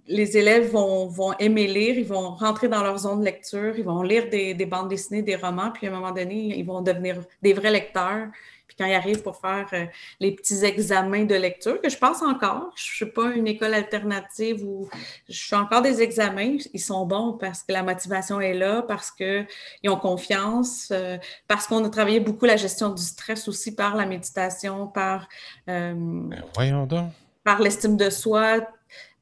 les 0.06 0.36
élèves 0.36 0.70
vont, 0.70 1.32
aimer 1.38 1.66
lire, 1.66 1.98
ils 1.98 2.06
vont 2.06 2.34
rentrer 2.34 2.68
dans 2.68 2.82
leur 2.82 2.98
zone 2.98 3.20
de 3.20 3.24
lecture, 3.24 3.78
ils 3.78 3.84
vont 3.84 4.02
lire 4.02 4.28
des 4.28 4.66
bandes 4.66 4.88
dessinées, 4.88 5.22
des 5.22 5.36
romans, 5.36 5.70
puis 5.72 5.86
à 5.86 5.90
un 5.90 5.94
moment 5.94 6.12
donné, 6.12 6.58
ils 6.58 6.66
vont 6.66 6.82
devenir 6.82 7.24
des 7.40 7.54
vrais 7.54 7.70
lecteurs 7.70 8.28
quand 8.78 8.86
ils 8.86 8.94
arrivent 8.94 9.22
pour 9.22 9.36
faire 9.36 9.66
euh, 9.72 9.86
les 10.20 10.32
petits 10.32 10.64
examens 10.64 11.24
de 11.24 11.34
lecture, 11.34 11.80
que 11.80 11.88
je 11.88 11.96
passe 11.96 12.22
encore. 12.22 12.72
Je 12.76 12.90
ne 12.90 12.94
suis 12.96 13.06
pas 13.06 13.30
une 13.30 13.46
école 13.46 13.74
alternative 13.74 14.64
où 14.64 14.88
je 15.28 15.46
fais 15.48 15.56
encore 15.56 15.82
des 15.82 16.02
examens. 16.02 16.56
Ils 16.72 16.80
sont 16.80 17.06
bons 17.06 17.34
parce 17.34 17.62
que 17.62 17.72
la 17.72 17.82
motivation 17.82 18.40
est 18.40 18.54
là, 18.54 18.82
parce 18.82 19.10
qu'ils 19.10 19.46
ont 19.86 19.96
confiance, 19.96 20.88
euh, 20.92 21.18
parce 21.48 21.66
qu'on 21.66 21.84
a 21.84 21.90
travaillé 21.90 22.20
beaucoup 22.20 22.46
la 22.46 22.56
gestion 22.56 22.90
du 22.90 23.02
stress 23.02 23.48
aussi 23.48 23.74
par 23.74 23.96
la 23.96 24.06
méditation, 24.06 24.86
par, 24.86 25.28
euh, 25.68 25.94
ben, 25.94 27.10
par 27.44 27.60
l'estime 27.60 27.96
de 27.96 28.10
soi, 28.10 28.60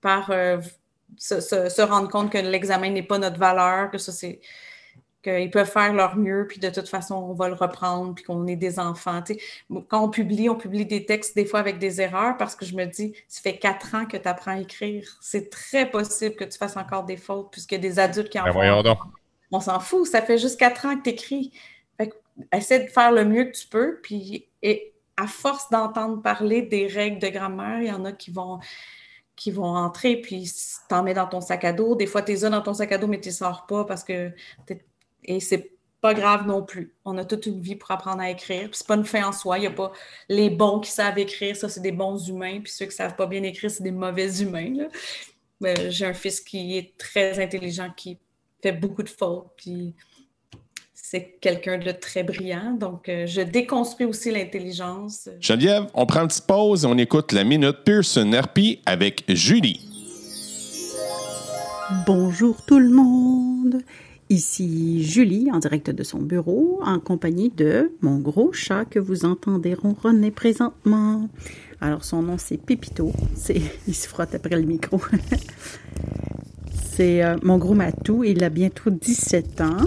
par 0.00 0.30
se, 1.16 1.40
se, 1.40 1.82
rendre 1.82 2.08
compte 2.08 2.30
que 2.30 2.38
l'examen 2.38 2.90
n'est 2.90 3.02
pas 3.02 3.18
notre 3.18 3.38
valeur, 3.38 3.90
que 3.90 3.98
ça 3.98 4.12
c'est 4.12 4.40
qu'ils 5.22 5.50
peuvent 5.50 5.70
faire 5.70 5.92
leur 5.92 6.16
mieux, 6.16 6.46
puis 6.48 6.60
de 6.60 6.70
toute 6.70 6.88
façon, 6.88 7.16
on 7.16 7.34
va 7.34 7.48
le 7.48 7.54
reprendre, 7.54 8.14
puis 8.14 8.24
qu'on 8.24 8.46
est 8.46 8.56
des 8.56 8.78
enfants. 8.78 9.22
quand 9.88 10.04
on 10.04 10.08
publie, 10.08 10.48
on 10.48 10.54
publie 10.54 10.86
des 10.86 11.04
textes 11.04 11.34
des 11.34 11.44
fois 11.44 11.60
avec 11.60 11.78
des 11.78 12.00
erreurs 12.00 12.36
parce 12.36 12.54
que 12.54 12.64
je 12.64 12.76
me 12.76 12.84
dis, 12.84 13.14
ça 13.26 13.40
fait 13.40 13.58
quatre 13.58 13.94
ans 13.94 14.06
que 14.06 14.16
tu 14.16 14.28
apprends 14.28 14.52
à 14.52 14.60
écrire. 14.60 15.18
C'est 15.20 15.50
très 15.50 15.90
possible 15.90 16.36
que 16.36 16.44
tu 16.44 16.56
fasses 16.56 16.76
encore 16.76 17.04
des 17.04 17.16
fautes 17.16 17.56
a 17.70 17.78
des 17.78 17.98
adultes 17.98 18.30
qui 18.30 18.38
en 18.38 18.44
ben 18.44 18.52
font. 18.52 18.96
On 19.50 19.60
s'en 19.60 19.80
fout, 19.80 20.06
ça 20.06 20.22
fait 20.22 20.38
juste 20.38 20.58
quatre 20.58 20.86
ans 20.86 20.96
que 20.96 21.02
tu 21.02 21.10
écris. 21.10 21.52
essaie 22.52 22.84
de 22.84 22.88
faire 22.88 23.12
le 23.12 23.24
mieux 23.24 23.44
que 23.44 23.56
tu 23.56 23.66
peux, 23.66 23.98
puis 24.02 24.46
et 24.62 24.92
à 25.16 25.26
force 25.26 25.68
d'entendre 25.70 26.22
parler 26.22 26.62
des 26.62 26.86
règles 26.86 27.18
de 27.18 27.28
grammaire, 27.28 27.80
il 27.80 27.88
y 27.88 27.92
en 27.92 28.04
a 28.04 28.12
qui 28.12 28.30
vont 28.30 28.60
qui 29.38 29.52
vont 29.52 29.76
entrer, 29.76 30.16
puis 30.16 30.50
t'en 30.88 31.04
mets 31.04 31.14
dans 31.14 31.28
ton 31.28 31.40
sac 31.40 31.64
à 31.64 31.72
dos. 31.72 31.94
Des 31.94 32.06
fois, 32.06 32.22
tu 32.22 32.32
les 32.32 32.44
as 32.44 32.50
dans 32.50 32.60
ton 32.60 32.74
sac 32.74 32.90
à 32.90 32.98
dos, 32.98 33.06
mais 33.06 33.20
tu 33.20 33.28
ne 33.28 33.34
sors 33.34 33.66
pas 33.66 33.84
parce 33.84 34.02
que 34.02 34.32
et 35.24 35.40
c'est 35.40 35.72
pas 36.00 36.14
grave 36.14 36.46
non 36.46 36.62
plus. 36.62 36.94
On 37.04 37.18
a 37.18 37.24
toute 37.24 37.46
une 37.46 37.60
vie 37.60 37.74
pour 37.74 37.90
apprendre 37.90 38.20
à 38.20 38.30
écrire. 38.30 38.64
Puis 38.70 38.78
c'est 38.78 38.86
pas 38.86 38.94
une 38.94 39.04
fin 39.04 39.26
en 39.26 39.32
soi. 39.32 39.58
Il 39.58 39.62
n'y 39.62 39.66
a 39.66 39.72
pas 39.72 39.92
les 40.28 40.50
bons 40.50 40.80
qui 40.80 40.90
savent 40.90 41.18
écrire, 41.18 41.56
ça, 41.56 41.68
c'est 41.68 41.80
des 41.80 41.92
bons 41.92 42.28
humains. 42.28 42.60
Puis 42.62 42.72
ceux 42.72 42.86
qui 42.86 42.94
savent 42.94 43.16
pas 43.16 43.26
bien 43.26 43.42
écrire, 43.42 43.70
c'est 43.70 43.82
des 43.82 43.90
mauvais 43.90 44.40
humains. 44.40 44.88
j'ai 45.88 46.06
un 46.06 46.14
fils 46.14 46.40
qui 46.40 46.78
est 46.78 46.96
très 46.96 47.42
intelligent, 47.42 47.92
qui 47.96 48.18
fait 48.62 48.72
beaucoup 48.72 49.02
de 49.02 49.08
fautes. 49.08 49.50
Puis 49.56 49.94
c'est 50.94 51.38
quelqu'un 51.40 51.78
de 51.78 51.90
très 51.90 52.22
brillant. 52.22 52.72
Donc, 52.72 53.08
euh, 53.08 53.26
je 53.26 53.40
déconstruis 53.40 54.06
aussi 54.06 54.30
l'intelligence. 54.30 55.28
Geneviève, 55.40 55.86
on 55.94 56.06
prend 56.06 56.20
une 56.20 56.28
petite 56.28 56.46
pause 56.46 56.84
et 56.84 56.86
on 56.86 56.98
écoute 56.98 57.32
la 57.32 57.44
Minute 57.44 57.78
Pearson 57.84 58.30
RP 58.30 58.80
avec 58.84 59.24
Julie. 59.28 59.80
Bonjour 62.06 62.62
tout 62.66 62.78
le 62.78 62.90
monde. 62.90 63.82
Ici 64.30 65.02
Julie, 65.02 65.50
en 65.50 65.58
direct 65.58 65.88
de 65.90 66.02
son 66.02 66.18
bureau, 66.18 66.80
en 66.84 67.00
compagnie 67.00 67.48
de 67.48 67.92
mon 68.02 68.18
gros 68.18 68.52
chat 68.52 68.84
que 68.84 68.98
vous 68.98 69.24
entendez 69.24 69.72
ronronner 69.72 70.30
présentement. 70.30 71.30
Alors, 71.80 72.04
son 72.04 72.22
nom, 72.22 72.36
c'est 72.36 72.58
Pépito. 72.58 73.12
C'est, 73.34 73.60
il 73.88 73.94
se 73.94 74.06
frotte 74.06 74.34
après 74.34 74.56
le 74.56 74.66
micro. 74.66 75.00
c'est 76.92 77.24
euh, 77.24 77.36
mon 77.42 77.56
gros 77.56 77.74
matou. 77.74 78.22
Il 78.22 78.44
a 78.44 78.50
bientôt 78.50 78.90
17 78.90 79.62
ans. 79.62 79.84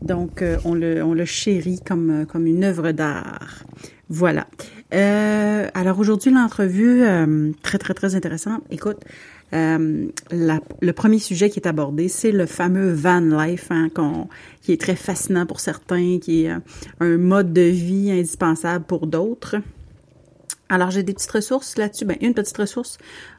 Donc, 0.00 0.42
euh, 0.42 0.58
on, 0.64 0.74
le, 0.74 1.02
on 1.02 1.14
le 1.14 1.24
chérit 1.24 1.80
comme, 1.84 2.10
euh, 2.10 2.24
comme 2.24 2.46
une 2.46 2.62
œuvre 2.62 2.92
d'art. 2.92 3.64
Voilà. 4.08 4.46
alors, 4.92 5.98
aujourd'hui, 5.98 6.30
l'entrevue, 6.30 7.02
très, 7.62 7.78
très, 7.78 7.92
très 7.92 8.14
intéressante. 8.14 8.62
Écoute, 8.70 8.98
euh, 9.52 10.08
le 10.32 10.92
premier 10.92 11.18
sujet 11.18 11.50
qui 11.50 11.60
est 11.60 11.68
abordé, 11.68 12.08
c'est 12.08 12.32
le 12.32 12.46
fameux 12.46 12.92
van 12.92 13.20
life, 13.20 13.68
hein, 13.70 13.88
qui 14.62 14.72
est 14.72 14.80
très 14.80 14.96
fascinant 14.96 15.46
pour 15.46 15.60
certains, 15.60 16.18
qui 16.18 16.44
est 16.44 16.50
euh, 16.50 16.58
un 17.00 17.16
mode 17.16 17.52
de 17.52 17.62
vie 17.62 18.10
indispensable 18.10 18.84
pour 18.84 19.06
d'autres. 19.06 19.56
Alors, 20.68 20.90
j'ai 20.90 21.04
des 21.04 21.14
petites 21.14 21.30
ressources 21.30 21.78
là-dessus. 21.78 22.04
Ben, 22.04 22.16
une 22.20 22.34
petite 22.34 22.56
ressource, 22.56 22.98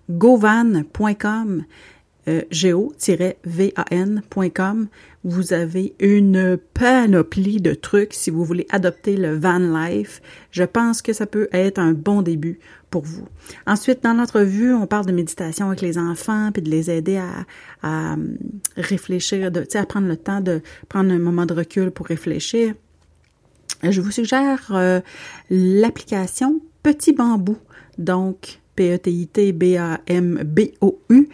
govan.com, 0.09 1.65
euh, 2.27 2.41
go-van.com. 2.51 3.87
Vous 5.23 5.53
avez 5.53 5.95
une 5.99 6.57
panoplie 6.73 7.59
de 7.59 7.73
trucs 7.73 8.13
si 8.13 8.29
vous 8.29 8.45
voulez 8.45 8.67
adopter 8.69 9.17
le 9.17 9.35
van 9.37 9.59
life. 9.59 10.21
Je 10.51 10.63
pense 10.63 11.01
que 11.01 11.13
ça 11.13 11.25
peut 11.25 11.49
être 11.51 11.79
un 11.79 11.93
bon 11.93 12.21
début 12.21 12.59
pour 12.89 13.03
vous. 13.03 13.27
Ensuite, 13.65 14.03
dans 14.03 14.13
l'entrevue, 14.13 14.73
on 14.73 14.87
parle 14.87 15.05
de 15.05 15.11
méditation 15.11 15.67
avec 15.67 15.81
les 15.81 15.97
enfants, 15.97 16.51
puis 16.53 16.61
de 16.61 16.69
les 16.69 16.89
aider 16.89 17.17
à, 17.17 17.45
à 17.81 18.13
hum, 18.13 18.37
réfléchir, 18.77 19.51
de, 19.51 19.65
à 19.73 19.85
prendre 19.85 20.07
le 20.07 20.15
temps 20.17 20.41
de 20.41 20.61
prendre 20.87 21.11
un 21.11 21.19
moment 21.19 21.45
de 21.45 21.53
recul 21.53 21.91
pour 21.91 22.07
réfléchir. 22.07 22.73
Je 23.83 24.01
vous 24.01 24.09
suggère 24.11 24.71
euh, 24.71 25.01
l'application 25.49 26.61
Petit 26.83 27.13
Bambou, 27.13 27.57
donc 27.97 28.59
P-E-T-I-T-B-A-M-B-O-U, 28.75 31.29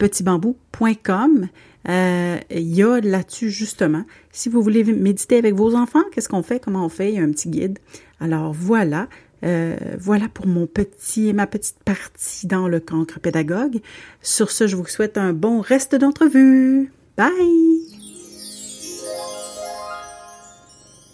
petitbambou.com. 0.00 1.48
Euh, 1.88 2.38
il 2.50 2.74
y 2.74 2.82
a 2.82 3.00
là-dessus 3.00 3.50
justement, 3.50 4.04
si 4.32 4.48
vous 4.48 4.62
voulez 4.62 4.82
méditer 4.84 5.36
avec 5.38 5.54
vos 5.54 5.74
enfants, 5.74 6.02
qu'est-ce 6.12 6.28
qu'on 6.28 6.42
fait, 6.42 6.58
comment 6.58 6.84
on 6.84 6.88
fait, 6.88 7.10
il 7.10 7.16
y 7.16 7.18
a 7.18 7.22
un 7.22 7.30
petit 7.30 7.48
guide. 7.48 7.78
Alors 8.18 8.52
voilà, 8.52 9.08
euh, 9.44 9.76
voilà 9.98 10.28
pour 10.28 10.46
mon 10.46 10.66
petit, 10.66 11.32
ma 11.32 11.46
petite 11.46 11.82
partie 11.84 12.46
dans 12.46 12.66
le 12.66 12.80
cancre 12.80 13.20
pédagogue. 13.20 13.80
Sur 14.22 14.50
ce, 14.50 14.66
je 14.66 14.76
vous 14.76 14.86
souhaite 14.86 15.16
un 15.16 15.32
bon 15.32 15.60
reste 15.60 15.94
d'entrevue. 15.94 16.92
Bye! 17.16 17.30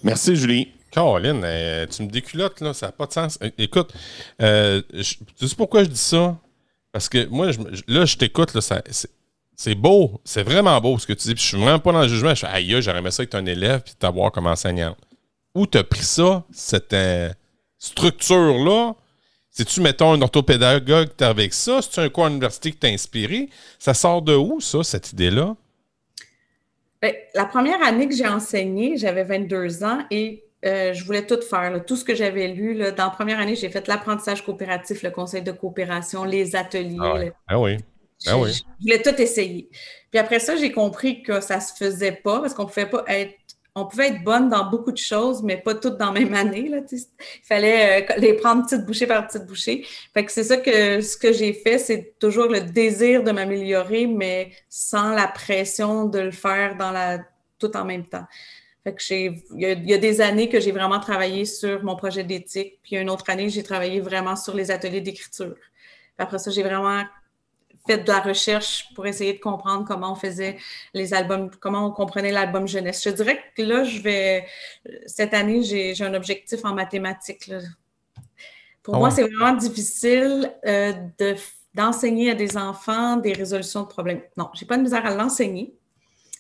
Merci, 0.03 0.37
Julie. 0.37 0.69
Caroline, 0.93 1.43
euh, 1.45 1.87
tu 1.87 2.03
me 2.05 2.09
déculottes, 2.09 2.61
là, 2.61 2.73
ça 2.73 2.87
n'a 2.87 2.93
pas 2.93 3.07
de 3.07 3.13
sens. 3.13 3.39
Écoute, 3.59 3.93
euh, 4.41 4.81
tu 4.93 5.47
sais 5.47 5.57
pourquoi 5.57 5.85
je 5.85 5.91
dis 5.91 5.99
ça? 5.99 6.39
Parce 6.97 7.11
que 7.11 7.27
moi, 7.27 7.51
là, 7.89 8.07
je 8.07 8.17
t'écoute, 8.17 8.57
c'est 9.55 9.75
beau, 9.75 10.19
c'est 10.25 10.43
vraiment 10.43 10.81
beau 10.81 10.99
ce 10.99 11.07
que 11.07 11.13
tu 11.13 11.29
dis. 11.29 11.35
Puis 11.35 11.43
je 11.43 11.49
suis 11.49 11.59
vraiment 11.59 11.79
pas 11.79 11.93
dans 11.93 12.01
le 12.01 12.09
jugement. 12.09 12.35
Je 12.35 12.41
fais, 12.41 12.47
aïe, 12.47 12.75
j'aurais 12.81 13.01
aimé 13.01 13.11
ça 13.11 13.23
être 13.23 13.35
un 13.35 13.45
élève 13.45 13.83
puis 13.83 13.93
t'avoir 13.99 14.33
comme 14.33 14.47
enseignante. 14.47 14.97
Où 15.55 15.67
t'as 15.67 15.85
pris 15.85 16.05
ça, 16.05 16.43
cette 16.51 16.97
structure-là? 17.77 18.95
Si-tu, 19.51 19.83
mettons, 19.83 20.15
un 20.15 20.23
orthopédagogue, 20.23 21.11
avec 21.21 21.53
ça? 21.53 21.83
Si 21.83 21.91
tu 21.91 22.01
un 22.01 22.09
cours 22.09 22.25
à 22.25 22.29
l'université 22.31 22.71
qui 22.71 22.79
t'a 22.79 22.89
inspiré? 22.89 23.51
Ça 23.79 23.93
sort 23.93 24.23
de 24.23 24.35
où, 24.35 24.59
ça, 24.63 24.83
cette 24.83 25.13
idée-là? 25.13 25.55
Ben, 27.03 27.13
la 27.35 27.45
première 27.45 27.83
année 27.83 28.09
que 28.09 28.15
j'ai 28.15 28.27
enseigné, 28.27 28.97
j'avais 28.97 29.25
22 29.25 29.85
ans 29.85 29.99
et 30.11 30.46
euh, 30.65 30.93
je 30.95 31.05
voulais 31.05 31.27
tout 31.27 31.41
faire. 31.43 31.85
Tout 31.85 31.97
ce 31.97 32.05
que 32.05 32.15
j'avais 32.15 32.49
lu, 32.49 32.75
là, 32.75 32.91
dans 32.91 33.05
la 33.05 33.11
première 33.11 33.39
année, 33.39 33.55
j'ai 33.55 33.69
fait 33.69 33.87
l'apprentissage 33.89 34.45
coopératif, 34.45 35.03
le 35.03 35.11
conseil 35.11 35.43
de 35.43 35.53
coopération, 35.53 36.25
les 36.25 36.57
ateliers. 36.57 36.97
Ah, 37.01 37.15
ah 37.49 37.61
oui. 37.61 37.77
Ah 38.27 38.39
oui. 38.39 38.51
Je, 38.53 38.63
voulais 38.81 39.03
tout 39.03 39.21
essayer. 39.21 39.69
Puis 40.11 40.19
après 40.19 40.39
ça, 40.39 40.57
j'ai 40.57 40.73
compris 40.73 41.23
que 41.23 41.41
ça 41.41 41.61
se 41.61 41.75
faisait 41.75 42.13
pas 42.13 42.41
parce 42.41 42.55
qu'on 42.55 42.67
pouvait 42.67 42.87
pas 42.87 43.05
être 43.09 43.35
on 43.79 43.85
pouvait 43.85 44.09
être 44.09 44.25
bonne 44.25 44.49
dans 44.49 44.71
beaucoup 44.71 44.91
de 44.91 44.97
choses, 44.97 45.43
mais 45.43 45.59
pas 45.59 45.75
toutes 45.75 45.99
dans 45.99 46.11
la 46.11 46.21
même 46.21 46.33
année. 46.33 46.71
Là, 46.71 46.79
il 46.91 46.99
fallait 47.47 48.03
euh, 48.03 48.15
les 48.17 48.33
prendre 48.33 48.65
petite 48.65 48.87
bouchée 48.87 49.07
par 49.07 49.27
petite 49.27 49.45
bouchée. 49.45 49.85
Fait 50.15 50.25
que 50.25 50.33
c'est 50.33 50.45
ça 50.45 50.57
que 50.57 51.03
ce 51.03 51.19
que 51.19 51.31
j'ai 51.31 51.53
fait, 51.53 51.77
c'est 51.77 52.19
toujours 52.19 52.47
le 52.47 52.63
désir 52.63 53.23
de 53.23 53.33
m'améliorer, 53.33 54.07
mais 54.07 54.53
sans 54.71 55.11
la 55.11 55.29
pression 55.29 56.07
de 56.07 56.21
le 56.21 56.31
faire 56.31 56.77
dans 56.79 56.91
la 56.91 57.19
tout 57.59 57.77
en 57.77 57.85
même 57.85 58.07
temps. 58.07 58.25
Fait 58.87 58.95
que 58.95 59.13
il 59.13 59.89
y, 59.89 59.95
a, 59.95 59.99
des 59.99 60.21
années 60.21 60.49
que 60.49 60.61
j'ai 60.61 60.71
vraiment 60.71 61.01
travaillé 61.01 61.45
sur 61.45 61.83
mon 61.83 61.97
projet 61.97 62.23
d'éthique, 62.23 62.79
puis 62.85 62.95
une 62.95 63.11
autre 63.11 63.29
année, 63.29 63.49
j'ai 63.49 63.65
travaillé 63.65 64.01
vraiment 64.01 64.37
sur 64.37 64.55
les 64.55 64.71
ateliers 64.71 65.01
d'écriture. 65.01 65.57
Après 66.19 66.39
ça, 66.39 66.53
j'ai 66.53 66.63
vraiment 66.63 67.03
fait 67.85 67.99
de 67.99 68.07
la 68.09 68.21
recherche 68.21 68.95
pour 68.95 69.05
essayer 69.09 69.33
de 69.33 69.41
comprendre 69.41 69.85
comment 69.85 70.13
on 70.13 70.15
faisait 70.15 70.59
les 70.95 71.15
albums, 71.15 71.51
comment 71.59 71.85
on 71.85 71.91
comprenait 71.91 72.31
l'album 72.31 72.69
jeunesse. 72.69 73.03
Je 73.03 73.11
dirais 73.11 73.41
que 73.57 73.63
là, 73.63 73.83
je 73.83 74.01
vais. 74.03 74.47
Cette 75.07 75.35
année, 75.35 75.65
j'ai 75.65 76.01
un 76.05 76.15
objectif 76.15 76.65
en 76.65 76.73
mathématiques. 76.73 77.51
Pour 78.85 78.95
ah 78.95 78.99
moi, 78.99 79.11
c'est 79.11 79.23
vraiment 79.23 79.55
difficile 79.55 80.53
euh, 80.65 80.93
d'enseigner 81.75 82.31
à 82.31 82.35
des 82.37 82.57
enfants 82.57 83.17
des 83.17 83.33
résolutions 83.33 83.83
de 83.83 83.89
problèmes. 83.89 84.23
Non, 84.37 84.49
j'ai 84.55 84.65
pas 84.65 84.77
de 84.77 84.83
misère 84.83 85.05
à 85.05 85.13
l'enseigner. 85.13 85.75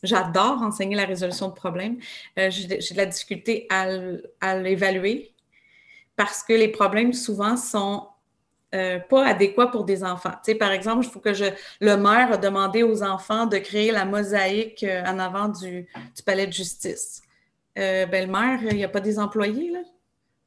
J'adore 0.02 0.62
enseigner 0.62 0.96
la 0.96 1.04
résolution 1.04 1.48
de 1.48 1.54
problèmes. 1.54 1.98
Euh, 2.38 2.50
j'ai 2.50 2.66
de 2.66 2.96
la 2.96 3.06
difficulté 3.06 3.66
à 3.70 4.58
l'évaluer 4.58 5.32
parce 6.16 6.42
que 6.42 6.52
les 6.52 6.68
problèmes 6.68 7.12
souvent 7.12 7.56
sont 7.56 8.08
euh, 8.74 8.98
pas 8.98 9.26
adéquat 9.26 9.68
pour 9.68 9.84
des 9.84 10.04
enfants. 10.04 10.32
Par 10.58 10.72
exemple, 10.72 11.04
il 11.04 11.10
faut 11.10 11.20
que 11.20 11.34
je. 11.34 11.46
Le 11.80 11.96
maire 11.96 12.32
a 12.32 12.36
demandé 12.36 12.82
aux 12.82 13.02
enfants 13.02 13.46
de 13.46 13.58
créer 13.58 13.90
la 13.90 14.04
mosaïque 14.04 14.82
euh, 14.82 15.04
en 15.04 15.18
avant 15.18 15.48
du, 15.48 15.86
palais 16.24 16.46
de 16.46 16.52
justice. 16.52 17.22
Ben, 17.74 18.08
le 18.10 18.32
maire, 18.32 18.60
il 18.62 18.76
n'y 18.76 18.84
a 18.84 18.88
pas 18.88 19.00
des 19.00 19.18
employés, 19.18 19.70
là. 19.70 19.80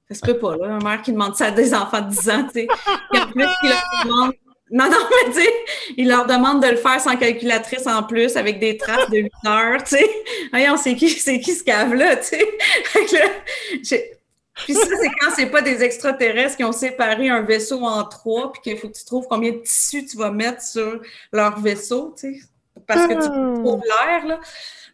Ça 0.09 0.15
se 0.15 0.21
peut 0.21 0.39
pas, 0.39 0.57
là. 0.57 0.73
Un 0.73 0.79
maire 0.79 1.03
qui 1.03 1.11
demande 1.11 1.35
ça 1.35 1.47
à 1.47 1.51
des 1.51 1.73
enfants 1.75 2.01
de 2.01 2.09
10 2.09 2.29
ans, 2.29 2.43
tu 2.45 2.61
sais. 2.61 2.67
en 3.15 3.27
plus, 3.27 3.45
il 3.63 3.69
leur 3.69 3.83
demande. 4.03 4.33
Non, 4.71 4.85
non, 4.85 4.97
mais 5.09 5.33
tu 5.33 5.41
sais, 5.41 5.53
il 5.97 6.07
leur 6.07 6.25
demande 6.25 6.61
de 6.61 6.67
le 6.67 6.77
faire 6.77 6.99
sans 6.99 7.15
calculatrice 7.15 7.87
en 7.87 8.03
plus, 8.03 8.35
avec 8.35 8.59
des 8.59 8.77
traces 8.77 9.09
de 9.09 9.17
8 9.17 9.31
heures, 9.47 9.83
tu 9.83 9.97
sais. 9.97 10.09
Voyons, 10.51 10.77
c'est 10.77 10.95
qui, 10.95 11.09
c'est 11.09 11.39
qui 11.39 11.53
ce 11.53 11.63
cave-là, 11.63 12.17
tu 12.17 12.37
sais? 13.83 14.11
Puis 14.65 14.73
ça, 14.73 14.81
c'est 14.87 15.09
quand 15.21 15.31
c'est 15.35 15.45
pas 15.45 15.61
des 15.61 15.83
extraterrestres 15.83 16.57
qui 16.57 16.65
ont 16.65 16.73
séparé 16.73 17.29
un 17.29 17.41
vaisseau 17.41 17.81
en 17.85 18.03
trois, 18.03 18.51
puis 18.51 18.61
qu'il 18.61 18.77
faut 18.77 18.89
que 18.89 18.97
tu 18.97 19.05
trouves 19.05 19.25
combien 19.29 19.51
de 19.51 19.59
tissus 19.59 20.05
tu 20.05 20.17
vas 20.17 20.31
mettre 20.31 20.61
sur 20.61 20.99
leur 21.31 21.59
vaisseau, 21.61 22.13
tu 22.19 22.33
sais, 22.33 22.39
parce 22.85 23.07
que 23.07 23.13
tu 23.13 23.29
ah. 23.31 23.53
trouves 23.63 23.81
l'air, 23.83 24.27
là. 24.27 24.39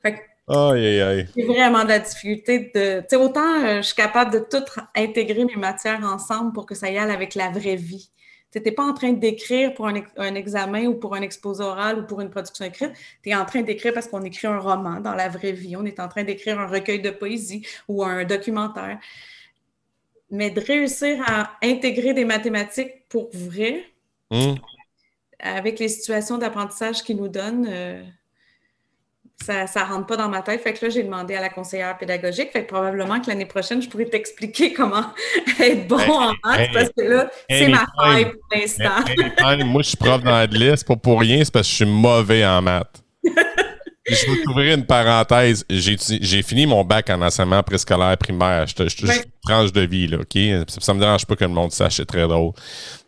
Fait 0.04 0.22
Aïe, 0.48 1.02
aïe, 1.02 1.28
J'ai 1.36 1.44
vraiment 1.44 1.84
de 1.84 1.90
la 1.90 2.00
difficulté 2.00 2.72
de. 2.76 3.00
Tu 3.00 3.06
sais, 3.10 3.16
autant 3.16 3.64
euh, 3.64 3.78
je 3.78 3.82
suis 3.82 3.96
capable 3.96 4.32
de 4.32 4.40
tout 4.40 4.64
intégrer 4.96 5.44
mes 5.44 5.56
matières 5.56 6.04
ensemble 6.04 6.54
pour 6.54 6.68
que 6.68 6.76
ça 6.76 6.88
y 6.92 7.00
aille 7.00 7.12
avec 7.12 7.34
la 7.34 7.50
vraie 7.50 7.76
vie. 7.76 8.12
Tu 8.56 8.62
n'es 8.62 8.72
pas 8.72 8.84
en 8.84 8.94
train 8.94 9.12
d'écrire 9.12 9.74
pour 9.74 9.88
un, 9.88 10.02
un, 10.18 10.36
examen 10.36 10.86
ou 10.86 10.96
pour 10.96 11.14
un 11.16 11.22
exposé 11.22 11.64
oral 11.64 12.00
ou 12.00 12.04
pour 12.04 12.22
une 12.22 12.30
production 12.30 12.66
écrite. 12.66 12.92
Tu 13.22 13.30
es 13.30 13.36
en 13.36 13.46
train 13.46 13.62
d'écrire 13.62 13.94
parce 13.94 14.08
qu'on 14.08 14.24
écrit 14.24 14.48
un 14.48 14.60
roman 14.60 15.02
dans 15.02 15.14
la 15.14 15.28
vraie 15.28 15.52
vie. 15.52 15.76
On 15.76 15.86
est 15.86 16.00
en 16.00 16.08
train 16.08 16.24
d'écrire 16.24 16.60
un 16.60 16.68
recueil 16.68 17.02
de 17.02 17.10
poésie 17.10 17.66
ou 17.88 18.04
un 18.04 18.24
documentaire 18.24 19.00
mais 20.32 20.50
de 20.50 20.60
réussir 20.60 21.24
à 21.28 21.52
intégrer 21.64 22.14
des 22.14 22.26
mathématiques 22.26 23.08
pour 23.10 23.30
vrai, 23.34 23.84
hmm. 24.32 24.56
avec 25.40 25.80
les 25.80 25.88
situations 25.88 26.38
d'apprentissage 26.38 27.04
qu'ils 27.04 27.18
nous 27.18 27.28
donnent, 27.28 27.68
euh, 27.70 28.04
ça 29.44 29.64
ne 29.64 29.94
rentre 29.94 30.08
pas 30.08 30.18
dans 30.18 30.30
ma 30.30 30.42
tête. 30.42 30.62
Fait 30.62 30.74
que 30.74 30.86
là, 30.86 30.90
j'ai 30.90 31.04
demandé 31.04 31.36
à 31.36 31.42
la 31.42 31.50
conseillère 31.50 31.98
pédagogique. 31.98 32.52
Fait 32.52 32.64
que 32.64 32.68
probablement 32.68 33.20
que 33.20 33.28
l'année 33.28 33.46
prochaine, 33.46 33.82
je 33.82 33.90
pourrais 33.90 34.06
t'expliquer 34.06 34.74
comment 34.74 35.06
être 35.60 35.88
bon 35.88 36.00
en 36.00 36.34
maths 36.44 36.70
parce 36.74 36.90
que 36.98 37.04
là, 37.04 37.30
c'est 37.50 37.68
ma 37.68 37.86
faille 37.98 38.26
pour 38.26 38.42
l'instant. 38.52 39.66
moi, 39.66 39.82
je 39.82 39.88
suis 39.90 39.98
prof 39.98 40.24
dans 40.24 40.48
c'est 40.52 40.88
pas 40.88 40.96
pour 40.96 41.20
rien, 41.20 41.44
c'est 41.44 41.54
parce 41.54 41.68
que 41.68 41.72
je 41.72 41.76
suis 41.76 41.86
mauvais 41.86 42.46
en 42.46 42.62
maths. 42.62 43.04
je 43.24 44.32
vais 44.32 44.44
t'ouvrir 44.44 44.76
une 44.76 44.86
parenthèse. 44.86 45.66
J'ai 45.70 46.44
fini 46.44 46.66
mon 46.66 46.84
bac 46.84 47.10
en 47.10 47.22
enseignement 47.22 47.64
préscolaire 47.64 48.18
primaire. 48.18 48.66
Je 48.68 48.88
suis 48.88 49.08
tranche 49.44 49.72
de 49.72 49.82
vie, 49.82 50.08
là, 50.08 50.18
OK? 50.18 50.68
Ça, 50.80 50.94
me 50.94 51.00
dérange 51.00 51.26
pas 51.26 51.36
que 51.36 51.44
le 51.44 51.52
monde 51.52 51.72
sache, 51.72 51.98
c'est 51.98 52.06
très 52.06 52.28
drôle. 52.28 52.54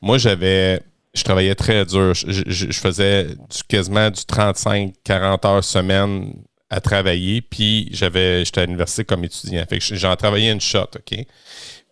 Moi, 0.02 0.18
j'avais. 0.18 0.82
Je 1.18 1.24
travaillais 1.24 1.56
très 1.56 1.86
dur. 1.86 2.14
Je, 2.14 2.72
faisais 2.72 3.28
quasiment 3.68 4.10
du 4.10 4.22
35-40 4.22 5.48
heures 5.48 5.64
semaine 5.64 6.34
à 6.70 6.80
travailler. 6.80 7.42
Puis 7.42 7.90
j'avais 7.92 8.46
j'étais 8.46 8.62
à 8.62 8.66
l'université 8.66 9.04
comme 9.04 9.24
étudiant. 9.24 9.66
J'en 9.80 10.16
travaillais 10.16 10.52
une 10.52 10.62
shot, 10.62 10.90
OK? 10.96 11.26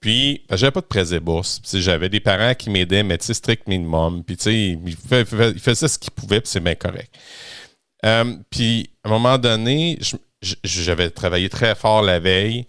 Puis, 0.05 0.43
j'avais 0.51 0.69
pas 0.69 0.82
de 0.82 0.86
prêts 0.86 1.15
et 1.15 1.19
bourses. 1.19 1.59
J'avais 1.73 2.09
des 2.09 2.19
parents 2.19 2.53
qui 2.53 2.69
m'aidaient, 2.69 3.01
mais 3.01 3.17
tu 3.17 3.26
sais, 3.26 3.34
strict 3.34 3.67
minimum. 3.67 4.23
Puis, 4.23 4.38
tu 4.38 4.43
sais, 4.43 4.55
ils 4.55 5.59
faisaient 5.59 5.88
ce 5.88 5.97
qu'ils 5.97 6.11
pouvaient, 6.11 6.41
puis 6.41 6.49
c'est 6.51 6.59
bien 6.59 6.76
correct. 6.76 7.11
Euh, 8.05 8.36
puis, 8.51 8.88
à 9.03 9.07
un 9.07 9.11
moment 9.11 9.39
donné, 9.39 9.97
j'avais 10.63 11.09
travaillé 11.09 11.49
très 11.49 11.73
fort 11.73 12.03
la 12.03 12.19
veille 12.19 12.67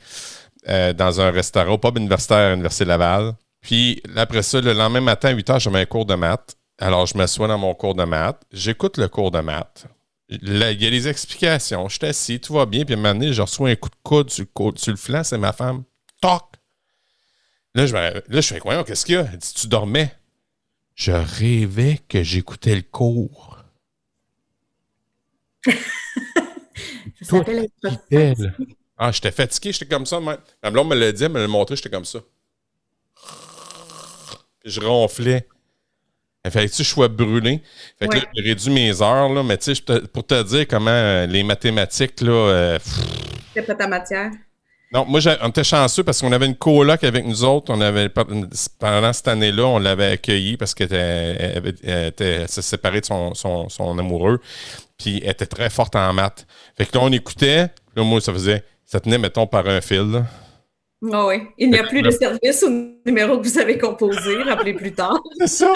euh, 0.69 0.95
dans 0.95 1.21
un 1.21 1.31
restaurant, 1.31 1.75
au 1.75 1.79
pub 1.79 1.99
universitaire 1.99 2.39
à 2.39 2.51
l'Université 2.53 2.87
Laval. 2.87 3.35
Puis, 3.67 4.01
après 4.15 4.45
ça, 4.45 4.61
le 4.61 4.73
lendemain 4.73 5.01
matin, 5.01 5.31
à 5.31 5.33
8 5.33 5.49
h, 5.49 5.59
j'avais 5.59 5.81
un 5.81 5.87
cours 5.87 6.07
de 6.07 6.15
maths. 6.15 6.57
Alors, 6.79 7.05
je 7.07 7.19
m'assois 7.19 7.49
dans 7.49 7.59
mon 7.59 7.75
cours 7.75 7.97
de 7.97 8.05
maths. 8.05 8.41
J'écoute 8.53 8.97
le 8.97 9.09
cours 9.09 9.33
de 9.33 9.41
maths. 9.41 9.89
il 10.29 10.57
y 10.57 10.63
a 10.63 10.73
des 10.73 11.09
explications. 11.09 11.89
Je 11.89 11.97
suis 11.97 12.07
assis, 12.07 12.39
tout 12.39 12.53
va 12.53 12.65
bien. 12.65 12.85
Puis, 12.85 12.95
à 12.95 12.97
un 12.97 13.01
moment 13.01 13.15
donné, 13.15 13.33
je 13.33 13.43
reçois 13.43 13.71
un 13.71 13.75
coup 13.75 13.89
de 13.89 13.97
coude 14.05 14.31
sur 14.31 14.47
le, 14.93 14.97
flanc. 14.97 15.25
C'est 15.25 15.37
ma 15.37 15.53
femme. 15.53 15.83
Toc! 16.21 16.45
Là, 17.75 17.87
je, 17.87 17.93
là, 17.93 18.21
je 18.29 18.41
fais, 18.41 18.61
quoi? 18.61 18.85
Qu'est-ce 18.85 19.05
qu'il 19.05 19.17
y 19.17 19.19
a? 19.19 19.29
Elle 19.33 19.39
dit, 19.39 19.53
tu 19.53 19.67
dormais? 19.67 20.15
Je 20.95 21.11
rêvais 21.11 21.99
que 22.09 22.23
j'écoutais 22.23 22.77
le 22.77 22.83
cours. 22.83 23.65
ça 25.67 25.73
s'appelle 27.21 27.69
Ah, 28.97 29.11
j'étais 29.11 29.33
fatigué, 29.33 29.73
j'étais 29.73 29.87
comme 29.87 30.07
ça. 30.07 30.21
Ma 30.21 30.39
blonde 30.71 30.89
me 30.89 30.95
l'a 30.95 31.11
dit, 31.11 31.25
elle 31.25 31.33
me 31.33 31.41
l'a 31.41 31.49
montré, 31.49 31.75
j'étais 31.75 31.91
comme 31.91 32.05
ça. 32.05 32.21
Je 34.67 34.81
ronflais. 34.81 35.47
Il 36.45 36.51
fallait 36.51 36.69
que 36.69 36.77
je 36.77 36.83
sois 36.83 37.09
brûlé. 37.09 37.63
Fait 37.99 38.09
que 38.09 38.19
j'ai 38.19 38.43
réduit 38.43 38.71
mes 38.71 39.03
heures, 39.03 39.29
là, 39.29 39.43
mais 39.43 39.57
tu 39.57 39.75
sais, 39.75 39.83
pour 40.13 40.25
te 40.25 40.43
dire 40.43 40.67
comment 40.69 40.91
euh, 40.91 41.27
les 41.27 41.43
mathématiques, 41.43 42.21
là. 42.21 42.33
Euh, 42.33 42.79
C'est 43.55 43.63
pas 43.63 43.75
ta 43.75 43.89
matière? 43.89 44.31
Non, 44.93 45.05
moi, 45.05 45.21
on 45.43 45.49
était 45.49 45.65
chanceux 45.65 46.05
parce 46.05 46.21
qu'on 46.21 46.31
avait 46.31 46.47
une 46.47 46.55
coloc 46.55 47.03
avec 47.03 47.27
nous 47.27 47.43
autres. 47.43 47.73
On 47.75 47.81
avait, 47.81 48.09
pendant 48.09 49.13
cette 49.13 49.27
année-là, 49.27 49.67
on 49.67 49.79
l'avait 49.79 50.13
accueillie 50.13 50.57
parce 50.57 50.75
qu'elle 50.75 51.75
était, 51.85 52.47
s'est 52.47 52.63
séparée 52.63 53.01
de 53.01 53.07
son, 53.07 53.35
son, 53.35 53.69
son, 53.69 53.99
amoureux. 53.99 54.41
Puis 54.97 55.21
elle 55.25 55.31
était 55.31 55.47
très 55.47 55.71
forte 55.71 55.97
en 55.97 56.13
maths. 56.13 56.47
Fait 56.79 56.87
que 56.87 56.97
là, 56.97 57.03
on 57.03 57.11
écoutait. 57.11 57.69
Là, 57.97 58.05
moi, 58.05 58.21
ça 58.21 58.33
faisait. 58.33 58.63
Ça 58.85 59.01
tenait, 59.01 59.19
mettons, 59.19 59.49
par 59.49 59.67
un 59.67 59.81
fil. 59.81 60.25
Ah 61.13 61.27
oui. 61.27 61.43
Il 61.59 61.71
n'y 61.71 61.79
a 61.79 61.85
plus 61.85 62.03
de 62.03 62.11
service 62.11 62.63
au 62.63 62.71
numéro 63.05 63.39
que 63.39 63.47
vous 63.47 63.59
avez 63.59 63.79
composé. 63.79 64.43
Rappelez 64.43 64.75
plus 64.75 64.93
tard. 64.93 65.21
C'est 65.39 65.47
ça. 65.47 65.73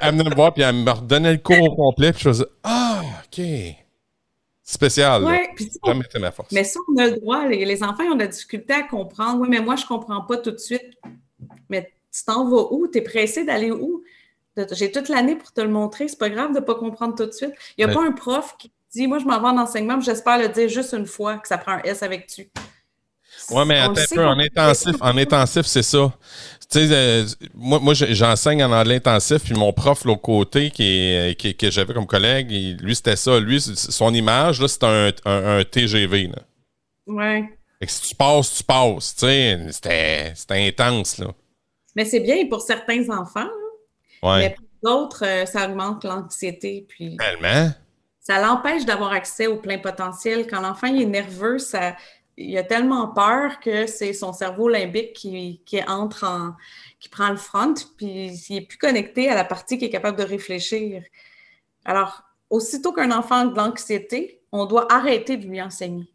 elle 0.00 0.12
venait 0.12 0.30
me 0.30 0.34
voir, 0.34 0.54
puis 0.54 0.62
elle 0.62 0.76
me 0.76 0.90
redonnait 0.90 1.32
le 1.32 1.38
cours 1.38 1.60
au 1.60 1.74
complet. 1.74 2.12
Puis 2.12 2.22
je 2.22 2.28
faisais 2.28 2.46
Ah, 2.64 3.02
OK. 3.24 3.44
Spécial. 4.62 5.24
Oui, 5.24 5.36
puis 5.56 5.70
ma 6.20 6.30
force. 6.30 6.52
Mais 6.52 6.64
ça, 6.64 6.78
on 6.94 7.00
a 7.00 7.06
le 7.06 7.20
droit. 7.20 7.46
Les, 7.46 7.82
enfants 7.82 8.02
ils 8.02 8.10
ont 8.10 8.14
de 8.14 8.20
la 8.20 8.26
difficulté 8.26 8.74
à 8.74 8.82
comprendre. 8.82 9.40
Oui, 9.40 9.48
mais 9.50 9.60
moi, 9.60 9.76
je 9.76 9.84
ne 9.84 9.88
comprends 9.88 10.22
pas 10.22 10.36
tout 10.38 10.50
de 10.50 10.58
suite. 10.58 10.98
Mais 11.70 11.92
tu 12.12 12.24
t'en 12.24 12.48
vas 12.48 12.70
où? 12.70 12.88
Tu 12.88 12.98
es 12.98 13.02
pressé 13.02 13.44
d'aller 13.44 13.70
où? 13.70 14.02
J'ai 14.72 14.90
toute 14.90 15.08
l'année 15.08 15.36
pour 15.36 15.52
te 15.52 15.60
le 15.60 15.68
montrer. 15.68 16.08
C'est 16.08 16.18
pas 16.18 16.30
grave 16.30 16.52
de 16.52 16.60
ne 16.60 16.64
pas 16.64 16.74
comprendre 16.74 17.14
tout 17.14 17.26
de 17.26 17.32
suite. 17.32 17.52
Il 17.76 17.84
n'y 17.86 17.90
a 17.90 17.94
pas 17.94 18.02
un 18.02 18.12
prof 18.12 18.56
qui 18.58 18.72
dit 18.90 19.06
Moi, 19.06 19.18
je 19.18 19.24
m'en 19.24 19.40
vais 19.40 19.48
en 19.48 19.58
enseignement, 19.58 20.00
j'espère 20.00 20.38
le 20.38 20.48
dire 20.48 20.68
juste 20.68 20.92
une 20.94 21.06
fois 21.06 21.38
que 21.38 21.48
ça 21.48 21.58
prend 21.58 21.72
un 21.72 21.82
S 21.82 22.02
avec 22.02 22.26
tu. 22.26 22.50
Ouais, 23.50 23.64
mais 23.64 23.78
attends 23.78 24.00
un 24.00 24.14
peu, 24.14 24.26
en 24.26 24.38
intensif, 24.38 24.96
en 25.00 25.16
intensif, 25.16 25.66
c'est 25.66 25.82
ça. 25.82 26.12
Tu 26.70 26.86
sais, 26.86 26.88
euh, 26.92 27.24
moi, 27.54 27.78
moi 27.80 27.94
j'enseigne 27.94 28.62
en 28.62 28.72
anglais 28.72 28.96
intensif, 28.96 29.42
puis 29.42 29.54
mon 29.54 29.72
prof, 29.72 30.04
l'autre 30.04 30.20
côté, 30.20 30.70
qui, 30.70 31.34
qui 31.38 31.56
que 31.56 31.70
j'avais 31.70 31.94
comme 31.94 32.06
collègue, 32.06 32.50
lui, 32.80 32.94
c'était 32.94 33.16
ça. 33.16 33.40
Lui, 33.40 33.60
son 33.60 34.12
image, 34.12 34.60
là, 34.60 34.68
c'était 34.68 34.86
un, 34.86 35.58
un, 35.58 35.64
TGV. 35.64 36.26
Là. 36.28 36.42
Ouais. 37.06 37.44
Fait 37.78 37.86
que 37.86 37.92
si 37.92 38.02
tu 38.10 38.14
passes, 38.14 38.56
tu 38.56 38.64
passes. 38.64 39.14
Tu 39.16 39.26
sais, 39.26 39.72
c'était 40.34 40.68
intense, 40.68 41.18
là. 41.18 41.28
Mais 41.96 42.04
c'est 42.04 42.20
bien 42.20 42.46
pour 42.48 42.60
certains 42.60 43.08
enfants. 43.08 43.48
Ouais. 44.22 44.38
Mais 44.38 44.56
pour 44.56 44.66
d'autres, 44.82 45.24
euh, 45.24 45.46
ça 45.46 45.68
augmente 45.68 46.04
l'anxiété. 46.04 46.86
Puis... 46.88 47.16
Tellement. 47.16 47.70
Ça 48.20 48.40
l'empêche 48.40 48.84
d'avoir 48.84 49.12
accès 49.12 49.46
au 49.46 49.56
plein 49.56 49.78
potentiel. 49.78 50.46
Quand 50.46 50.60
l'enfant 50.60 50.88
est 50.88 51.06
nerveux, 51.06 51.58
ça 51.58 51.96
il 52.40 52.56
a 52.56 52.62
tellement 52.62 53.08
peur 53.08 53.58
que 53.58 53.86
c'est 53.86 54.12
son 54.12 54.32
cerveau 54.32 54.68
limbique 54.68 55.12
qui, 55.12 55.60
entre 55.88 56.24
en, 56.24 56.54
qui 57.00 57.08
prend 57.08 57.30
le 57.30 57.36
front, 57.36 57.74
puis 57.96 58.30
il 58.48 58.56
est 58.56 58.60
plus 58.60 58.78
connecté 58.78 59.28
à 59.28 59.34
la 59.34 59.44
partie 59.44 59.76
qui 59.76 59.86
est 59.86 59.90
capable 59.90 60.16
de 60.16 60.22
réfléchir. 60.22 61.02
Alors, 61.84 62.22
aussitôt 62.48 62.92
qu'un 62.92 63.10
enfant 63.10 63.40
a 63.40 63.46
de 63.46 63.56
l'anxiété, 63.56 64.40
on 64.52 64.66
doit 64.66 64.90
arrêter 64.92 65.36
de 65.36 65.46
lui 65.46 65.60
enseigner. 65.60 66.12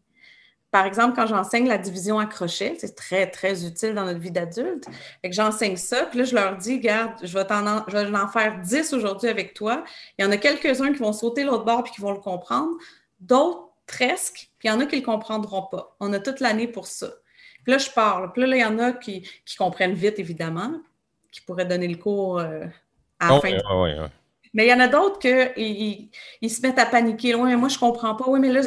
Par 0.70 0.86
exemple, 0.86 1.14
quand 1.14 1.26
j'enseigne 1.26 1.68
la 1.68 1.78
division 1.78 2.18
à 2.18 2.26
crochet, 2.26 2.74
c'est 2.78 2.96
très, 2.96 3.30
très 3.30 3.64
utile 3.64 3.94
dans 3.94 4.06
notre 4.06 4.18
vie 4.18 4.32
d'adulte. 4.32 4.86
J'enseigne 5.24 5.76
ça, 5.76 6.06
puis 6.06 6.20
là, 6.20 6.24
je 6.24 6.34
leur 6.34 6.56
dis, 6.56 6.76
regarde, 6.76 7.12
je 7.22 7.32
vais, 7.32 7.52
en, 7.52 7.84
je 7.86 7.96
vais 7.96 8.18
en 8.18 8.28
faire 8.28 8.58
10 8.60 8.92
aujourd'hui 8.94 9.28
avec 9.28 9.54
toi. 9.54 9.84
Il 10.18 10.24
y 10.24 10.26
en 10.26 10.32
a 10.32 10.36
quelques-uns 10.36 10.92
qui 10.92 10.98
vont 10.98 11.12
sauter 11.12 11.44
l'autre 11.44 11.64
bord 11.64 11.84
puis 11.84 11.92
qui 11.92 12.00
vont 12.00 12.12
le 12.12 12.18
comprendre. 12.18 12.72
D'autres 13.20 13.63
presque, 13.86 14.50
puis 14.58 14.68
il 14.68 14.68
y 14.68 14.70
en 14.70 14.80
a 14.80 14.86
qui 14.86 14.96
ne 14.96 15.00
le 15.00 15.06
comprendront 15.06 15.62
pas. 15.62 15.96
On 16.00 16.12
a 16.12 16.18
toute 16.18 16.40
l'année 16.40 16.68
pour 16.68 16.86
ça. 16.86 17.08
Puis 17.62 17.72
là, 17.72 17.78
je 17.78 17.90
parle. 17.90 18.32
Puis 18.32 18.42
là, 18.42 18.56
il 18.56 18.60
y 18.60 18.64
en 18.64 18.78
a 18.78 18.92
qui, 18.92 19.28
comprennent 19.58 19.94
vite, 19.94 20.18
évidemment, 20.18 20.80
qui 21.32 21.40
pourraient 21.40 21.64
donner 21.64 21.88
le 21.88 21.96
cours 21.96 22.38
euh, 22.38 22.66
à 23.18 23.28
la 23.28 23.36
oh, 23.36 23.40
fin. 23.40 24.10
Mais 24.52 24.66
il 24.66 24.70
y 24.70 24.72
en 24.72 24.80
a 24.80 24.86
d'autres 24.86 25.18
qui 25.18 26.10
ils, 26.40 26.50
se 26.50 26.62
mettent 26.62 26.78
à 26.78 26.86
paniquer. 26.86 27.34
Oui, 27.34 27.50
mais 27.50 27.56
moi, 27.56 27.68
je 27.68 27.74
ne 27.74 27.80
comprends 27.80 28.14
pas. 28.14 28.24
Oui, 28.28 28.38
mais 28.38 28.52
là, 28.52 28.62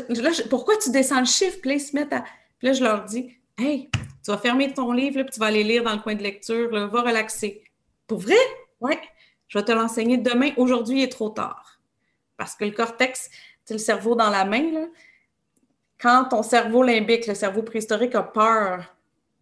pourquoi 0.50 0.76
tu 0.78 0.92
descends 0.92 1.20
le 1.20 1.26
chiffre? 1.26 1.60
Puis 1.62 1.70
là, 1.70 1.76
ils 1.76 1.80
se 1.80 1.96
mettent 1.96 2.14
à. 2.14 2.26
Puis 2.60 2.68
là, 2.68 2.74
je 2.74 2.84
leur 2.84 3.06
dis 3.06 3.32
Hey, 3.58 3.90
tu 4.24 4.32
vas 4.32 4.38
fermer 4.38 4.74
ton 4.74 4.92
livre, 4.92 5.22
puis 5.22 5.32
tu 5.32 5.40
vas 5.40 5.46
aller 5.46 5.64
lire 5.64 5.84
dans 5.84 5.94
le 5.94 6.00
coin 6.00 6.16
de 6.16 6.24
lecture, 6.24 6.70
va 6.72 7.02
relaxer. 7.02 7.64
Pour 8.06 8.20
vrai? 8.20 8.36
Oui. 8.82 8.94
Je 9.48 9.58
vais 9.58 9.66
te 9.66 9.72
l'enseigner 9.72 10.18
demain. 10.18 10.52
Aujourd'hui, 10.58 11.00
il 11.00 11.04
est 11.04 11.12
trop 11.12 11.30
tard. 11.30 11.80
Parce 12.36 12.56
que 12.56 12.66
le 12.66 12.72
cortex, 12.72 13.30
le 13.74 13.80
cerveau 13.80 14.16
dans 14.16 14.30
la 14.30 14.46
main, 14.46 14.72
là, 14.72 14.86
quand 16.00 16.26
ton 16.26 16.44
cerveau 16.44 16.84
limbique, 16.84 17.28
le 17.28 17.36
cerveau 17.36 17.64
préhistorique 17.64 18.16
a 18.16 18.24
peur, 18.24 18.96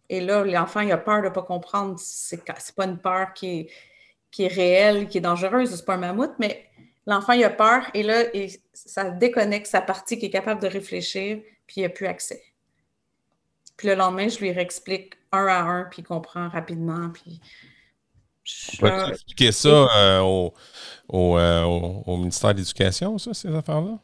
et 0.08 0.20
là, 0.20 0.44
l'enfant 0.44 0.80
il 0.80 0.92
a 0.92 0.96
peur 0.96 1.20
de 1.22 1.28
ne 1.28 1.32
pas 1.32 1.42
comprendre, 1.42 1.96
c'est 1.98 2.44
pas 2.74 2.84
une 2.84 2.98
peur 2.98 3.32
qui 3.34 3.46
est, 3.60 3.70
qui 4.30 4.44
est 4.44 4.48
réelle, 4.48 5.08
qui 5.08 5.18
est 5.18 5.22
dangereuse, 5.22 5.74
c'est 5.74 5.84
pas 5.84 5.94
un 5.94 5.98
mammouth, 5.98 6.34
mais 6.38 6.68
l'enfant 7.06 7.32
il 7.32 7.44
a 7.44 7.50
peur, 7.50 7.90
et 7.94 8.02
là, 8.02 8.24
ça 8.72 9.10
déconnecte 9.10 9.66
sa 9.66 9.80
partie 9.80 10.18
qui 10.18 10.26
est 10.26 10.30
capable 10.30 10.62
de 10.62 10.68
réfléchir, 10.68 11.40
puis 11.66 11.80
il 11.80 11.82
n'a 11.82 11.88
plus 11.88 12.06
accès. 12.06 12.42
Puis 13.76 13.88
le 13.88 13.94
lendemain, 13.94 14.28
je 14.28 14.38
lui 14.38 14.52
réexplique 14.52 15.14
un 15.32 15.46
à 15.46 15.60
un, 15.60 15.84
puis 15.84 16.02
il 16.02 16.04
comprend 16.04 16.48
rapidement, 16.48 17.10
puis... 17.10 17.40
Je... 18.44 18.78
peux 18.78 19.08
expliquer 19.08 19.50
ça 19.50 19.68
euh, 19.68 20.20
au, 20.20 20.54
euh, 21.12 21.64
au, 21.64 22.04
au, 22.06 22.16
ministère 22.16 22.54
de 22.54 22.60
l'Éducation, 22.60 23.18
ça, 23.18 23.34
ces 23.34 23.52
affaires-là? 23.52 23.98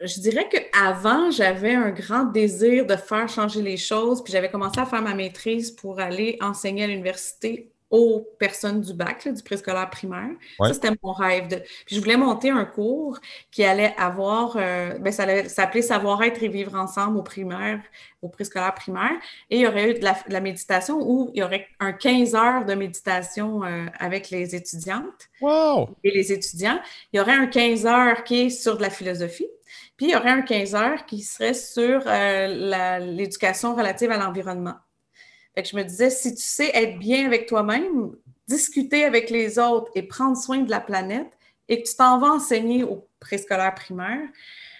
Je 0.00 0.20
dirais 0.20 0.48
qu'avant, 0.48 1.30
j'avais 1.30 1.74
un 1.74 1.90
grand 1.90 2.24
désir 2.24 2.86
de 2.86 2.96
faire 2.96 3.28
changer 3.28 3.62
les 3.62 3.76
choses, 3.76 4.22
puis 4.22 4.32
j'avais 4.32 4.50
commencé 4.50 4.80
à 4.80 4.86
faire 4.86 5.02
ma 5.02 5.14
maîtrise 5.14 5.70
pour 5.70 6.00
aller 6.00 6.36
enseigner 6.40 6.84
à 6.84 6.86
l'université 6.86 7.73
aux 7.90 8.26
personnes 8.38 8.80
du 8.80 8.92
bac, 8.92 9.28
du 9.28 9.42
préscolaire 9.42 9.88
primaire. 9.88 10.30
Ça, 10.58 10.74
c'était 10.74 10.90
mon 11.02 11.12
rêve. 11.12 11.48
De... 11.48 11.56
Puis 11.86 11.96
je 11.96 12.00
voulais 12.00 12.16
monter 12.16 12.50
un 12.50 12.64
cours 12.64 13.18
qui 13.50 13.64
allait 13.64 13.94
avoir, 13.96 14.56
euh, 14.56 14.98
ben, 14.98 15.12
ça 15.12 15.24
allait 15.24 15.48
s'appeler 15.48 15.82
Savoir-être 15.82 16.42
et 16.42 16.48
vivre 16.48 16.74
ensemble 16.74 17.18
au 17.18 17.22
primaire, 17.22 17.80
au 18.22 18.28
préscolaire 18.28 18.74
primaire. 18.74 19.12
Et 19.50 19.58
il 19.58 19.62
y 19.62 19.66
aurait 19.66 19.90
eu 19.90 19.94
de 19.94 20.04
la, 20.04 20.40
méditation 20.40 20.98
où 21.00 21.30
il 21.34 21.40
y 21.40 21.42
aurait 21.42 21.68
un 21.78 21.92
15 21.92 22.34
heures 22.34 22.64
de 22.64 22.74
méditation 22.74 23.64
euh, 23.64 23.86
avec 23.98 24.30
les 24.30 24.54
étudiantes 24.56 25.28
et 26.02 26.10
les 26.10 26.32
étudiants. 26.32 26.80
Il 27.12 27.18
y 27.18 27.20
aurait 27.20 27.32
un 27.32 27.46
15 27.46 27.86
heures 27.86 28.24
qui 28.24 28.42
est 28.42 28.50
sur 28.50 28.76
de 28.76 28.82
la 28.82 28.90
philosophie. 28.90 29.48
Puis 29.96 30.06
il 30.06 30.12
y 30.12 30.16
aurait 30.16 30.30
un 30.30 30.42
15 30.42 30.74
heures 30.74 31.06
qui 31.06 31.20
serait 31.20 31.54
sur 31.54 32.02
euh, 32.06 32.98
l'éducation 32.98 33.76
relative 33.76 34.10
à 34.10 34.16
l'environnement. 34.16 34.74
Fait 35.54 35.62
que 35.62 35.68
je 35.68 35.76
me 35.76 35.84
disais, 35.84 36.10
si 36.10 36.34
tu 36.34 36.42
sais 36.42 36.70
être 36.74 36.98
bien 36.98 37.26
avec 37.26 37.46
toi-même, 37.46 38.12
discuter 38.48 39.04
avec 39.04 39.30
les 39.30 39.58
autres 39.58 39.90
et 39.94 40.02
prendre 40.02 40.36
soin 40.36 40.58
de 40.58 40.70
la 40.70 40.80
planète 40.80 41.30
et 41.68 41.82
que 41.82 41.88
tu 41.88 41.94
t'en 41.96 42.18
vas 42.18 42.32
enseigner 42.32 42.84
au 42.84 43.06
préscolaire 43.20 43.74
primaire, 43.74 44.28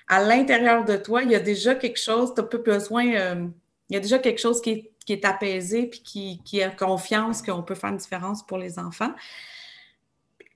à 0.09 0.23
l'intérieur 0.23 0.85
de 0.85 0.97
toi, 0.97 1.23
il 1.23 1.31
y 1.31 1.35
a 1.35 1.41
déjà 1.41 1.75
quelque 1.75 1.99
chose, 1.99 2.35
tu 2.35 2.41
n'as 2.41 2.47
pas 2.47 2.59
besoin, 2.59 3.15
euh, 3.15 3.47
il 3.89 3.95
y 3.95 3.97
a 3.97 4.01
déjà 4.01 4.19
quelque 4.19 4.41
chose 4.41 4.61
qui 4.61 4.71
est, 4.71 4.91
qui 5.07 5.13
est 5.13 5.25
apaisé 5.25 5.87
puis 5.87 6.01
qui, 6.01 6.43
qui 6.45 6.63
a 6.63 6.71
confiance 6.71 7.41
qu'on 7.41 7.63
peut 7.63 7.75
faire 7.75 7.91
une 7.91 7.97
différence 7.97 8.45
pour 8.45 8.59
les 8.59 8.79
enfants. 8.79 9.13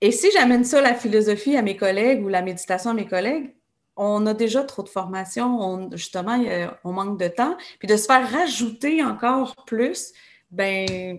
Et 0.00 0.12
si 0.12 0.30
j'amène 0.32 0.64
ça, 0.64 0.80
la 0.80 0.94
philosophie, 0.94 1.56
à 1.56 1.62
mes 1.62 1.76
collègues 1.76 2.24
ou 2.24 2.28
la 2.28 2.42
méditation 2.42 2.90
à 2.90 2.94
mes 2.94 3.06
collègues, 3.06 3.54
on 3.99 4.24
a 4.26 4.32
déjà 4.32 4.62
trop 4.62 4.82
de 4.82 4.88
formation, 4.88 5.90
justement, 5.92 6.40
on 6.84 6.92
manque 6.92 7.18
de 7.18 7.28
temps. 7.28 7.57
Puis 7.78 7.88
de 7.88 7.96
se 7.96 8.07
faire 8.07 8.30
rajouter 8.30 9.03
encore 9.03 9.57
plus, 9.66 10.12
ben, 10.51 11.18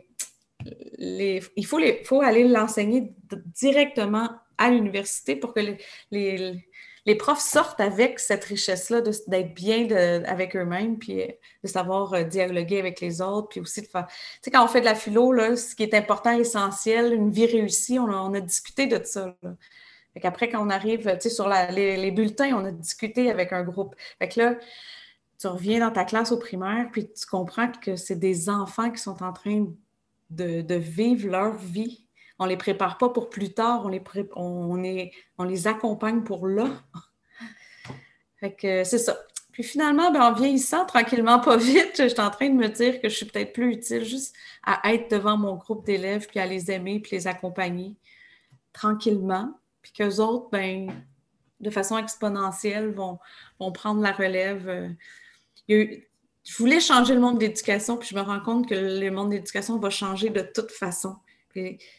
il 0.98 1.66
faut, 1.66 2.22
aller 2.22 2.48
l'enseigner 2.48 3.14
directement 3.54 4.30
à 4.58 4.70
l'université 4.72 5.36
pour 5.36 5.54
que 5.54 5.62
les, 6.12 6.56
les, 7.06 7.16
profs 7.16 7.40
sortent 7.40 7.80
avec 7.80 8.20
cette 8.20 8.44
richesse-là 8.44 9.02
d'être 9.02 9.54
bien 9.54 9.90
avec 10.26 10.56
eux-mêmes, 10.56 10.98
puis 10.98 11.24
de 11.64 11.68
savoir 11.68 12.14
euh, 12.14 12.24
dialoguer 12.24 12.80
avec 12.80 13.00
les 13.00 13.22
autres, 13.22 13.50
puis 13.50 13.62
aussi 13.62 13.82
de 13.82 13.88
faire... 13.88 14.08
Tu 14.08 14.16
sais, 14.44 14.52
quand 14.52 14.64
on 14.64 14.68
fait 14.68 14.82
de 14.82 14.86
la 14.86 14.96
philo, 14.96 15.34
ce 15.56 15.76
qui 15.76 15.84
est 15.84 15.94
important, 15.94 16.38
essentiel, 16.38 17.14
une 17.14 17.32
vie 17.32 17.46
réussie, 17.46 18.00
on 18.00 18.10
a, 18.10 18.18
on 18.18 18.32
discuté 18.32 18.86
de 18.86 19.02
ça. 19.04 19.36
Fait 20.14 20.20
qu'après, 20.20 20.49
quand 20.49 20.66
on 20.66 20.70
arrive 20.70 21.20
sur 21.20 21.47
les, 21.49 22.12
bulletins, 22.12 22.53
on 22.55 22.66
a 22.66 22.72
discuté 22.72 23.30
avec 23.30 23.53
un 23.53 23.64
groupe. 23.64 23.95
Fait 24.18 24.28
que 24.28 24.39
là, 24.39 24.55
tu 25.39 25.47
reviens 25.47 25.80
dans 25.80 25.91
ta 25.91 26.03
classe 26.03 26.32
au 26.32 26.38
primaire, 26.38 26.89
puis 26.91 27.12
tu 27.12 27.26
comprends 27.26 27.72
que 27.72 27.95
c'est 27.95 28.18
des 28.18 28.49
enfants 28.49 28.91
qui 28.91 29.01
sont 29.01 29.24
en 29.24 29.34
train 29.34 29.68
de, 30.30 30.76
vivre 30.76 31.30
leur 31.30 31.53
vie. 31.53 32.07
On 32.39 32.45
ne 32.45 32.49
les 32.49 32.57
prépare 32.57 32.97
pas 32.97 33.10
pour 33.10 33.30
plus 33.30 33.53
tard, 33.53 33.86
on 33.86 34.76
les, 34.76 35.68
accompagne 35.68 36.24
pour 36.24 36.47
là. 36.47 36.70
Fait 38.38 38.53
que 38.53 38.84
c'est 38.84 38.97
ça. 38.97 39.18
Puis 39.51 39.64
finalement, 39.64 40.12
ben, 40.12 40.22
en 40.22 40.34
vieillissant 40.34 40.86
tranquillement, 40.86 41.39
pas 41.39 41.57
vite, 41.57 41.95
je 41.97 42.07
suis 42.07 42.22
en 42.22 42.30
train 42.30 42.49
de 42.49 42.55
me 42.55 42.70
dire 42.70 43.01
que 43.01 43.10
je 43.10 43.16
suis 43.16 43.26
peut-être 43.26 43.51
plus 43.51 43.74
utile 43.74 44.05
juste 44.05 44.34
à 44.64 44.93
être 44.93 45.12
devant 45.12 45.38
mon 45.38 45.55
groupe 45.55 45.86
d'élèves, 45.86 46.28
puis 46.28 46.39
à 46.39 46.45
les 46.45 46.72
aimer, 46.72 46.99
puis 47.01 47.18
les 47.18 47.28
accompagner 47.28 47.95
tranquillement 48.72 49.53
puis 49.82 49.92
qu'eux 49.92 50.18
autres, 50.18 50.50
ben, 50.52 50.92
de 51.60 51.70
façon 51.70 51.98
exponentielle, 51.98 52.92
vont, 52.92 53.20
vont 53.60 53.72
prendre 53.72 54.02
la 54.02 54.12
relève. 54.12 54.68
Euh, 54.70 54.90
je 55.68 56.58
voulais 56.58 56.80
changer 56.80 57.14
le 57.14 57.20
monde 57.20 57.38
de 57.38 57.46
l'éducation, 57.46 57.98
puis 57.98 58.10
je 58.10 58.16
me 58.16 58.22
rends 58.22 58.40
compte 58.40 58.68
que 58.68 58.76
le 58.76 59.10
monde 59.12 59.30
de 59.30 59.36
l'éducation 59.36 59.78
va 59.78 59.90
changer 59.90 60.30
de 60.30 60.42
toute 60.42 60.72
façon. 60.72 61.18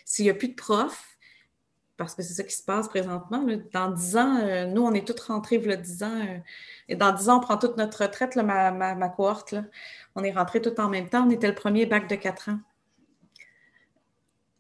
S'il 0.04 0.24
n'y 0.24 0.30
a 0.30 0.34
plus 0.34 0.48
de 0.48 0.54
profs, 0.54 1.18
parce 1.96 2.14
que 2.14 2.22
c'est 2.22 2.32
ça 2.32 2.44
qui 2.44 2.54
se 2.54 2.62
passe 2.62 2.88
présentement, 2.88 3.44
dans 3.72 3.90
dix 3.90 4.16
ans, 4.16 4.38
euh, 4.38 4.64
nous, 4.64 4.82
on 4.82 4.94
est 4.94 5.06
tous 5.06 5.20
rentrés, 5.22 5.58
voilà 5.58 5.76
dix 5.76 6.02
ans, 6.02 6.18
euh, 6.20 6.38
et 6.88 6.96
dans 6.96 7.12
dix 7.12 7.28
ans, 7.28 7.38
on 7.38 7.40
prend 7.40 7.58
toute 7.58 7.76
notre 7.76 8.02
retraite, 8.02 8.36
ma, 8.36 8.70
ma, 8.70 9.08
cohorte, 9.10 9.54
on 10.14 10.24
est 10.24 10.32
rentrés 10.32 10.62
tout 10.62 10.80
en 10.80 10.88
même 10.88 11.10
temps, 11.10 11.26
on 11.26 11.30
était 11.30 11.48
le 11.48 11.54
premier 11.54 11.84
bac 11.84 12.08
de 12.08 12.16
quatre 12.16 12.48
ans. 12.48 12.58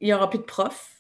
Il 0.00 0.06
n'y 0.06 0.12
aura 0.12 0.28
plus 0.28 0.38
de 0.38 0.44
profs 0.44 0.99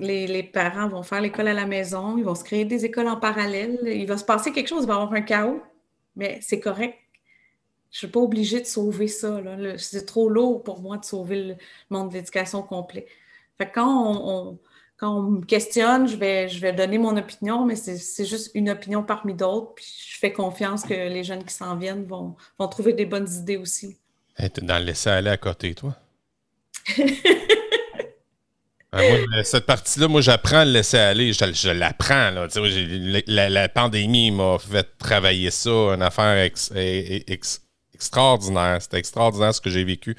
les, 0.00 0.42
parents 0.42 0.88
vont 0.88 1.02
faire 1.02 1.20
l'école 1.20 1.48
à 1.48 1.54
la 1.54 1.66
maison, 1.66 2.18
ils 2.18 2.24
vont 2.24 2.34
se 2.34 2.44
créer 2.44 2.64
des 2.64 2.84
écoles 2.84 3.08
en 3.08 3.16
parallèle, 3.16 3.78
il 3.84 4.06
va 4.06 4.16
se 4.16 4.24
passer 4.24 4.52
quelque 4.52 4.68
chose, 4.68 4.84
il 4.84 4.86
va 4.86 4.94
y 4.94 4.96
avoir 4.96 5.12
un 5.12 5.22
chaos, 5.22 5.62
mais 6.16 6.38
c'est 6.42 6.60
correct. 6.60 6.96
Je 7.90 7.96
ne 7.96 7.98
suis 7.98 8.06
pas 8.08 8.20
obligée 8.20 8.60
de 8.60 8.66
sauver 8.66 9.08
ça. 9.08 9.40
C'est 9.78 10.04
trop 10.04 10.28
lourd 10.28 10.62
pour 10.62 10.80
moi 10.80 10.98
de 10.98 11.04
sauver 11.06 11.42
le 11.42 11.56
monde 11.88 12.10
de 12.10 12.14
l'éducation 12.14 12.62
complet. 12.62 13.06
Fait 13.56 13.70
quand 13.72 14.14
on, 14.14 14.58
quand 14.98 15.16
on 15.16 15.22
me 15.22 15.44
questionne, 15.44 16.06
je 16.06 16.16
vais, 16.16 16.48
je 16.48 16.60
vais 16.60 16.72
donner 16.72 16.98
mon 16.98 17.16
opinion, 17.16 17.64
mais 17.64 17.76
c'est 17.76 18.24
juste 18.26 18.50
une 18.54 18.68
opinion 18.68 19.02
parmi 19.02 19.32
d'autres. 19.32 19.74
Puis 19.74 19.86
je 20.12 20.18
fais 20.18 20.32
confiance 20.32 20.82
que 20.82 20.92
les 20.92 21.24
jeunes 21.24 21.44
qui 21.44 21.54
s'en 21.54 21.76
viennent 21.76 22.04
vont, 22.04 22.36
vont 22.58 22.68
trouver 22.68 22.92
des 22.92 23.06
bonnes 23.06 23.28
idées 23.30 23.56
aussi. 23.56 23.96
Hey, 24.36 24.50
T'es 24.50 24.60
dans 24.60 24.78
le 24.78 24.84
laisser 24.84 25.08
aller 25.08 25.30
à 25.30 25.38
côté, 25.38 25.74
toi? 25.74 25.96
Ben, 28.92 29.44
cette 29.44 29.66
partie-là, 29.66 30.08
moi, 30.08 30.20
j'apprends 30.22 30.60
à 30.60 30.64
le 30.64 30.72
laisser 30.72 30.96
aller. 30.96 31.32
Je, 31.32 31.70
l'apprends. 31.70 32.30
La, 33.26 33.50
la, 33.50 33.68
pandémie 33.68 34.30
m'a 34.30 34.58
fait 34.58 34.96
travailler 34.98 35.50
ça, 35.50 35.70
une 35.70 36.02
affaire 36.02 36.50
extraordinaire. 37.92 38.80
C'était 38.80 38.98
extraordinaire 38.98 39.54
ce 39.54 39.60
que 39.60 39.68
j'ai 39.68 39.84
vécu. 39.84 40.16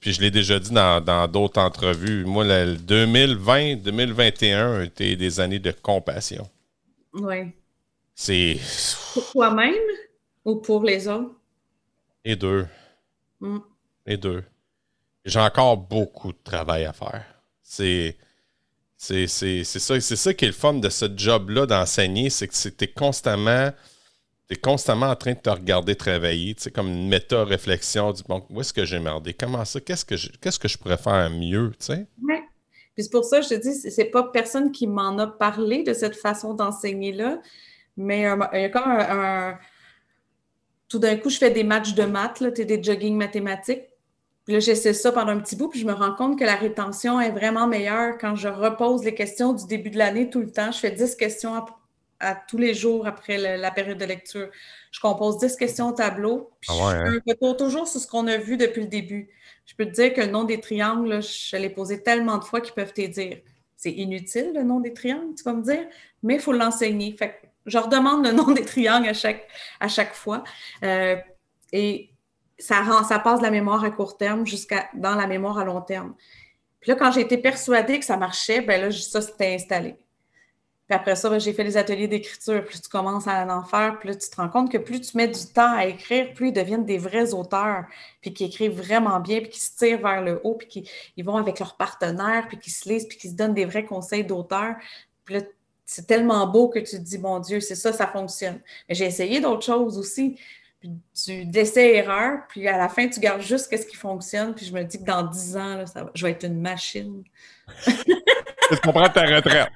Puis 0.00 0.14
je 0.14 0.20
l'ai 0.22 0.30
déjà 0.30 0.58
dit 0.58 0.72
dans 0.72 1.28
d'autres 1.30 1.60
entrevues. 1.60 2.24
Moi, 2.24 2.44
le 2.44 2.76
2020, 2.76 3.76
2021 3.76 4.82
étaient 4.82 5.16
des 5.16 5.40
années 5.40 5.58
de 5.58 5.72
compassion. 5.72 6.48
Oui. 7.12 7.52
C'est. 8.14 8.58
Pour 9.12 9.30
toi-même 9.32 9.74
ou 10.44 10.56
pour 10.56 10.84
les 10.84 11.06
autres? 11.06 11.32
Les 12.24 12.36
deux. 12.36 12.66
Mm. 13.40 13.58
Les 14.06 14.16
deux. 14.16 14.44
J'ai 15.24 15.40
encore 15.40 15.76
beaucoup 15.76 16.32
de 16.32 16.38
travail 16.42 16.84
à 16.84 16.92
faire. 16.92 17.24
C'est. 17.70 18.16
C'est 18.96 19.26
ça, 19.64 19.98
ça 19.98 20.34
qui 20.34 20.44
est 20.44 20.48
le 20.48 20.52
fun 20.52 20.74
de 20.74 20.90
ce 20.90 21.06
job-là 21.16 21.64
d'enseigner, 21.64 22.28
c'est 22.28 22.48
que 22.48 22.54
c'était 22.54 22.92
constamment 22.92 23.70
tu 24.50 24.54
es 24.54 24.60
constamment 24.60 25.06
en 25.06 25.16
train 25.16 25.32
de 25.32 25.38
te 25.38 25.48
regarder 25.48 25.94
travailler, 25.94 26.54
tu 26.56 26.64
sais, 26.64 26.70
comme 26.72 26.88
une 26.88 27.08
méta-réflexion 27.08 28.12
du 28.12 28.24
bon, 28.24 28.44
où 28.50 28.60
est-ce 28.60 28.72
que 28.72 28.84
j'ai 28.84 28.98
merdé? 28.98 29.32
Comment 29.32 29.64
ça? 29.64 29.80
Qu'est-ce 29.80 30.04
que 30.04 30.16
je, 30.16 30.28
qu'est-ce 30.40 30.58
que 30.58 30.66
je 30.66 30.76
pourrais 30.76 30.96
faire 30.96 31.30
mieux, 31.30 31.70
tu 31.78 31.86
sais? 31.86 32.06
Oui. 32.20 32.34
Puis 32.94 33.04
c'est 33.04 33.10
pour 33.10 33.24
ça 33.24 33.40
je 33.40 33.48
te 33.48 33.54
dis, 33.54 33.72
c'est 33.72 34.06
pas 34.06 34.24
personne 34.24 34.72
qui 34.72 34.88
m'en 34.88 35.16
a 35.18 35.28
parlé 35.28 35.84
de 35.84 35.94
cette 35.94 36.16
façon 36.16 36.52
d'enseigner-là, 36.52 37.40
mais 37.96 38.26
il 38.52 38.60
y 38.60 38.64
a 38.64 38.68
comme 38.70 38.82
un. 38.86 39.56
Tout 40.88 40.98
d'un 40.98 41.16
coup, 41.16 41.30
je 41.30 41.38
fais 41.38 41.52
des 41.52 41.62
matchs 41.62 41.94
de 41.94 42.02
maths, 42.02 42.40
là, 42.40 42.50
des 42.50 42.82
jogging 42.82 43.16
mathématiques. 43.16 43.84
Puis 44.50 44.56
là, 44.56 44.58
j'essaie 44.58 44.94
ça 44.94 45.12
pendant 45.12 45.30
un 45.30 45.38
petit 45.38 45.54
bout, 45.54 45.68
puis 45.68 45.78
je 45.78 45.86
me 45.86 45.92
rends 45.92 46.12
compte 46.12 46.36
que 46.36 46.42
la 46.42 46.56
rétention 46.56 47.20
est 47.20 47.30
vraiment 47.30 47.68
meilleure 47.68 48.18
quand 48.18 48.34
je 48.34 48.48
repose 48.48 49.04
les 49.04 49.14
questions 49.14 49.52
du 49.52 49.64
début 49.68 49.90
de 49.90 49.98
l'année 49.98 50.28
tout 50.28 50.40
le 50.40 50.50
temps. 50.50 50.72
Je 50.72 50.80
fais 50.80 50.90
10 50.90 51.14
questions 51.14 51.64
à 52.18 52.34
tous 52.34 52.58
les 52.58 52.74
jours 52.74 53.06
après 53.06 53.38
la 53.38 53.70
période 53.70 53.98
de 53.98 54.04
lecture. 54.04 54.48
Je 54.90 54.98
compose 54.98 55.38
10 55.38 55.54
questions 55.54 55.90
au 55.90 55.92
tableau, 55.92 56.50
puis 56.58 56.68
ah 56.72 57.04
je 57.06 57.20
fais 57.24 57.36
hein? 57.40 57.54
toujours 57.56 57.86
sur 57.86 58.00
ce 58.00 58.08
qu'on 58.08 58.26
a 58.26 58.38
vu 58.38 58.56
depuis 58.56 58.80
le 58.80 58.88
début. 58.88 59.30
Je 59.66 59.76
peux 59.76 59.86
te 59.86 59.92
dire 59.92 60.12
que 60.12 60.20
le 60.20 60.32
nom 60.32 60.42
des 60.42 60.58
triangles, 60.58 61.22
je 61.22 61.56
l'ai 61.56 61.70
posé 61.70 62.02
tellement 62.02 62.38
de 62.38 62.42
fois 62.42 62.60
qu'ils 62.60 62.74
peuvent 62.74 62.92
te 62.92 63.06
dire 63.06 63.38
c'est 63.76 63.92
inutile 63.92 64.50
le 64.52 64.64
nom 64.64 64.80
des 64.80 64.92
triangles, 64.92 65.32
tu 65.36 65.44
vas 65.44 65.52
me 65.52 65.62
dire, 65.62 65.86
mais 66.24 66.34
il 66.34 66.40
faut 66.40 66.52
l'enseigner. 66.52 67.14
Fait 67.16 67.40
je 67.66 67.78
redemande 67.78 68.26
le 68.26 68.32
nom 68.36 68.50
des 68.50 68.64
triangles 68.64 69.10
à 69.10 69.14
chaque, 69.14 69.46
à 69.78 69.86
chaque 69.86 70.12
fois. 70.12 70.42
Euh, 70.82 71.14
et 71.72 72.09
ça, 72.60 73.18
passe 73.18 73.40
de 73.40 73.44
la 73.44 73.50
mémoire 73.50 73.82
à 73.84 73.90
court 73.90 74.16
terme 74.16 74.46
jusqu'à 74.46 74.88
dans 74.94 75.14
la 75.14 75.26
mémoire 75.26 75.58
à 75.58 75.64
long 75.64 75.80
terme. 75.80 76.14
Puis 76.80 76.90
là, 76.90 76.96
quand 76.96 77.10
j'ai 77.12 77.20
été 77.20 77.36
persuadée 77.36 77.98
que 77.98 78.04
ça 78.04 78.16
marchait, 78.16 78.60
ben 78.60 78.80
là, 78.80 78.90
ça 78.90 79.20
s'était 79.20 79.54
installé. 79.54 79.96
Puis 80.90 80.96
après 80.96 81.14
ça, 81.14 81.30
ben, 81.30 81.38
j'ai 81.38 81.52
fait 81.52 81.62
les 81.62 81.76
ateliers 81.76 82.08
d'écriture. 82.08 82.64
Plus 82.64 82.80
tu 82.80 82.88
commences 82.88 83.28
à 83.28 83.46
en 83.46 83.62
faire, 83.62 83.98
plus 84.00 84.18
tu 84.18 84.28
te 84.28 84.36
rends 84.36 84.48
compte 84.48 84.72
que 84.72 84.78
plus 84.78 85.00
tu 85.00 85.16
mets 85.16 85.28
du 85.28 85.46
temps 85.46 85.72
à 85.72 85.86
écrire, 85.86 86.32
plus 86.34 86.48
ils 86.48 86.52
deviennent 86.52 86.84
des 86.84 86.98
vrais 86.98 87.32
auteurs, 87.32 87.84
puis 88.20 88.32
qui 88.32 88.44
écrivent 88.44 88.76
vraiment 88.76 89.20
bien, 89.20 89.40
puis 89.40 89.50
qui 89.50 89.60
se 89.60 89.76
tirent 89.76 90.00
vers 90.00 90.20
le 90.22 90.40
haut, 90.42 90.54
puis 90.54 90.66
qui 90.66 90.90
ils 91.16 91.24
vont 91.24 91.36
avec 91.36 91.60
leurs 91.60 91.76
partenaires, 91.76 92.46
puis 92.48 92.58
qui 92.58 92.70
se 92.70 92.88
lisent, 92.88 93.06
puis 93.06 93.18
qui 93.18 93.28
se 93.28 93.36
donnent 93.36 93.54
des 93.54 93.66
vrais 93.66 93.84
conseils 93.84 94.24
d'auteur. 94.24 94.74
Puis 95.24 95.36
là, 95.36 95.42
c'est 95.86 96.06
tellement 96.06 96.46
beau 96.46 96.68
que 96.68 96.80
tu 96.80 96.96
te 96.96 97.02
dis, 97.02 97.18
mon 97.18 97.38
Dieu, 97.38 97.60
c'est 97.60 97.74
ça, 97.74 97.92
ça 97.92 98.06
fonctionne. 98.06 98.60
Mais 98.88 98.94
j'ai 98.94 99.06
essayé 99.06 99.40
d'autres 99.40 99.64
choses 99.64 99.98
aussi. 99.98 100.40
Puis 100.80 100.90
tu 101.24 101.44
décès 101.44 101.96
erreur, 101.96 102.40
puis 102.48 102.66
à 102.66 102.78
la 102.78 102.88
fin, 102.88 103.06
tu 103.08 103.20
gardes 103.20 103.42
juste 103.42 103.70
ce 103.70 103.86
qui 103.86 103.96
fonctionne. 103.96 104.54
Puis 104.54 104.66
je 104.66 104.72
me 104.72 104.82
dis 104.82 104.98
que 104.98 105.04
dans 105.04 105.22
dix 105.22 105.56
ans, 105.56 105.84
je 106.14 106.26
vais 106.26 106.32
être 106.32 106.46
une 106.46 106.60
machine. 106.60 107.22
tu 107.86 108.76
comprends 108.82 109.08
ta 109.08 109.26
retraite 109.26 109.68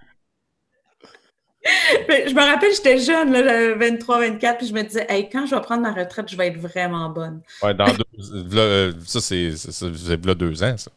je 1.65 2.35
me 2.35 2.41
rappelle, 2.41 2.75
j'étais 2.75 2.99
jeune, 2.99 3.33
là, 3.33 3.75
23, 3.75 4.19
24, 4.21 4.59
puis 4.59 4.67
je 4.67 4.75
me 4.75 4.83
disais, 4.83 5.07
hey, 5.09 5.29
quand 5.31 5.47
je 5.47 5.55
vais 5.55 5.61
prendre 5.61 5.83
ma 5.83 5.93
retraite, 5.93 6.29
je 6.29 6.37
vais 6.37 6.49
être 6.49 6.59
vraiment 6.59 7.09
bonne. 7.09 7.41
Ouais, 7.63 7.75
dans 7.75 7.87
deux, 7.87 8.59
euh, 8.59 8.93
ça, 9.05 9.21
c'est, 9.21 10.27
là 10.27 10.35
deux 10.35 10.63
ans, 10.63 10.77
ça. 10.77 10.91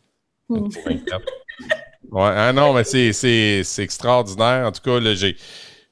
Hmm. 0.50 0.68
ouais, 2.12 2.32
ah 2.36 2.54
non, 2.54 2.74
mais 2.74 2.84
c'est, 2.84 3.64
extraordinaire. 3.78 4.68
En 4.68 4.72
tout 4.72 4.82
cas, 4.82 5.00
là, 5.00 5.14
j'ai, 5.14 5.36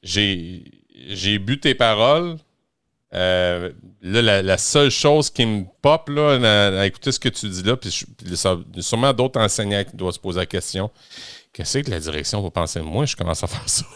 j'ai, 0.03 1.39
bu 1.39 1.59
tes 1.59 1.76
paroles. 1.76 2.38
Euh, 3.14 3.72
là, 4.01 4.41
la, 4.41 4.58
seule 4.58 4.89
chose 4.89 5.30
qui 5.30 5.45
me 5.45 5.64
pop 5.82 6.10
là, 6.10 6.80
à, 6.80 6.86
écouter 6.86 7.12
ce 7.12 7.20
que 7.20 7.30
tu 7.30 7.47
dis 7.47 7.64
là, 7.64 7.78
puis 7.78 7.91
sûrement 8.82 9.14
d'autres 9.14 9.39
enseignants 9.39 9.84
qui 9.84 9.95
doivent 9.95 10.14
se 10.14 10.20
poser 10.20 10.39
la 10.39 10.45
question 10.45 10.91
qu'est-ce 11.56 11.80
que 11.80 11.89
la 11.89 11.99
direction 11.99 12.41
va 12.41 12.51
penser 12.51 12.80
de 12.80 12.86
moi? 12.86 13.06
Je 13.06 13.16
commence 13.16 13.43
à 13.43 13.47
faire 13.47 13.68
ça. 13.70 13.86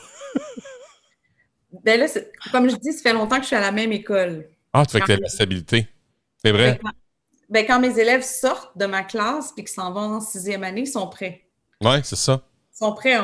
Ben 1.83 1.99
là, 1.99 2.07
comme 2.51 2.67
je 2.67 2.75
dis, 2.77 2.91
ça 2.91 3.03
fait 3.03 3.13
longtemps 3.13 3.35
que 3.35 3.43
je 3.43 3.47
suis 3.47 3.55
à 3.55 3.61
la 3.61 3.71
même 3.71 3.91
école. 3.91 4.49
Ah, 4.73 4.83
tu 4.87 4.93
fais 4.93 5.01
que 5.01 5.05
tu 5.05 5.11
as 5.11 5.17
la 5.17 5.29
stabilité. 5.29 5.87
C'est 6.43 6.51
vrai? 6.51 6.79
Ben, 6.83 6.91
ben, 7.47 7.65
quand 7.65 7.79
mes 7.79 7.97
élèves 7.99 8.23
sortent 8.23 8.75
de 8.75 8.87
ma 8.87 9.03
classe 9.03 9.53
et 9.55 9.61
qu'ils 9.61 9.69
s'en 9.69 9.93
vont 9.93 10.15
en 10.15 10.19
sixième 10.19 10.63
année, 10.63 10.81
ils 10.81 10.87
sont 10.87 11.07
prêts. 11.07 11.45
Oui, 11.81 11.97
c'est 12.03 12.15
ça. 12.15 12.41
Ils 12.79 12.85
sont 12.85 12.93
prêts. 12.93 13.17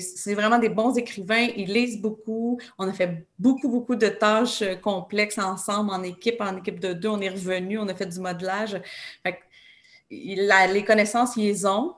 C'est 0.00 0.34
vraiment 0.34 0.58
des 0.58 0.68
bons 0.68 0.94
écrivains. 0.98 1.48
Ils 1.56 1.72
lisent 1.72 2.00
beaucoup. 2.00 2.60
On 2.78 2.86
a 2.86 2.92
fait 2.92 3.26
beaucoup, 3.38 3.70
beaucoup 3.70 3.96
de 3.96 4.08
tâches 4.08 4.60
euh, 4.60 4.74
complexes 4.74 5.38
ensemble, 5.38 5.90
en 5.90 6.02
équipe, 6.02 6.40
en 6.40 6.58
équipe 6.58 6.78
de 6.78 6.92
deux. 6.92 7.08
On 7.08 7.20
est 7.20 7.30
revenus, 7.30 7.80
on 7.80 7.88
a 7.88 7.94
fait 7.94 8.06
du 8.06 8.20
modelage. 8.20 8.80
les 10.10 10.84
connaissances, 10.86 11.36
ils 11.36 11.44
les 11.44 11.64
ont. 11.64 11.94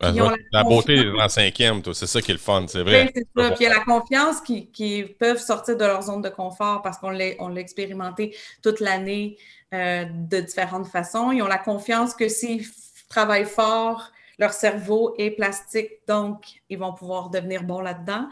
Ben, 0.00 0.14
la, 0.52 0.62
beauté 0.62 1.10
en 1.20 1.28
cinquième, 1.28 1.82
c'est 1.92 2.06
ça 2.06 2.22
qui 2.22 2.30
est 2.30 2.34
le 2.34 2.38
fun, 2.38 2.66
c'est 2.68 2.82
vrai. 2.82 3.06
Oui, 3.06 3.10
c'est 3.16 3.42
ça. 3.42 3.50
Puis 3.50 3.64
il 3.64 3.64
y 3.64 3.66
a 3.66 3.74
la 3.74 3.84
confiance 3.84 4.40
qui, 4.40 4.70
qui, 4.70 5.02
peuvent 5.02 5.40
sortir 5.40 5.76
de 5.76 5.84
leur 5.84 6.02
zone 6.02 6.22
de 6.22 6.28
confort 6.28 6.82
parce 6.82 6.98
qu'on 6.98 7.10
l'a 7.10 7.60
expérimenté 7.60 8.36
toute 8.62 8.78
l'année 8.78 9.36
euh, 9.74 10.04
de 10.08 10.40
différentes 10.40 10.86
façons. 10.86 11.32
Ils 11.32 11.42
ont 11.42 11.48
la 11.48 11.58
confiance 11.58 12.14
que 12.14 12.28
s'ils 12.28 12.64
travaillent 13.08 13.44
fort, 13.44 14.12
leur 14.38 14.52
cerveau 14.52 15.14
est 15.18 15.32
plastique, 15.32 15.90
donc 16.06 16.62
ils 16.68 16.78
vont 16.78 16.92
pouvoir 16.92 17.30
devenir 17.30 17.64
bons 17.64 17.80
là-dedans. 17.80 18.28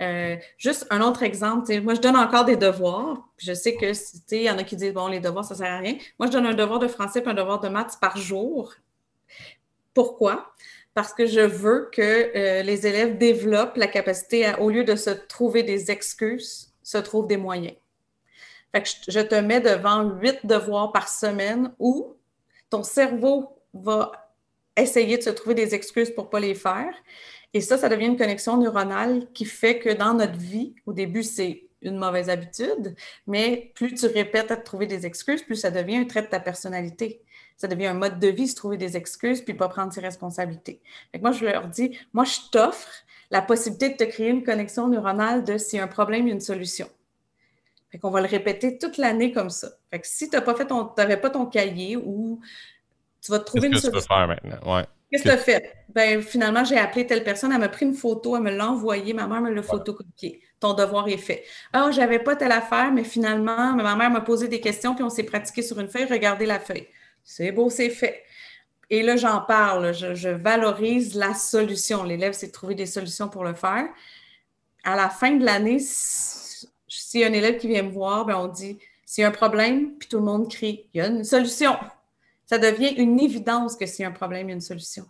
Euh, 0.00 0.36
juste 0.56 0.86
un 0.90 1.00
autre 1.00 1.22
exemple, 1.22 1.80
moi 1.80 1.94
je 1.94 2.00
donne 2.00 2.16
encore 2.16 2.44
des 2.44 2.56
devoirs. 2.56 3.28
Je 3.38 3.52
sais 3.52 3.76
que 3.76 3.92
il 4.34 4.42
y 4.42 4.50
en 4.50 4.58
a 4.58 4.64
qui 4.64 4.76
disent 4.76 4.94
bon, 4.94 5.08
les 5.08 5.20
devoirs, 5.20 5.44
ça 5.44 5.54
ne 5.54 5.58
sert 5.58 5.72
à 5.72 5.78
rien. 5.78 5.96
Moi, 6.18 6.26
je 6.26 6.32
donne 6.32 6.46
un 6.46 6.54
devoir 6.54 6.78
de 6.78 6.88
français 6.88 7.22
et 7.24 7.28
un 7.28 7.34
devoir 7.34 7.60
de 7.60 7.68
maths 7.68 7.98
par 8.00 8.16
jour. 8.16 8.74
Pourquoi? 9.94 10.54
parce 10.94 11.14
que 11.14 11.26
je 11.26 11.40
veux 11.40 11.88
que 11.92 12.02
euh, 12.36 12.62
les 12.62 12.86
élèves 12.86 13.16
développent 13.16 13.76
la 13.76 13.86
capacité, 13.86 14.44
à, 14.44 14.60
au 14.60 14.70
lieu 14.70 14.84
de 14.84 14.96
se 14.96 15.10
trouver 15.10 15.62
des 15.62 15.90
excuses, 15.90 16.72
se 16.82 16.98
trouvent 16.98 17.26
des 17.26 17.36
moyens. 17.36 17.76
Fait 18.72 18.82
que 18.82 18.88
je, 19.08 19.20
te 19.20 19.34
mets 19.34 19.60
devant 19.60 20.02
huit 20.02 20.44
devoirs 20.44 20.92
par 20.92 21.08
semaine 21.08 21.72
où 21.78 22.16
ton 22.70 22.82
cerveau 22.82 23.58
va 23.74 24.21
essayer 24.76 25.18
de 25.18 25.22
se 25.22 25.30
trouver 25.30 25.54
des 25.54 25.74
excuses 25.74 26.10
pour 26.10 26.24
ne 26.24 26.30
pas 26.30 26.40
les 26.40 26.54
faire. 26.54 26.94
Et 27.54 27.60
ça, 27.60 27.76
ça 27.76 27.88
devient 27.88 28.06
une 28.06 28.16
connexion 28.16 28.56
neuronale 28.56 29.26
qui 29.34 29.44
fait 29.44 29.78
que 29.78 29.90
dans 29.90 30.14
notre 30.14 30.38
vie, 30.38 30.74
au 30.86 30.92
début, 30.92 31.22
c'est 31.22 31.68
une 31.82 31.98
mauvaise 31.98 32.30
habitude, 32.30 32.94
mais 33.26 33.72
plus 33.74 33.94
tu 33.94 34.06
répètes 34.06 34.50
à 34.50 34.56
te 34.56 34.64
trouver 34.64 34.86
des 34.86 35.04
excuses, 35.04 35.42
plus 35.42 35.56
ça 35.56 35.70
devient 35.70 35.96
un 35.96 36.04
trait 36.04 36.22
de 36.22 36.28
ta 36.28 36.38
personnalité 36.38 37.22
ça 37.62 37.68
devient 37.68 37.86
un 37.86 37.94
mode 37.94 38.18
de 38.18 38.26
vie, 38.26 38.48
se 38.48 38.56
trouver 38.56 38.76
des 38.76 38.96
excuses 38.96 39.40
puis 39.40 39.54
pas 39.54 39.68
prendre 39.68 39.92
ses 39.92 40.00
responsabilités. 40.00 40.80
moi, 41.20 41.30
je 41.30 41.44
leur 41.44 41.68
dis, 41.68 41.96
moi, 42.12 42.24
je 42.24 42.38
t'offre 42.50 42.90
la 43.30 43.40
possibilité 43.40 43.90
de 43.90 43.96
te 43.96 44.02
créer 44.02 44.30
une 44.30 44.42
connexion 44.42 44.88
neuronale 44.88 45.44
de 45.44 45.52
a 45.52 45.82
un 45.82 45.86
problème, 45.86 46.26
une 46.26 46.40
solution. 46.40 46.88
Fait 47.90 47.98
qu'on 47.98 48.10
va 48.10 48.20
le 48.20 48.26
répéter 48.26 48.78
toute 48.78 48.96
l'année 48.96 49.30
comme 49.30 49.48
ça. 49.48 49.68
Fait 49.90 50.00
que 50.00 50.08
si 50.08 50.28
tu 50.28 50.36
n'avais 50.36 51.16
pas, 51.16 51.16
pas 51.16 51.30
ton 51.30 51.46
cahier 51.46 51.96
ou 51.96 52.40
tu 53.22 53.30
vas 53.30 53.38
te 53.38 53.44
trouver 53.44 53.68
une 53.68 53.74
solution. 53.74 53.90
Qu'est-ce 53.90 54.06
que 54.06 54.08
tu 54.08 54.08
peux 54.08 54.14
faire 54.14 54.28
maintenant? 54.28 54.76
Ouais. 54.76 54.84
Qu'est-ce 55.10 55.24
que 55.24 55.28
tu 55.28 55.34
as 55.34 55.38
fait? 55.38 55.74
Ben, 55.90 56.22
finalement, 56.22 56.64
j'ai 56.64 56.78
appelé 56.78 57.06
telle 57.06 57.22
personne, 57.22 57.52
elle 57.52 57.60
m'a 57.60 57.68
pris 57.68 57.84
une 57.84 57.94
photo, 57.94 58.34
elle 58.34 58.42
me 58.42 58.50
l'a 58.50 58.68
envoyée, 58.68 59.12
ma 59.12 59.26
mère 59.26 59.42
me 59.42 59.50
l'a 59.50 59.62
photocopié. 59.62 60.40
Ton 60.58 60.72
devoir 60.72 61.06
est 61.08 61.18
fait. 61.18 61.44
Ah, 61.72 61.90
j'avais 61.90 62.18
pas 62.18 62.34
telle 62.34 62.52
affaire, 62.52 62.90
mais 62.92 63.04
finalement, 63.04 63.74
ma 63.74 63.94
mère 63.94 64.10
m'a 64.10 64.22
posé 64.22 64.48
des 64.48 64.60
questions, 64.60 64.94
puis 64.94 65.04
on 65.04 65.10
s'est 65.10 65.24
pratiqué 65.24 65.60
sur 65.62 65.78
une 65.78 65.88
feuille, 65.88 66.06
regardez 66.06 66.46
la 66.46 66.58
feuille. 66.58 66.88
C'est 67.22 67.52
beau, 67.52 67.68
c'est 67.68 67.90
fait. 67.90 68.22
Et 68.88 69.02
là, 69.02 69.16
j'en 69.16 69.40
parle, 69.40 69.92
je, 69.92 70.28
valorise 70.28 71.14
la 71.14 71.34
solution. 71.34 72.04
L'élève, 72.04 72.32
c'est 72.32 72.48
de 72.48 72.52
trouver 72.52 72.74
des 72.74 72.86
solutions 72.86 73.28
pour 73.28 73.44
le 73.44 73.54
faire. 73.54 73.88
À 74.84 74.96
la 74.96 75.10
fin 75.10 75.32
de 75.32 75.44
l'année, 75.44 75.78
s'il 75.78 77.20
y 77.20 77.24
a 77.24 77.26
un 77.26 77.32
élève 77.32 77.58
qui 77.58 77.68
vient 77.68 77.82
me 77.82 77.90
voir, 77.90 78.24
ben 78.24 78.36
on 78.36 78.48
dit 78.48 78.78
s'il 79.04 79.22
y 79.22 79.24
a 79.24 79.28
un 79.28 79.32
problème, 79.32 79.96
puis 79.98 80.08
tout 80.08 80.18
le 80.18 80.24
monde 80.24 80.50
crie 80.50 80.86
il 80.94 80.98
y 80.98 81.00
a 81.00 81.06
une 81.06 81.24
solution. 81.24 81.76
Ça 82.52 82.58
devient 82.58 82.92
une 82.98 83.18
évidence 83.18 83.76
que 83.76 83.86
s'il 83.86 84.02
y 84.02 84.04
a 84.04 84.10
un 84.10 84.12
problème, 84.12 84.48
il 84.48 84.50
y 84.50 84.52
a 84.52 84.56
une 84.56 84.60
solution. 84.60 85.06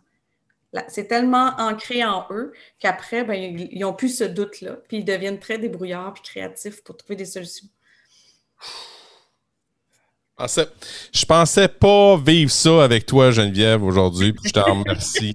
C'est 0.87 1.09
tellement 1.09 1.51
ancré 1.59 2.05
en 2.05 2.25
eux 2.31 2.53
qu'après, 2.79 3.25
ben, 3.25 3.35
ils 3.35 3.81
n'ont 3.81 3.95
plus 3.95 4.17
ce 4.17 4.23
doute-là, 4.23 4.77
puis 4.87 4.99
ils 4.99 5.05
deviennent 5.05 5.41
très 5.41 5.59
débrouillards 5.59 6.15
puis 6.15 6.23
créatifs 6.23 6.85
pour 6.85 6.97
trouver 6.97 7.17
des 7.17 7.25
solutions. 7.25 7.67
Je 10.39 11.25
pensais 11.27 11.67
pas 11.67 12.17
vivre 12.17 12.53
ça 12.53 12.85
avec 12.85 13.07
toi, 13.07 13.33
Geneviève, 13.33 13.83
aujourd'hui. 13.83 14.37
Je 14.45 14.53
t'en 14.53 14.79
remercie. 14.79 15.35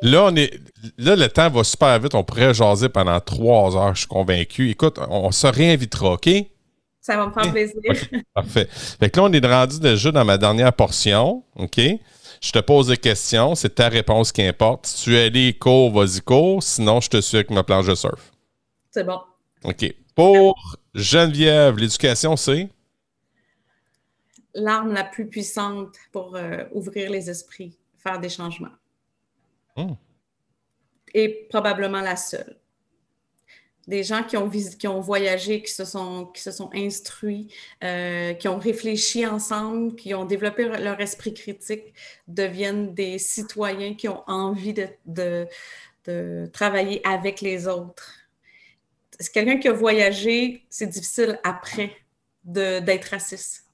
Là, 0.00 0.24
on 0.24 0.36
est, 0.36 0.58
là, 0.96 1.16
le 1.16 1.28
temps 1.28 1.50
va 1.50 1.64
super 1.64 2.00
vite. 2.00 2.14
On 2.14 2.24
pourrait 2.24 2.54
jaser 2.54 2.88
pendant 2.88 3.20
trois 3.20 3.76
heures, 3.76 3.94
je 3.94 4.00
suis 4.00 4.08
convaincu. 4.08 4.70
Écoute, 4.70 4.98
on, 5.10 5.30
se 5.32 5.46
réinvitera, 5.46 6.12
OK? 6.12 6.30
Ça 7.06 7.16
va 7.16 7.28
me 7.28 7.32
faire 7.32 7.52
plaisir. 7.52 7.82
parfait. 8.34 8.66
Fait 8.68 9.08
que 9.08 9.20
là, 9.20 9.26
on 9.26 9.32
est 9.32 9.46
rendu 9.46 9.78
déjà 9.78 10.10
dans 10.10 10.24
ma 10.24 10.36
dernière 10.36 10.72
portion. 10.72 11.44
OK? 11.54 11.78
Je 12.40 12.50
te 12.50 12.58
pose 12.58 12.88
des 12.88 12.96
questions. 12.96 13.54
C'est 13.54 13.76
ta 13.76 13.88
réponse 13.88 14.32
qui 14.32 14.42
importe. 14.42 14.86
Si 14.88 15.04
tu 15.04 15.16
es 15.16 15.26
allé 15.26 15.56
cours, 15.56 15.92
vas-y 15.92 16.20
cours. 16.20 16.64
Sinon, 16.64 17.00
je 17.00 17.08
te 17.08 17.20
suis 17.20 17.36
avec 17.36 17.50
ma 17.50 17.62
planche 17.62 17.86
de 17.86 17.94
surf. 17.94 18.32
C'est 18.90 19.04
bon. 19.04 19.20
OK. 19.62 19.94
Pour 20.16 20.76
Geneviève, 20.94 21.76
l'éducation, 21.76 22.34
c'est? 22.34 22.68
L'arme 24.54 24.92
la 24.92 25.04
plus 25.04 25.28
puissante 25.28 25.94
pour 26.10 26.34
euh, 26.34 26.64
ouvrir 26.72 27.08
les 27.08 27.30
esprits, 27.30 27.78
faire 27.98 28.18
des 28.18 28.30
changements. 28.30 28.74
Hmm. 29.76 29.92
Et 31.14 31.46
probablement 31.50 32.00
la 32.00 32.16
seule 32.16 32.56
des 33.86 34.02
gens 34.02 34.24
qui 34.24 34.36
ont, 34.36 34.50
qui 34.50 34.88
ont 34.88 35.00
voyagé, 35.00 35.62
qui 35.62 35.72
se 35.72 35.84
sont, 35.84 36.26
qui 36.26 36.42
se 36.42 36.50
sont 36.50 36.70
instruits, 36.74 37.54
euh, 37.84 38.34
qui 38.34 38.48
ont 38.48 38.58
réfléchi 38.58 39.24
ensemble, 39.26 39.94
qui 39.94 40.12
ont 40.14 40.24
développé 40.24 40.64
leur 40.64 41.00
esprit 41.00 41.34
critique, 41.34 41.94
deviennent 42.26 42.94
des 42.94 43.18
citoyens 43.18 43.94
qui 43.94 44.08
ont 44.08 44.22
envie 44.26 44.72
de, 44.72 44.88
de, 45.06 45.46
de 46.06 46.50
travailler 46.52 47.00
avec 47.06 47.40
les 47.40 47.68
autres. 47.68 48.12
C'est 49.18 49.32
quelqu'un 49.32 49.58
qui 49.58 49.68
a 49.68 49.72
voyagé, 49.72 50.66
c'est 50.68 50.88
difficile 50.88 51.38
après 51.44 51.96
d'être 52.44 53.06
raciste. 53.06 53.64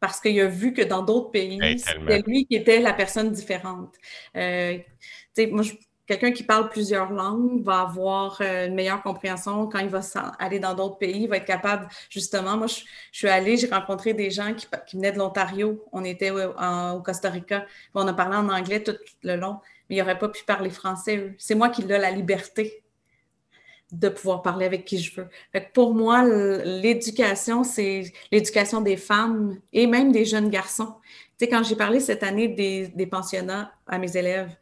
Parce 0.00 0.20
qu'il 0.20 0.38
a 0.40 0.46
vu 0.46 0.72
que 0.72 0.82
dans 0.82 1.02
d'autres 1.02 1.30
pays, 1.30 1.58
c'était 1.78 2.22
lui 2.24 2.46
qui 2.46 2.54
était 2.54 2.78
la 2.78 2.92
personne 2.92 3.32
différente. 3.32 3.96
Euh, 4.36 4.78
moi, 5.50 5.62
je, 5.62 5.72
quelqu'un 6.08 6.32
qui 6.32 6.42
parle 6.42 6.70
plusieurs 6.70 7.12
langues 7.12 7.62
va 7.62 7.82
avoir 7.82 8.38
euh, 8.40 8.66
une 8.66 8.74
meilleure 8.74 9.02
compréhension 9.02 9.68
quand 9.68 9.78
il 9.78 9.90
va 9.90 10.00
aller 10.38 10.58
dans 10.58 10.74
d'autres 10.74 10.96
pays, 10.96 11.22
il 11.22 11.28
va 11.28 11.36
être 11.36 11.44
capable, 11.44 11.86
justement, 12.08 12.56
moi, 12.56 12.66
je, 12.66 12.82
suis 13.12 13.28
allée, 13.28 13.58
j'ai 13.58 13.68
rencontré 13.68 14.14
des 14.14 14.30
gens 14.30 14.54
qui, 14.54 14.66
venaient 14.94 15.12
de 15.12 15.18
l'Ontario, 15.18 15.84
on 15.92 16.02
était 16.04 16.30
au, 16.30 17.02
Costa 17.02 17.28
Rica, 17.28 17.66
on 17.94 18.08
a 18.08 18.14
parlé 18.14 18.36
en 18.36 18.48
anglais 18.48 18.82
tout 18.82 18.96
le 19.22 19.36
long, 19.36 19.58
mais 19.88 19.96
ils 19.96 19.98
n'auraient 19.98 20.18
pas 20.18 20.28
pu 20.28 20.44
parler 20.44 20.70
français, 20.70 21.34
C'est 21.38 21.54
moi 21.54 21.68
qui 21.68 21.82
ai 21.82 21.86
la 21.86 22.10
liberté 22.10 22.82
de 23.92 24.08
pouvoir 24.08 24.42
parler 24.42 24.66
avec 24.66 24.84
qui 24.84 24.98
je 24.98 25.18
veux. 25.18 25.28
pour 25.72 25.94
moi, 25.94 26.22
l'éducation, 26.24 27.64
c'est 27.64 28.12
l'éducation 28.30 28.80
des 28.80 28.96
femmes 28.96 29.58
et 29.72 29.86
même 29.86 30.12
des 30.12 30.24
jeunes 30.26 30.50
garçons. 30.50 30.94
Tu 31.38 31.44
sais, 31.44 31.48
quand 31.48 31.62
j'ai 31.62 31.76
parlé 31.76 32.00
cette 32.00 32.22
année 32.22 32.48
des 32.48 33.06
pensionnats 33.06 33.72
à 33.86 33.98
mes 33.98 34.14
élèves, 34.16 34.54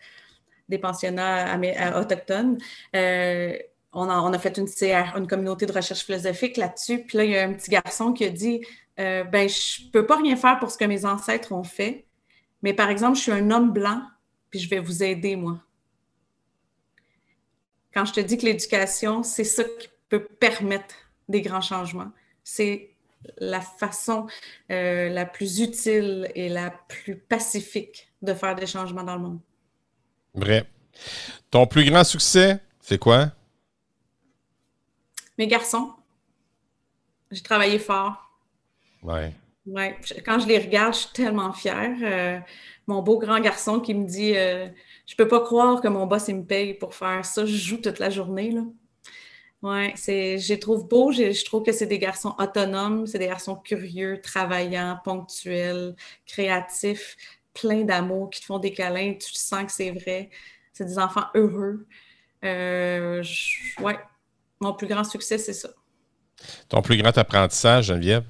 des 0.68 0.78
pensionnats 0.78 1.58
autochtones. 1.98 2.58
Euh, 2.94 3.56
on, 3.92 4.08
a, 4.08 4.38
fait 4.38 4.58
une 4.58 5.26
communauté 5.26 5.64
de 5.66 5.72
recherche 5.72 6.04
philosophique 6.04 6.56
là-dessus. 6.56 7.04
Puis 7.04 7.18
là, 7.18 7.24
il 7.24 7.30
y 7.30 7.38
a 7.38 7.44
un 7.44 7.54
petit 7.54 7.70
garçon 7.70 8.12
qui 8.12 8.24
a 8.24 8.30
dit 8.30 8.60
euh, 9.00 9.24
Ben, 9.24 9.48
je 9.48 9.90
peux 9.90 10.06
pas 10.06 10.16
rien 10.16 10.36
faire 10.36 10.58
pour 10.58 10.70
ce 10.70 10.76
que 10.76 10.84
mes 10.84 11.04
ancêtres 11.06 11.52
ont 11.52 11.64
fait, 11.64 12.06
mais 12.62 12.74
par 12.74 12.90
exemple, 12.90 13.16
je 13.16 13.22
suis 13.22 13.32
un 13.32 13.50
homme 13.50 13.72
blanc, 13.72 14.02
puis 14.50 14.60
je 14.60 14.68
vais 14.68 14.80
vous 14.80 15.02
aider, 15.02 15.36
moi. 15.36 15.58
Quand 17.94 18.04
je 18.04 18.12
te 18.12 18.20
dis 18.20 18.36
que 18.36 18.44
l'éducation, 18.44 19.22
c'est 19.22 19.44
ça 19.44 19.64
qui 19.64 19.88
peut 20.10 20.24
permettre 20.24 20.94
des 21.28 21.40
grands 21.40 21.62
changements. 21.62 22.10
C'est 22.44 22.90
la 23.38 23.60
façon 23.60 24.26
euh, 24.70 25.08
la 25.08 25.24
plus 25.24 25.60
utile 25.60 26.30
et 26.34 26.48
la 26.48 26.70
plus 26.70 27.16
pacifique 27.16 28.12
de 28.22 28.34
faire 28.34 28.54
des 28.54 28.66
changements 28.66 29.02
dans 29.02 29.16
le 29.16 29.22
monde. 29.22 29.40
Vrai. 30.36 30.64
Ton 31.50 31.66
plus 31.66 31.84
grand 31.88 32.04
succès, 32.04 32.60
c'est 32.80 32.98
quoi? 32.98 33.32
Mes 35.38 35.46
garçons. 35.46 35.92
J'ai 37.30 37.42
travaillé 37.42 37.78
fort. 37.78 38.30
Ouais. 39.02 39.32
Ouais. 39.66 39.96
Quand 40.24 40.38
je 40.38 40.46
les 40.46 40.58
regarde, 40.58 40.94
je 40.94 41.00
suis 41.00 41.12
tellement 41.12 41.52
fière. 41.52 41.96
Euh, 42.02 42.38
mon 42.86 43.02
beau 43.02 43.18
grand 43.18 43.40
garçon 43.40 43.80
qui 43.80 43.94
me 43.94 44.06
dit 44.06 44.36
euh, 44.36 44.68
Je 45.06 45.16
peux 45.16 45.26
pas 45.26 45.40
croire 45.40 45.80
que 45.80 45.88
mon 45.88 46.06
boss 46.06 46.28
il 46.28 46.36
me 46.36 46.44
paye 46.44 46.74
pour 46.74 46.94
faire 46.94 47.24
ça. 47.24 47.44
Je 47.46 47.56
joue 47.56 47.78
toute 47.78 47.98
la 47.98 48.10
journée. 48.10 48.52
Là. 48.52 48.62
Ouais, 49.62 49.92
c'est, 49.96 50.38
je 50.38 50.52
les 50.52 50.60
trouve 50.60 50.86
beaux. 50.86 51.12
Je, 51.12 51.44
trouve 51.44 51.62
que 51.62 51.72
c'est 51.72 51.86
des 51.86 51.98
garçons 51.98 52.34
autonomes, 52.38 53.06
c'est 53.06 53.18
des 53.18 53.26
garçons 53.26 53.56
curieux, 53.56 54.20
travaillants, 54.20 55.00
ponctuels, 55.02 55.96
créatifs 56.26 57.16
plein 57.60 57.82
d'amour, 57.82 58.30
qui 58.30 58.40
te 58.40 58.46
font 58.46 58.58
des 58.58 58.72
câlins, 58.72 59.14
tu 59.14 59.34
sens 59.34 59.64
que 59.64 59.72
c'est 59.72 59.90
vrai. 59.90 60.30
C'est 60.72 60.84
des 60.84 60.98
enfants 60.98 61.26
heureux. 61.34 61.86
Euh, 62.44 63.24
ouais, 63.80 63.98
mon 64.60 64.74
plus 64.74 64.86
grand 64.86 65.04
succès, 65.04 65.38
c'est 65.38 65.54
ça. 65.54 65.70
Ton 66.68 66.82
plus 66.82 66.96
grand 67.00 67.16
apprentissage, 67.16 67.86
Geneviève? 67.86 68.24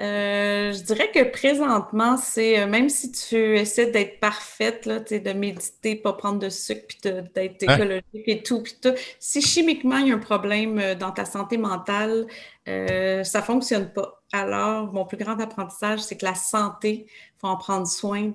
Euh, 0.00 0.72
je 0.72 0.82
dirais 0.82 1.10
que 1.10 1.24
présentement, 1.30 2.16
c'est 2.16 2.60
euh, 2.60 2.66
même 2.66 2.88
si 2.88 3.12
tu 3.12 3.36
essaies 3.58 3.90
d'être 3.90 4.18
parfaite, 4.18 4.86
là, 4.86 5.00
de 5.00 5.32
méditer, 5.32 5.94
pas 5.94 6.14
prendre 6.14 6.38
de 6.38 6.48
sucre, 6.48 6.86
puis 6.88 6.98
d'être 7.02 7.68
hein? 7.68 7.76
écologique 7.76 8.04
et 8.26 8.42
tout, 8.42 8.62
puis 8.62 8.74
tout, 8.80 8.94
si 9.18 9.42
chimiquement 9.42 9.98
il 9.98 10.08
y 10.08 10.12
a 10.12 10.14
un 10.14 10.18
problème 10.18 10.94
dans 10.94 11.10
ta 11.10 11.26
santé 11.26 11.58
mentale, 11.58 12.26
ça 12.66 13.24
ça 13.24 13.42
fonctionne 13.42 13.92
pas. 13.92 14.19
Alors, 14.32 14.92
mon 14.92 15.04
plus 15.04 15.16
grand 15.16 15.38
apprentissage, 15.40 16.00
c'est 16.00 16.16
que 16.16 16.24
la 16.24 16.34
santé, 16.34 17.06
faut 17.38 17.48
en 17.48 17.56
prendre 17.56 17.86
soin 17.86 18.32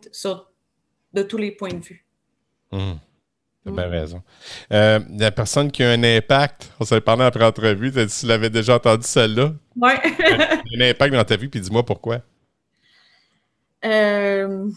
de 1.14 1.24
tous 1.24 1.38
les 1.38 1.52
points 1.52 1.74
de 1.74 1.84
vue. 1.84 2.06
Hum. 2.72 3.00
Tu 3.64 3.72
as 3.72 3.76
bien 3.76 3.90
raison. 3.90 4.22
Euh, 4.72 5.00
la 5.10 5.32
personne 5.32 5.72
qui 5.72 5.84
a 5.84 5.90
un 5.90 6.04
impact, 6.04 6.72
on 6.80 6.86
s'est 6.86 7.02
parlé 7.02 7.24
après 7.24 7.44
entrevue, 7.44 7.92
tu 7.92 8.26
l'avais 8.28 8.50
déjà 8.52 8.76
entendu 8.76 9.08
celle-là? 9.08 9.54
Oui. 9.76 9.92
un 10.76 10.82
impact 10.82 11.14
dans 11.14 11.24
ta 11.24 11.36
vie, 11.36 11.48
puis 11.48 11.62
dis-moi 11.62 11.84
pourquoi. 11.84 12.20
Euh, 13.84 14.70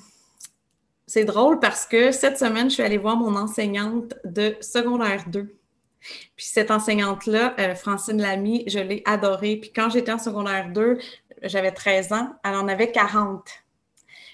c'est 1.06 1.24
drôle 1.24 1.58
parce 1.60 1.84
que 1.84 2.12
cette 2.12 2.38
semaine, 2.38 2.70
je 2.70 2.74
suis 2.74 2.82
allée 2.82 2.98
voir 2.98 3.16
mon 3.16 3.36
enseignante 3.36 4.14
de 4.24 4.56
secondaire 4.60 5.24
2. 5.26 5.57
Puis 6.00 6.46
cette 6.46 6.70
enseignante-là, 6.70 7.54
euh, 7.58 7.74
Francine 7.74 8.20
Lamy, 8.20 8.64
je 8.66 8.78
l'ai 8.78 9.02
adorée. 9.06 9.56
Puis 9.56 9.72
quand 9.72 9.90
j'étais 9.90 10.12
en 10.12 10.18
secondaire 10.18 10.70
2, 10.70 10.98
j'avais 11.42 11.72
13 11.72 12.12
ans, 12.12 12.32
elle 12.44 12.54
en 12.54 12.68
avait 12.68 12.90
40. 12.90 13.48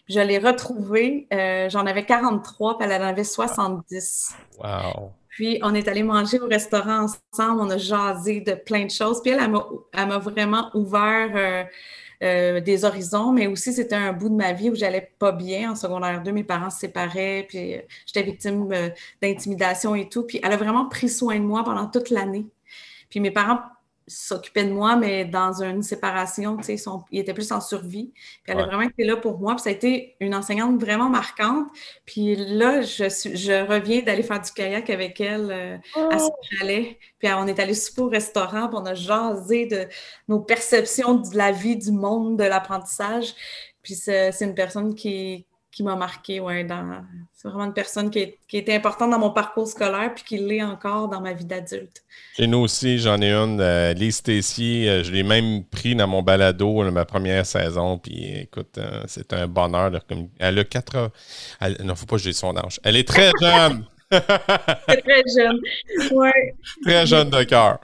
Je 0.09 0.21
l'ai 0.21 0.39
retrouvée, 0.39 1.27
euh, 1.33 1.69
j'en 1.71 1.87
avais 1.87 2.05
43, 2.05 2.79
puis 2.79 2.89
elle 2.89 3.03
en 3.03 3.07
avait 3.07 3.25
70. 3.25 4.35
Wow! 4.59 5.13
Puis 5.29 5.59
on 5.63 5.75
est 5.75 5.89
allé 5.89 6.03
manger 6.03 6.39
au 6.39 6.47
restaurant 6.47 7.07
ensemble, 7.07 7.61
on 7.61 7.71
a 7.71 7.79
jasé 7.79 8.41
de 8.41 8.55
plein 8.55 8.85
de 8.85 8.91
choses. 8.91 9.21
Puis 9.23 9.33
elle, 9.33 9.41
elle 9.93 10.09
m'a 10.09 10.19
vraiment 10.19 10.71
ouvert 10.75 11.31
euh, 11.35 11.65
euh, 12.23 12.61
des 12.61 12.85
horizons, 12.85 13.33
mais 13.33 13.47
aussi 13.47 13.73
c'était 13.73 13.95
un 13.95 14.13
bout 14.13 14.29
de 14.29 14.35
ma 14.35 14.53
vie 14.53 14.71
où 14.71 14.75
j'allais 14.75 15.13
pas 15.19 15.33
bien 15.33 15.73
en 15.73 15.75
secondaire 15.75 16.23
2. 16.23 16.33
Mes 16.33 16.45
parents 16.45 16.71
se 16.71 16.79
séparaient, 16.81 17.47
puis 17.49 17.77
j'étais 18.07 18.23
victime 18.23 18.69
d'intimidation 19.23 19.95
et 19.95 20.09
tout. 20.09 20.25
Puis 20.25 20.41
elle 20.43 20.53
a 20.53 20.57
vraiment 20.57 20.87
pris 20.89 21.09
soin 21.09 21.37
de 21.37 21.45
moi 21.45 21.65
pendant 21.65 21.87
toute 21.87 22.11
l'année. 22.11 22.47
Puis 23.11 23.21
mes 23.21 23.31
parents 23.31 23.61
s'occupait 24.07 24.65
de 24.65 24.73
moi, 24.73 24.97
mais 24.97 25.25
dans 25.25 25.63
une 25.63 25.83
séparation, 25.83 26.57
tu 26.59 26.77
sais, 26.77 26.91
il 27.11 27.21
était 27.21 27.33
plus 27.33 27.51
en 27.53 27.61
survie. 27.61 28.13
Puis 28.43 28.53
elle 28.53 28.61
a 28.61 28.67
vraiment 28.67 28.83
été 28.83 29.05
là 29.05 29.17
pour 29.17 29.39
moi. 29.39 29.55
Puis 29.55 29.63
ça 29.63 29.71
a 29.71 29.73
été 29.73 30.17
une 30.21 30.35
enseignante 30.35 30.81
vraiment 30.81 31.09
marquante. 31.09 31.69
Puis 32.05 32.37
là, 32.37 32.83
je, 32.83 33.09
suis, 33.09 33.37
je 33.37 33.67
reviens 33.67 34.03
d'aller 34.03 34.23
faire 34.23 34.41
du 34.41 34.51
kayak 34.53 34.91
avec 34.91 35.21
elle 35.21 35.51
euh, 35.51 35.77
à 36.11 36.19
son 36.19 36.33
oh! 36.33 36.47
chalet. 36.51 36.99
Puis 37.19 37.29
on 37.33 37.47
est 37.47 37.59
allé 37.59 37.75
souper 37.75 38.03
au 38.03 38.09
restaurant, 38.09 38.69
puis 38.69 38.79
on 38.81 38.87
a 38.87 38.95
jasé 38.95 39.67
de 39.67 39.87
nos 40.29 40.41
perceptions 40.41 41.15
de 41.15 41.37
la 41.37 41.53
vie, 41.53 41.77
du 41.77 41.93
monde, 41.93 42.39
de 42.39 42.45
l'apprentissage. 42.45 43.35
Puis 43.83 43.95
c'est 43.95 44.33
une 44.41 44.55
personne 44.55 44.95
qui, 44.95 45.47
qui 45.75 45.83
m'a 45.83 45.97
marqué. 45.97 46.39
Ouais, 46.39 46.65
C'est 47.33 47.49
vraiment 47.49 47.65
une 47.65 47.75
personne 47.75 48.09
qui, 48.09 48.21
est, 48.21 48.39
qui, 48.47 48.59
était 48.59 48.75
importante 48.75 49.11
dans 49.11 49.19
mon 49.19 49.31
parcours 49.31 49.67
scolaire 49.67 50.13
puis 50.15 50.23
qui 50.25 50.39
l'est 50.39 50.63
encore 50.63 51.09
dans 51.09 51.21
ma 51.21 51.33
vie 51.33 51.45
d'adulte. 51.45 52.05
Chez 52.37 52.47
nous 52.47 52.59
aussi, 52.59 52.99
j'en 52.99 53.21
ai 53.21 53.33
une. 53.33 53.61
Euh, 53.61 53.93
Lise 53.93 54.23
Tessier, 54.23 54.89
euh, 54.89 55.03
je 55.03 55.11
l'ai 55.11 55.25
même 55.25 55.65
pris 55.65 55.97
dans 55.97 56.07
mon 56.07 56.23
balado 56.23 56.89
ma 56.93 57.05
première 57.05 57.45
saison. 57.45 57.99
Puis 57.99 58.43
écoute, 58.43 58.79
euh, 58.79 59.03
c'est 59.07 59.33
un 59.33 59.49
bonheur. 59.49 59.91
elle 60.39 60.59
a 60.61 60.65
quatre 60.65 60.97
ans. 60.97 61.09
Il 61.61 61.85
non, 61.85 61.97
faut 61.97 62.07
pas 62.07 62.17
que 62.17 62.23
j'ai 62.23 62.33
son 62.33 62.57
âge. 62.57 62.79
Elle 62.85 62.97
est 62.97 63.09
très 63.09 63.33
jeune. 63.41 63.85
très 64.11 65.23
jeune. 65.37 65.59
Ouais. 66.13 66.55
Très 66.85 67.05
jeune 67.05 67.31
de 67.31 67.43
cœur. 67.43 67.81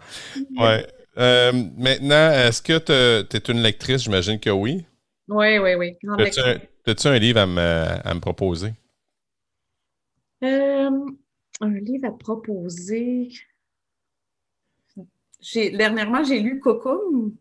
Ouais. 0.56 0.86
maintenant, 1.16 2.30
est-ce 2.30 2.62
que 2.62 2.78
tu 2.78 3.36
es 3.36 3.52
une 3.52 3.62
lectrice? 3.62 4.04
J'imagine 4.04 4.38
que 4.38 4.50
oui. 4.50 4.84
Oui, 5.30 5.58
oui, 5.58 5.74
oui. 5.74 5.96
As-tu 6.86 7.06
un 7.06 7.18
livre 7.18 7.40
à 7.40 7.46
me, 7.46 8.18
proposer? 8.18 8.72
Euh, 10.42 10.90
un 11.60 11.70
livre 11.70 12.08
à 12.08 12.12
proposer. 12.12 13.28
Dernièrement, 15.54 16.24
j'ai 16.24 16.40
lu 16.40 16.58
Coco 16.58 17.32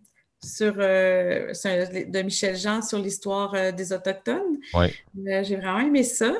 sur 0.42 0.76
de 0.76 2.22
Michel 2.22 2.56
Jean 2.56 2.82
sur 2.82 3.00
l'histoire 3.00 3.74
des 3.74 3.92
Autochtones. 3.92 4.60
J'ai 5.16 5.56
vraiment 5.56 5.80
aimé 5.80 6.04
ça. 6.04 6.34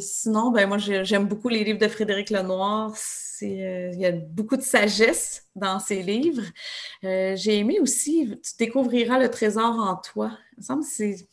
sinon, 0.00 0.50
ben, 0.50 0.66
moi, 0.66 0.78
j'aime 0.78 1.26
beaucoup 1.26 1.50
les 1.50 1.62
livres 1.62 1.78
de 1.78 1.88
Frédéric 1.88 2.30
Lenoir. 2.30 2.96
Il 3.46 3.98
y 3.98 4.06
a 4.06 4.12
beaucoup 4.12 4.56
de 4.56 4.62
sagesse 4.62 5.48
dans 5.54 5.78
ses 5.78 6.02
livres. 6.02 6.44
J'ai 7.02 7.58
aimé 7.58 7.78
aussi 7.80 8.38
Tu 8.42 8.52
découvriras 8.58 9.18
le 9.18 9.30
trésor 9.30 9.78
en 9.78 9.96
toi. 9.96 10.32
Il 10.52 10.60
me 10.60 10.62
semble 10.62 10.82
que 10.82 10.88
c'est 10.88 11.28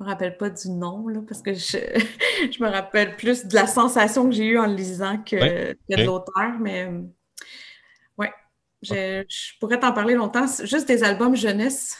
je 0.00 0.04
me 0.04 0.08
rappelle 0.08 0.38
pas 0.38 0.48
du 0.48 0.70
nom, 0.70 1.08
là, 1.08 1.20
parce 1.28 1.42
que 1.42 1.52
je, 1.52 1.76
je, 2.50 2.62
me 2.64 2.70
rappelle 2.70 3.16
plus 3.16 3.44
de 3.44 3.54
la 3.54 3.66
sensation 3.66 4.24
que 4.24 4.34
j'ai 4.34 4.46
eue 4.46 4.58
en 4.58 4.66
le 4.66 4.74
lisant 4.74 5.18
que, 5.18 5.72
de 5.74 6.04
l'auteur, 6.06 6.58
mais 6.58 6.86
euh, 6.86 7.02
ouais, 8.16 8.32
je, 8.80 9.24
pourrais 9.60 9.78
t'en 9.78 9.92
parler 9.92 10.14
longtemps. 10.14 10.46
Juste 10.64 10.88
des 10.88 11.04
albums 11.04 11.36
jeunesse. 11.36 11.98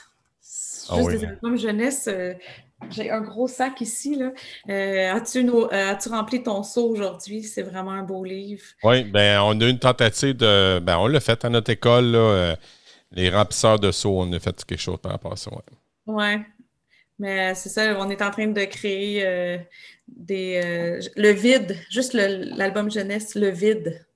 Ah 0.89 0.97
juste 0.97 1.11
des 1.11 1.25
albums 1.27 1.59
jeunesse. 1.59 2.09
Euh, 2.09 2.33
j'ai 2.91 3.11
un 3.11 3.21
gros 3.21 3.49
sac 3.49 3.81
ici. 3.81 4.17
Là. 4.17 4.33
Euh, 4.69 5.13
as-tu, 5.13 5.47
as-tu 5.71 6.09
rempli 6.09 6.43
ton 6.43 6.63
seau 6.63 6.89
aujourd'hui? 6.89 7.43
C'est 7.43 7.63
vraiment 7.63 7.93
un 7.93 8.03
beau 8.03 8.25
livre. 8.25 8.63
Oui, 8.83 9.05
ben 9.05 9.41
on 9.43 9.61
a 9.61 9.65
eu 9.67 9.71
une 9.71 9.79
tentative 9.79 10.37
de. 10.37 10.79
Ben, 10.81 10.99
on 10.99 11.07
l'a 11.07 11.21
fait 11.21 11.45
à 11.45 11.49
notre 11.49 11.71
école, 11.71 12.13
là, 12.13 12.57
les 13.13 13.31
remplisseurs 13.31 13.79
de 13.79 13.91
seaux, 13.91 14.21
on 14.21 14.33
a 14.33 14.39
fait 14.39 14.65
quelque 14.65 14.81
chose 14.81 14.99
par 15.03 15.13
rapport 15.13 15.33
à 15.33 15.37
ça. 15.37 15.51
Ouais. 15.51 15.63
Ouais, 16.07 16.41
mais 17.19 17.55
c'est 17.55 17.69
ça, 17.69 17.95
on 17.99 18.11
est 18.11 18.23
en 18.23 18.31
train 18.31 18.47
de 18.47 18.65
créer 18.65 19.27
euh, 19.27 19.59
des, 20.09 20.61
euh, 20.65 21.01
le 21.17 21.31
vide, 21.31 21.77
juste 21.91 22.15
l'album 22.15 22.91
jeunesse, 22.91 23.35
le 23.35 23.51
vide. 23.51 24.07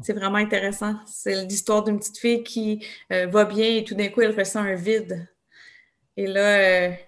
C'est 0.00 0.14
vraiment 0.14 0.38
intéressant. 0.38 0.94
C'est 1.06 1.44
l'histoire 1.44 1.84
d'une 1.84 1.98
petite 1.98 2.16
fille 2.16 2.42
qui 2.42 2.86
euh, 3.12 3.26
va 3.26 3.44
bien 3.44 3.76
et 3.76 3.84
tout 3.84 3.94
d'un 3.94 4.08
coup, 4.08 4.22
elle 4.22 4.36
ressent 4.36 4.60
un 4.60 4.74
vide. 4.74 5.28
Et 6.16 6.26
là, 6.26 6.58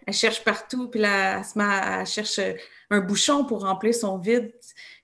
elle 0.06 0.12
cherche 0.12 0.42
partout, 0.44 0.88
puis 0.88 1.00
là, 1.00 1.42
elle, 2.00 2.06
cherche 2.06 2.40
un 2.90 3.00
bouchon 3.00 3.44
pour 3.44 3.62
remplir 3.62 3.94
son 3.94 4.18
vide. 4.18 4.52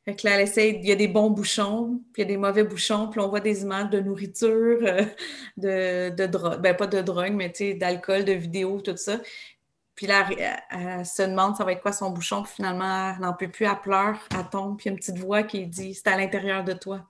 Fait 0.04 0.16
que 0.16 0.26
là, 0.26 0.36
elle 0.36 0.42
essaie, 0.42 0.70
il 0.70 0.86
y 0.86 0.92
a 0.92 0.96
des 0.96 1.08
bons 1.08 1.30
bouchons, 1.30 2.00
puis 2.12 2.22
il 2.22 2.24
y 2.24 2.28
a 2.28 2.28
des 2.28 2.38
mauvais 2.38 2.64
bouchons, 2.64 3.08
puis 3.08 3.20
on 3.20 3.28
voit 3.28 3.40
des 3.40 3.62
images 3.62 3.90
de 3.90 4.00
nourriture, 4.00 4.80
de, 5.58 6.10
de 6.10 6.26
drogue, 6.26 6.60
ben 6.62 6.74
pas 6.74 6.86
de 6.86 7.02
drogue, 7.02 7.34
mais 7.34 7.52
d'alcool, 7.74 8.24
de 8.24 8.32
vidéos, 8.32 8.80
tout 8.80 8.96
ça. 8.96 9.20
Puis 9.94 10.06
là, 10.06 10.26
elle, 10.70 11.04
se 11.04 11.20
demande 11.20 11.56
ça 11.56 11.64
va 11.64 11.72
être 11.72 11.82
quoi 11.82 11.92
son 11.92 12.10
bouchon? 12.10 12.44
Finalement, 12.44 13.12
elle 13.14 13.20
n'en 13.20 13.34
peut 13.34 13.50
plus, 13.50 13.66
elle 13.66 13.80
pleure, 13.82 14.18
elle 14.30 14.48
tombe. 14.48 14.78
Puis 14.78 14.86
il 14.86 14.88
y 14.88 14.90
a 14.90 14.92
une 14.92 14.98
petite 14.98 15.18
voix 15.18 15.42
qui 15.42 15.66
dit 15.66 15.94
c'est 15.94 16.06
à 16.06 16.16
l'intérieur 16.16 16.64
de 16.64 16.72
toi. 16.72 17.06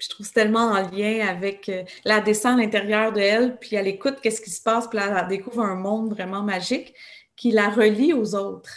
Je 0.00 0.08
trouve 0.08 0.26
c'est 0.26 0.32
tellement 0.32 0.70
en 0.72 0.90
lien 0.90 1.26
avec. 1.28 1.68
Euh, 1.68 1.84
elle 2.04 2.24
descend 2.24 2.58
à 2.58 2.62
l'intérieur 2.62 3.12
de 3.12 3.20
elle, 3.20 3.56
puis 3.58 3.76
elle 3.76 3.86
écoute 3.86 4.16
qu'est-ce 4.22 4.40
qui 4.40 4.50
se 4.50 4.62
passe, 4.62 4.88
puis 4.88 4.98
elle 4.98 5.28
découvre 5.28 5.60
un 5.60 5.76
monde 5.76 6.10
vraiment 6.10 6.42
magique 6.42 6.94
qui 7.36 7.52
la 7.52 7.68
relie 7.68 8.12
aux 8.12 8.34
autres. 8.34 8.72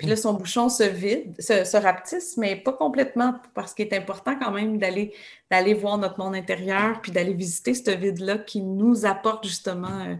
Puis 0.00 0.08
là, 0.08 0.16
son 0.16 0.32
bouchon 0.32 0.70
se 0.70 0.82
vide, 0.82 1.34
se, 1.38 1.76
rapetisse, 1.76 2.38
mais 2.38 2.56
pas 2.56 2.72
complètement, 2.72 3.34
parce 3.54 3.74
qu'il 3.74 3.86
est 3.86 3.94
important 3.94 4.34
quand 4.38 4.50
même 4.50 4.78
d'aller, 4.78 5.12
d'aller 5.50 5.74
voir 5.74 5.98
notre 5.98 6.18
monde 6.18 6.34
intérieur, 6.34 7.02
puis 7.02 7.12
d'aller 7.12 7.34
visiter 7.34 7.74
ce 7.74 7.90
vide-là 7.90 8.38
qui 8.38 8.62
nous 8.62 9.04
apporte 9.04 9.44
justement 9.44 10.00
euh, 10.06 10.14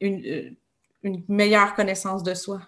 une, 0.00 0.26
euh, 0.26 0.50
une 1.04 1.22
meilleure 1.28 1.74
connaissance 1.74 2.24
de 2.24 2.34
soi. 2.34 2.60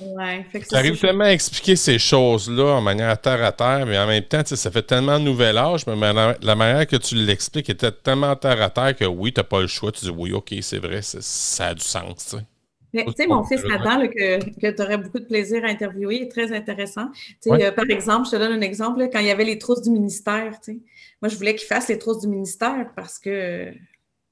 Ouais, 0.00 0.44
tu 0.52 0.74
arrives 0.74 0.98
tellement 0.98 1.24
à 1.24 1.32
expliquer 1.32 1.76
ces 1.76 1.98
choses-là 1.98 2.64
en 2.64 2.80
manière 2.80 3.20
terre 3.20 3.42
à 3.44 3.52
terre, 3.52 3.86
mais 3.86 3.96
en 3.96 4.06
même 4.06 4.24
temps, 4.24 4.42
ça 4.44 4.70
fait 4.70 4.82
tellement 4.82 5.18
nouvel 5.18 5.56
âge, 5.56 5.86
mais 5.86 5.94
la, 6.12 6.54
manière 6.54 6.86
que 6.86 6.96
tu 6.96 7.14
l'expliques 7.14 7.70
était 7.70 7.92
tellement 7.92 8.34
terre 8.34 8.60
à 8.60 8.70
terre 8.70 8.96
que 8.96 9.04
oui, 9.04 9.32
tu 9.32 9.40
n'as 9.40 9.44
pas 9.44 9.60
le 9.60 9.68
choix. 9.68 9.92
Tu 9.92 10.06
dis 10.06 10.10
oui, 10.10 10.32
OK, 10.32 10.52
c'est 10.62 10.78
vrai, 10.78 11.00
ça 11.02 11.68
a 11.68 11.74
du 11.74 11.82
sens. 11.82 12.36
Tu 12.92 13.12
sais, 13.16 13.26
mon 13.26 13.44
fils 13.44 13.62
Adam, 13.72 14.06
que, 14.08 14.38
que 14.60 14.70
tu 14.70 14.82
aurais 14.82 14.98
beaucoup 14.98 15.18
de 15.18 15.24
plaisir 15.24 15.64
à 15.64 15.68
interviewer, 15.68 16.22
est 16.22 16.30
très 16.30 16.52
intéressant. 16.52 17.08
Euh, 17.46 17.72
par 17.72 17.86
exemple, 17.88 18.26
je 18.26 18.32
te 18.32 18.36
donne 18.36 18.52
un 18.52 18.60
exemple, 18.60 19.08
quand 19.12 19.18
il 19.18 19.26
y 19.26 19.30
avait 19.30 19.44
les 19.44 19.58
trousses 19.58 19.82
du 19.82 19.90
ministère, 19.90 20.52
moi, 21.22 21.28
je 21.28 21.36
voulais 21.36 21.54
qu'il 21.54 21.66
fasse 21.66 21.88
les 21.88 21.98
trousses 21.98 22.20
du 22.20 22.28
ministère 22.28 22.90
parce 22.94 23.18
que 23.18 23.72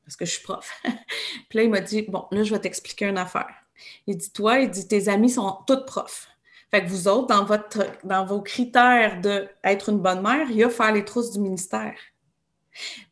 parce 0.05 0.17
que 0.17 0.25
je 0.25 0.33
suis 0.33 0.43
prof. 0.43 0.71
puis 1.49 1.59
là, 1.59 1.63
il 1.63 1.71
m'a 1.71 1.81
dit 1.81 2.03
Bon, 2.03 2.27
là, 2.31 2.43
je 2.43 2.53
vais 2.53 2.61
t'expliquer 2.61 3.07
une 3.07 3.19
affaire. 3.19 3.62
Il 4.07 4.17
dit 4.17 4.31
Toi, 4.33 4.61
il 4.61 4.71
dit 4.71 4.87
Tes 4.87 5.09
amis 5.09 5.31
sont 5.31 5.59
toutes 5.67 5.87
profs. 5.87 6.29
Fait 6.71 6.85
que 6.85 6.89
vous 6.89 7.07
autres, 7.07 7.27
dans, 7.27 7.45
votre, 7.45 7.85
dans 8.05 8.25
vos 8.25 8.41
critères 8.41 9.21
d'être 9.21 9.91
une 9.91 9.99
bonne 9.99 10.23
mère, 10.23 10.51
il 10.51 10.57
y 10.57 10.65
a 10.65 10.71
faire 10.71 10.93
les 10.93 11.05
trousses 11.05 11.33
du 11.33 11.41
ministère. 11.41 11.95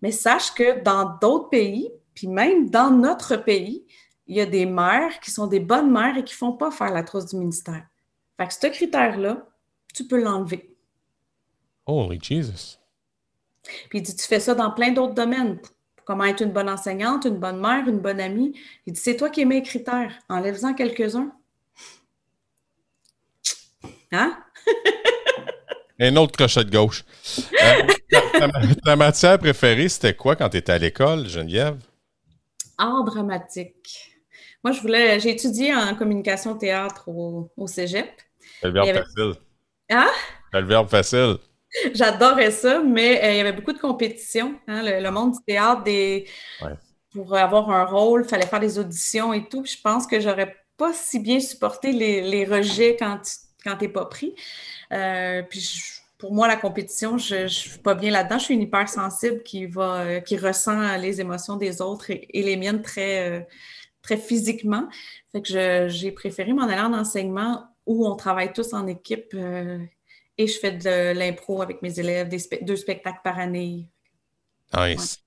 Mais 0.00 0.12
sache 0.12 0.54
que 0.54 0.82
dans 0.82 1.18
d'autres 1.20 1.50
pays, 1.50 1.90
puis 2.14 2.26
même 2.26 2.70
dans 2.70 2.90
notre 2.90 3.36
pays, 3.36 3.84
il 4.26 4.36
y 4.36 4.40
a 4.40 4.46
des 4.46 4.64
mères 4.64 5.20
qui 5.20 5.30
sont 5.30 5.46
des 5.46 5.60
bonnes 5.60 5.90
mères 5.90 6.16
et 6.16 6.24
qui 6.24 6.34
ne 6.34 6.38
font 6.38 6.52
pas 6.52 6.70
faire 6.70 6.92
la 6.92 7.02
trousse 7.02 7.26
du 7.26 7.36
ministère. 7.36 7.84
Fait 8.38 8.46
que 8.46 8.54
ce 8.54 8.66
critère-là, 8.66 9.46
tu 9.92 10.06
peux 10.06 10.22
l'enlever. 10.22 10.74
Holy 11.84 12.18
Jesus. 12.22 12.78
Puis 13.90 13.98
il 13.98 14.02
dit, 14.02 14.16
tu 14.16 14.26
fais 14.26 14.40
ça 14.40 14.54
dans 14.54 14.70
plein 14.70 14.92
d'autres 14.92 15.14
domaines 15.14 15.60
comment 16.04 16.24
être 16.24 16.42
une 16.42 16.52
bonne 16.52 16.68
enseignante, 16.68 17.24
une 17.24 17.38
bonne 17.38 17.60
mère, 17.60 17.88
une 17.88 17.98
bonne 17.98 18.20
amie? 18.20 18.58
Il 18.86 18.92
dit, 18.92 19.00
c'est 19.00 19.16
toi 19.16 19.30
qui 19.30 19.42
es 19.42 19.44
mes 19.44 19.62
critères. 19.62 20.12
Enlève-en 20.28 20.74
quelques-uns. 20.74 21.32
Hein? 24.12 24.36
Un 26.02 26.16
autre 26.16 26.32
crochet 26.32 26.64
de 26.64 26.70
gauche. 26.70 27.04
Euh, 27.62 28.46
ta, 28.84 28.96
matière 28.96 29.38
préférée, 29.38 29.88
c'était 29.90 30.14
quoi 30.14 30.34
quand 30.34 30.48
tu 30.48 30.56
étais 30.56 30.72
à 30.72 30.78
l'école, 30.78 31.26
Geneviève? 31.28 31.76
Art 32.78 33.04
dramatique. 33.04 34.16
Moi, 34.64 34.72
je 34.72 34.80
voulais. 34.80 35.20
J'ai 35.20 35.30
étudié 35.30 35.74
en 35.74 35.94
communication 35.94 36.56
théâtre 36.56 37.06
au, 37.08 37.66
cégep. 37.66 38.10
le 38.62 38.70
verbe 38.70 38.96
facile. 38.96 39.34
Hein? 39.90 40.08
le 40.54 40.64
verbe 40.64 40.88
facile. 40.88 41.36
J'adorais 41.94 42.50
ça, 42.50 42.82
mais 42.82 43.22
euh, 43.22 43.30
il 43.32 43.36
y 43.36 43.40
avait 43.40 43.52
beaucoup 43.52 43.72
de 43.72 43.78
compétition. 43.78 44.58
Hein, 44.66 44.82
le, 44.82 45.10
monde 45.10 45.32
du 45.32 45.38
théâtre, 45.46 45.82
des... 45.82 46.26
pour 47.12 47.36
avoir 47.36 47.70
un 47.70 47.84
rôle, 47.84 48.22
il 48.24 48.28
fallait 48.28 48.46
faire 48.46 48.60
des 48.60 48.78
auditions 48.78 49.32
et 49.32 49.48
tout. 49.48 49.64
je 49.64 49.76
pense 49.82 50.06
que 50.06 50.20
j'aurais 50.20 50.56
pas 50.76 50.92
si 50.92 51.18
bien 51.18 51.40
supporté 51.40 51.92
les, 51.92 52.44
rejets 52.44 52.96
quand 52.98 53.20
tu 53.22 53.68
n'es 53.80 53.88
pas 53.88 54.06
pris. 54.06 54.34
Euh, 54.92 55.42
puis 55.42 55.80
pour 56.18 56.34
moi, 56.34 56.48
la 56.48 56.56
compétition, 56.56 57.18
je 57.18 57.42
ne 57.42 57.48
suis 57.48 57.78
pas 57.78 57.94
bien 57.94 58.10
là-dedans. 58.10 58.38
Je 58.38 58.44
suis 58.44 58.54
une 58.54 58.62
hypersensible 58.62 59.42
qui 59.42 59.66
va, 59.66 60.00
euh, 60.00 60.20
qui 60.20 60.36
ressent 60.36 60.96
les 60.96 61.20
émotions 61.20 61.56
des 61.56 61.80
autres 61.80 62.10
et, 62.10 62.42
les 62.42 62.56
miennes 62.56 62.82
très, 62.82 63.46
très 64.02 64.16
physiquement. 64.16 64.88
Fait 65.32 65.42
que 65.42 65.86
j'ai 65.88 66.10
préféré 66.10 66.52
m'en 66.52 66.64
aller 66.64 66.80
en 66.80 66.94
enseignement 66.94 67.64
où 67.86 68.06
on 68.06 68.16
travaille 68.16 68.52
tous 68.52 68.72
en 68.72 68.86
équipe 68.86 69.34
et 70.40 70.46
je 70.46 70.58
fais 70.58 70.72
de 70.72 71.12
l'impro 71.12 71.60
avec 71.60 71.82
mes 71.82 72.00
élèves, 72.00 72.30
deux 72.62 72.76
spectacles 72.76 73.20
par 73.22 73.38
année. 73.38 73.86
Nice. 74.74 75.22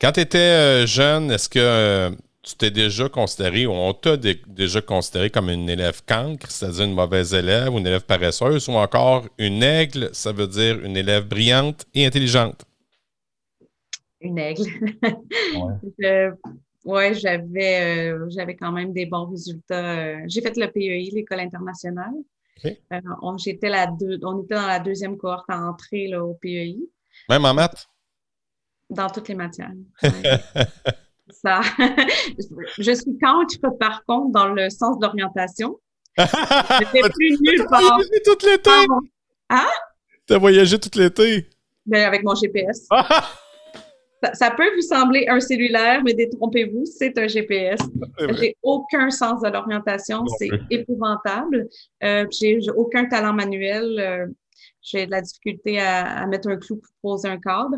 Quand 0.00 0.12
tu 0.12 0.20
étais 0.20 0.38
euh, 0.38 0.86
jeune, 0.86 1.30
est-ce 1.30 1.46
que 1.46 1.58
euh, 1.58 2.10
tu 2.42 2.54
t'es 2.56 2.70
déjà 2.70 3.10
considéré 3.10 3.66
ou 3.66 3.72
on 3.72 3.92
t'a 3.92 4.16
déjà 4.16 4.80
considéré 4.80 5.28
comme 5.28 5.50
une 5.50 5.68
élève 5.68 6.00
cancre, 6.06 6.50
c'est-à-dire 6.50 6.84
une 6.86 6.94
mauvaise 6.94 7.34
élève 7.34 7.74
ou 7.74 7.78
une 7.78 7.86
élève 7.86 8.04
paresseuse, 8.04 8.66
ou 8.68 8.72
encore 8.72 9.26
une 9.36 9.62
aigle, 9.62 10.08
ça 10.14 10.32
veut 10.32 10.46
dire 10.46 10.82
une 10.82 10.96
élève 10.96 11.26
brillante 11.28 11.84
et 11.92 12.06
intelligente? 12.06 12.64
Une 14.22 14.38
aigle. 14.38 14.64
ouais. 15.98 16.30
Oui, 16.86 17.14
j'avais, 17.14 18.12
euh, 18.12 18.28
j'avais 18.28 18.56
quand 18.56 18.70
même 18.70 18.92
des 18.92 19.06
bons 19.06 19.24
résultats. 19.24 20.28
J'ai 20.28 20.42
fait 20.42 20.54
le 20.54 20.70
PEI, 20.70 21.08
l'École 21.14 21.40
internationale. 21.40 22.12
Euh, 22.64 23.00
on, 23.22 23.36
était 23.36 23.68
la 23.68 23.90
on 24.22 24.42
était 24.42 24.54
dans 24.54 24.66
la 24.66 24.80
deuxième 24.80 25.16
cohorte 25.16 25.44
à 25.48 25.60
entrer 25.60 26.14
au 26.16 26.34
PEI. 26.34 26.78
Même 27.28 27.44
en 27.44 27.54
maths? 27.54 27.88
Dans 28.90 29.08
toutes 29.08 29.28
les 29.28 29.34
matières. 29.34 29.72
Ça. 31.30 31.60
je 32.78 32.92
suis 32.92 33.18
contre, 33.18 33.78
par 33.78 34.04
contre, 34.04 34.32
dans 34.32 34.48
le 34.48 34.70
sens 34.70 34.98
d'orientation. 34.98 35.78
J'étais 36.18 37.08
plus 37.08 37.40
nulle 37.40 37.66
part. 37.68 37.80
voyagé 37.80 38.22
tout 38.24 38.46
l'été! 38.46 38.70
Hein? 39.50 39.66
T'as 40.26 40.38
voyagé 40.38 40.78
tout 40.78 40.96
l'été? 40.98 41.50
Ben, 41.86 42.06
avec 42.06 42.22
mon 42.22 42.34
GPS. 42.34 42.88
Ça, 44.32 44.50
peut 44.50 44.74
vous 44.74 44.82
sembler 44.82 45.26
un 45.28 45.40
cellulaire, 45.40 46.02
mais 46.04 46.14
détrompez-vous, 46.14 46.84
c'est 46.86 47.16
un 47.18 47.26
GPS. 47.26 47.80
J'ai 48.38 48.56
aucun 48.62 49.10
sens 49.10 49.42
de 49.42 49.48
l'orientation, 49.48 50.24
c'est 50.38 50.50
épouvantable. 50.70 51.68
Euh, 52.02 52.26
j'ai 52.30 52.58
aucun 52.76 53.06
talent 53.06 53.32
manuel. 53.32 53.98
Euh, 53.98 54.26
j'ai 54.80 55.06
de 55.06 55.10
la 55.10 55.22
difficulté 55.22 55.80
à, 55.80 56.26
mettre 56.26 56.48
un 56.48 56.56
clou 56.56 56.76
pour 56.76 56.90
poser 57.02 57.28
un 57.28 57.38
cadre. 57.38 57.76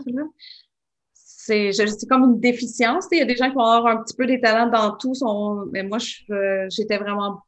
C'est 1.14 1.70
comme 2.08 2.24
une 2.24 2.40
déficience. 2.40 3.06
Il 3.12 3.18
y 3.18 3.22
a 3.22 3.24
des 3.24 3.36
gens 3.36 3.48
qui 3.48 3.54
vont 3.54 3.64
avoir 3.64 3.98
un 3.98 4.02
petit 4.02 4.16
peu 4.16 4.26
des 4.26 4.40
talents 4.40 4.70
dans 4.70 4.96
tout. 4.96 5.14
mais 5.72 5.84
moi, 5.84 5.98
j'étais 6.68 6.98
vraiment 6.98 7.40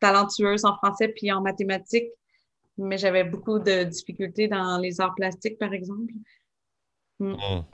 talentueuse 0.00 0.64
en 0.64 0.76
français 0.76 1.08
puis 1.08 1.32
en 1.32 1.40
mathématiques, 1.40 2.10
mais 2.76 2.98
j'avais 2.98 3.24
beaucoup 3.24 3.58
de 3.58 3.84
difficultés 3.84 4.48
dans 4.48 4.78
les 4.78 5.00
arts 5.00 5.14
plastiques, 5.14 5.58
par 5.58 5.72
exemple. 5.72 6.12
Mm. 7.30 7.64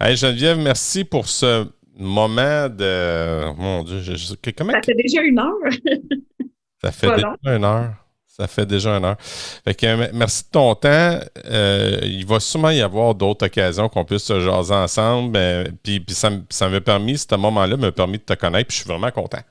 Hey, 0.00 0.16
Geneviève, 0.16 0.58
merci 0.58 1.04
pour 1.04 1.28
ce 1.28 1.66
moment 1.96 2.68
de. 2.68 3.52
Mon 3.56 3.82
Dieu, 3.84 4.00
je, 4.00 4.14
je- 4.14 4.34
comment. 4.56 4.72
Ça 4.72 4.80
fait 4.82 4.94
déjà 4.94 5.22
une 5.22 5.38
heure. 5.38 5.54
Ça 6.82 6.90
fait 6.90 7.14
déjà 7.14 7.36
une 7.44 7.64
heure. 7.64 7.94
Ça 8.26 8.46
fait 8.48 8.66
déjà 8.66 8.96
une 8.96 9.04
heure. 9.04 9.16
Fait 9.20 9.74
que 9.74 10.10
merci 10.12 10.42
de 10.44 10.48
ton 10.50 10.74
temps. 10.74 11.20
Euh, 11.44 11.98
il 12.02 12.26
va 12.26 12.40
sûrement 12.40 12.70
y 12.70 12.80
avoir 12.80 13.14
d'autres 13.14 13.46
occasions 13.46 13.88
qu'on 13.88 14.04
puisse 14.04 14.24
se 14.24 14.40
jaser 14.40 14.74
ensemble. 14.74 15.36
euh, 15.36 15.64
puis 15.84 16.00
puis 16.00 16.14
ça, 16.14 16.30
m'a 16.68 16.80
permis, 16.80 17.18
ce 17.18 17.34
moment-là 17.36 17.76
m'a 17.76 17.92
permis 17.92 18.18
de 18.18 18.24
te 18.24 18.32
connaître. 18.34 18.68
Puis 18.68 18.78
je 18.78 18.82
suis 18.82 18.88
vraiment 18.90 19.10
content. 19.12 19.42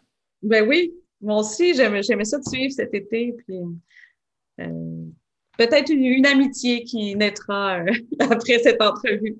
Ben 0.42 0.68
oui, 0.68 0.92
moi 1.22 1.38
aussi, 1.38 1.74
j'aimais 1.76 2.04
j'aimais 2.04 2.26
ça 2.26 2.39
de 2.39 2.44
suivre 2.44 2.74
cet 2.74 2.94
été. 2.94 3.34
Puis 3.46 3.56
euh, 4.60 5.06
peut-être 5.68 5.89
une, 5.91 6.26
amitié 6.26 6.84
qui 6.84 7.16
naîtra 7.16 7.76
euh, 7.76 7.91
après 8.20 8.59
cette 8.64 8.82
entrevue. 8.82 9.36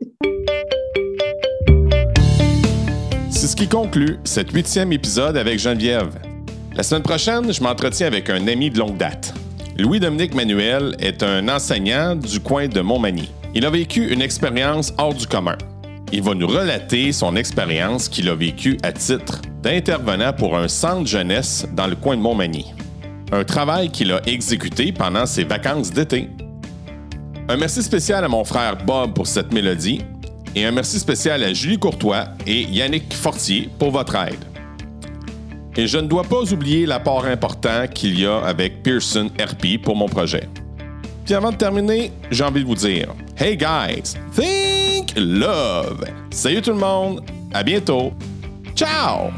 C'est 3.30 3.48
ce 3.48 3.56
qui 3.56 3.68
conclut 3.68 4.18
cet 4.24 4.52
huitième 4.52 4.94
épisode 4.94 5.36
avec 5.36 5.58
Geneviève. 5.58 6.20
La 6.76 6.84
semaine 6.84 7.02
prochaine, 7.02 7.52
je 7.52 7.64
m'entretiens 7.64 8.06
avec 8.06 8.30
un 8.30 8.48
ami 8.48 8.70
de 8.70 8.78
longue 8.78 8.98
date. 8.98 9.34
Louis-Dominique 9.80 10.36
Manuel 10.36 10.96
est 11.00 11.24
un 11.24 11.48
enseignant 11.50 12.16
du 12.16 12.40
coin 12.40 12.68
de 12.68 12.82
Montmagny. 12.82 13.32
Il 13.56 13.66
a 13.66 13.72
vécu 13.72 14.14
une 14.14 14.22
expérience 14.22 14.94
hors 15.00 15.16
du 15.16 15.26
commun. 15.26 15.58
Il 16.14 16.22
va 16.22 16.36
nous 16.36 16.48
relater 16.48 17.14
son 17.14 17.36
expérience 17.36 18.10
qu'il 18.10 18.30
a 18.30 18.36
vécue 18.36 18.78
à 18.84 18.92
titre 18.92 19.42
d'intervenant 19.64 20.34
pour 20.34 20.56
un 20.56 20.68
centre 20.68 21.08
jeunesse 21.08 21.66
dans 21.74 21.88
le 21.88 21.96
coin 21.96 22.16
de 22.16 22.22
Montmagny. 22.22 22.74
Un 23.32 23.44
travail 23.46 23.90
qu'il 23.90 24.12
a 24.12 24.22
exécuté 24.28 24.92
pendant 24.92 25.26
ses 25.26 25.46
vacances 25.46 25.92
d'été. 25.92 26.30
Un 27.48 27.58
merci 27.58 27.82
spécial 27.82 28.24
à 28.24 28.28
mon 28.28 28.44
frère 28.44 28.78
Bob 28.86 29.14
pour 29.14 29.26
cette 29.26 29.54
mélodie 29.54 30.02
et 30.56 30.66
un 30.66 30.72
merci 30.72 31.00
spécial 31.00 31.44
à 31.44 31.54
Julie 31.54 31.80
Courtois 31.80 32.26
et 32.46 32.64
Yannick 32.64 33.14
Fortier 33.14 33.70
pour 33.80 33.92
votre 33.92 34.16
aide. 34.16 34.44
Et 35.78 35.88
je 35.88 35.98
ne 35.98 36.08
dois 36.08 36.24
pas 36.24 36.52
oublier 36.52 36.86
l'apport 36.86 37.26
important 37.26 37.88
qu'il 37.88 38.20
y 38.20 38.26
a 38.26 38.40
avec 38.40 38.84
Pearson 38.84 39.30
RP 39.40 39.82
pour 39.82 39.96
mon 39.96 40.08
projet. 40.08 40.50
Puis 41.24 41.34
avant 41.34 41.52
de 41.52 41.56
terminer, 41.56 42.12
j'ai 42.30 42.44
envie 42.44 42.62
de 42.62 42.68
vous 42.68 42.76
dire 42.76 43.14
Hey 43.38 43.56
guys, 43.56 44.16
think 44.36 45.14
love! 45.16 46.04
Salut 46.32 46.62
tout 46.62 46.72
le 46.72 46.78
monde, 46.78 47.22
à 47.54 47.64
bientôt! 47.64 48.12
Ciao! 48.76 49.32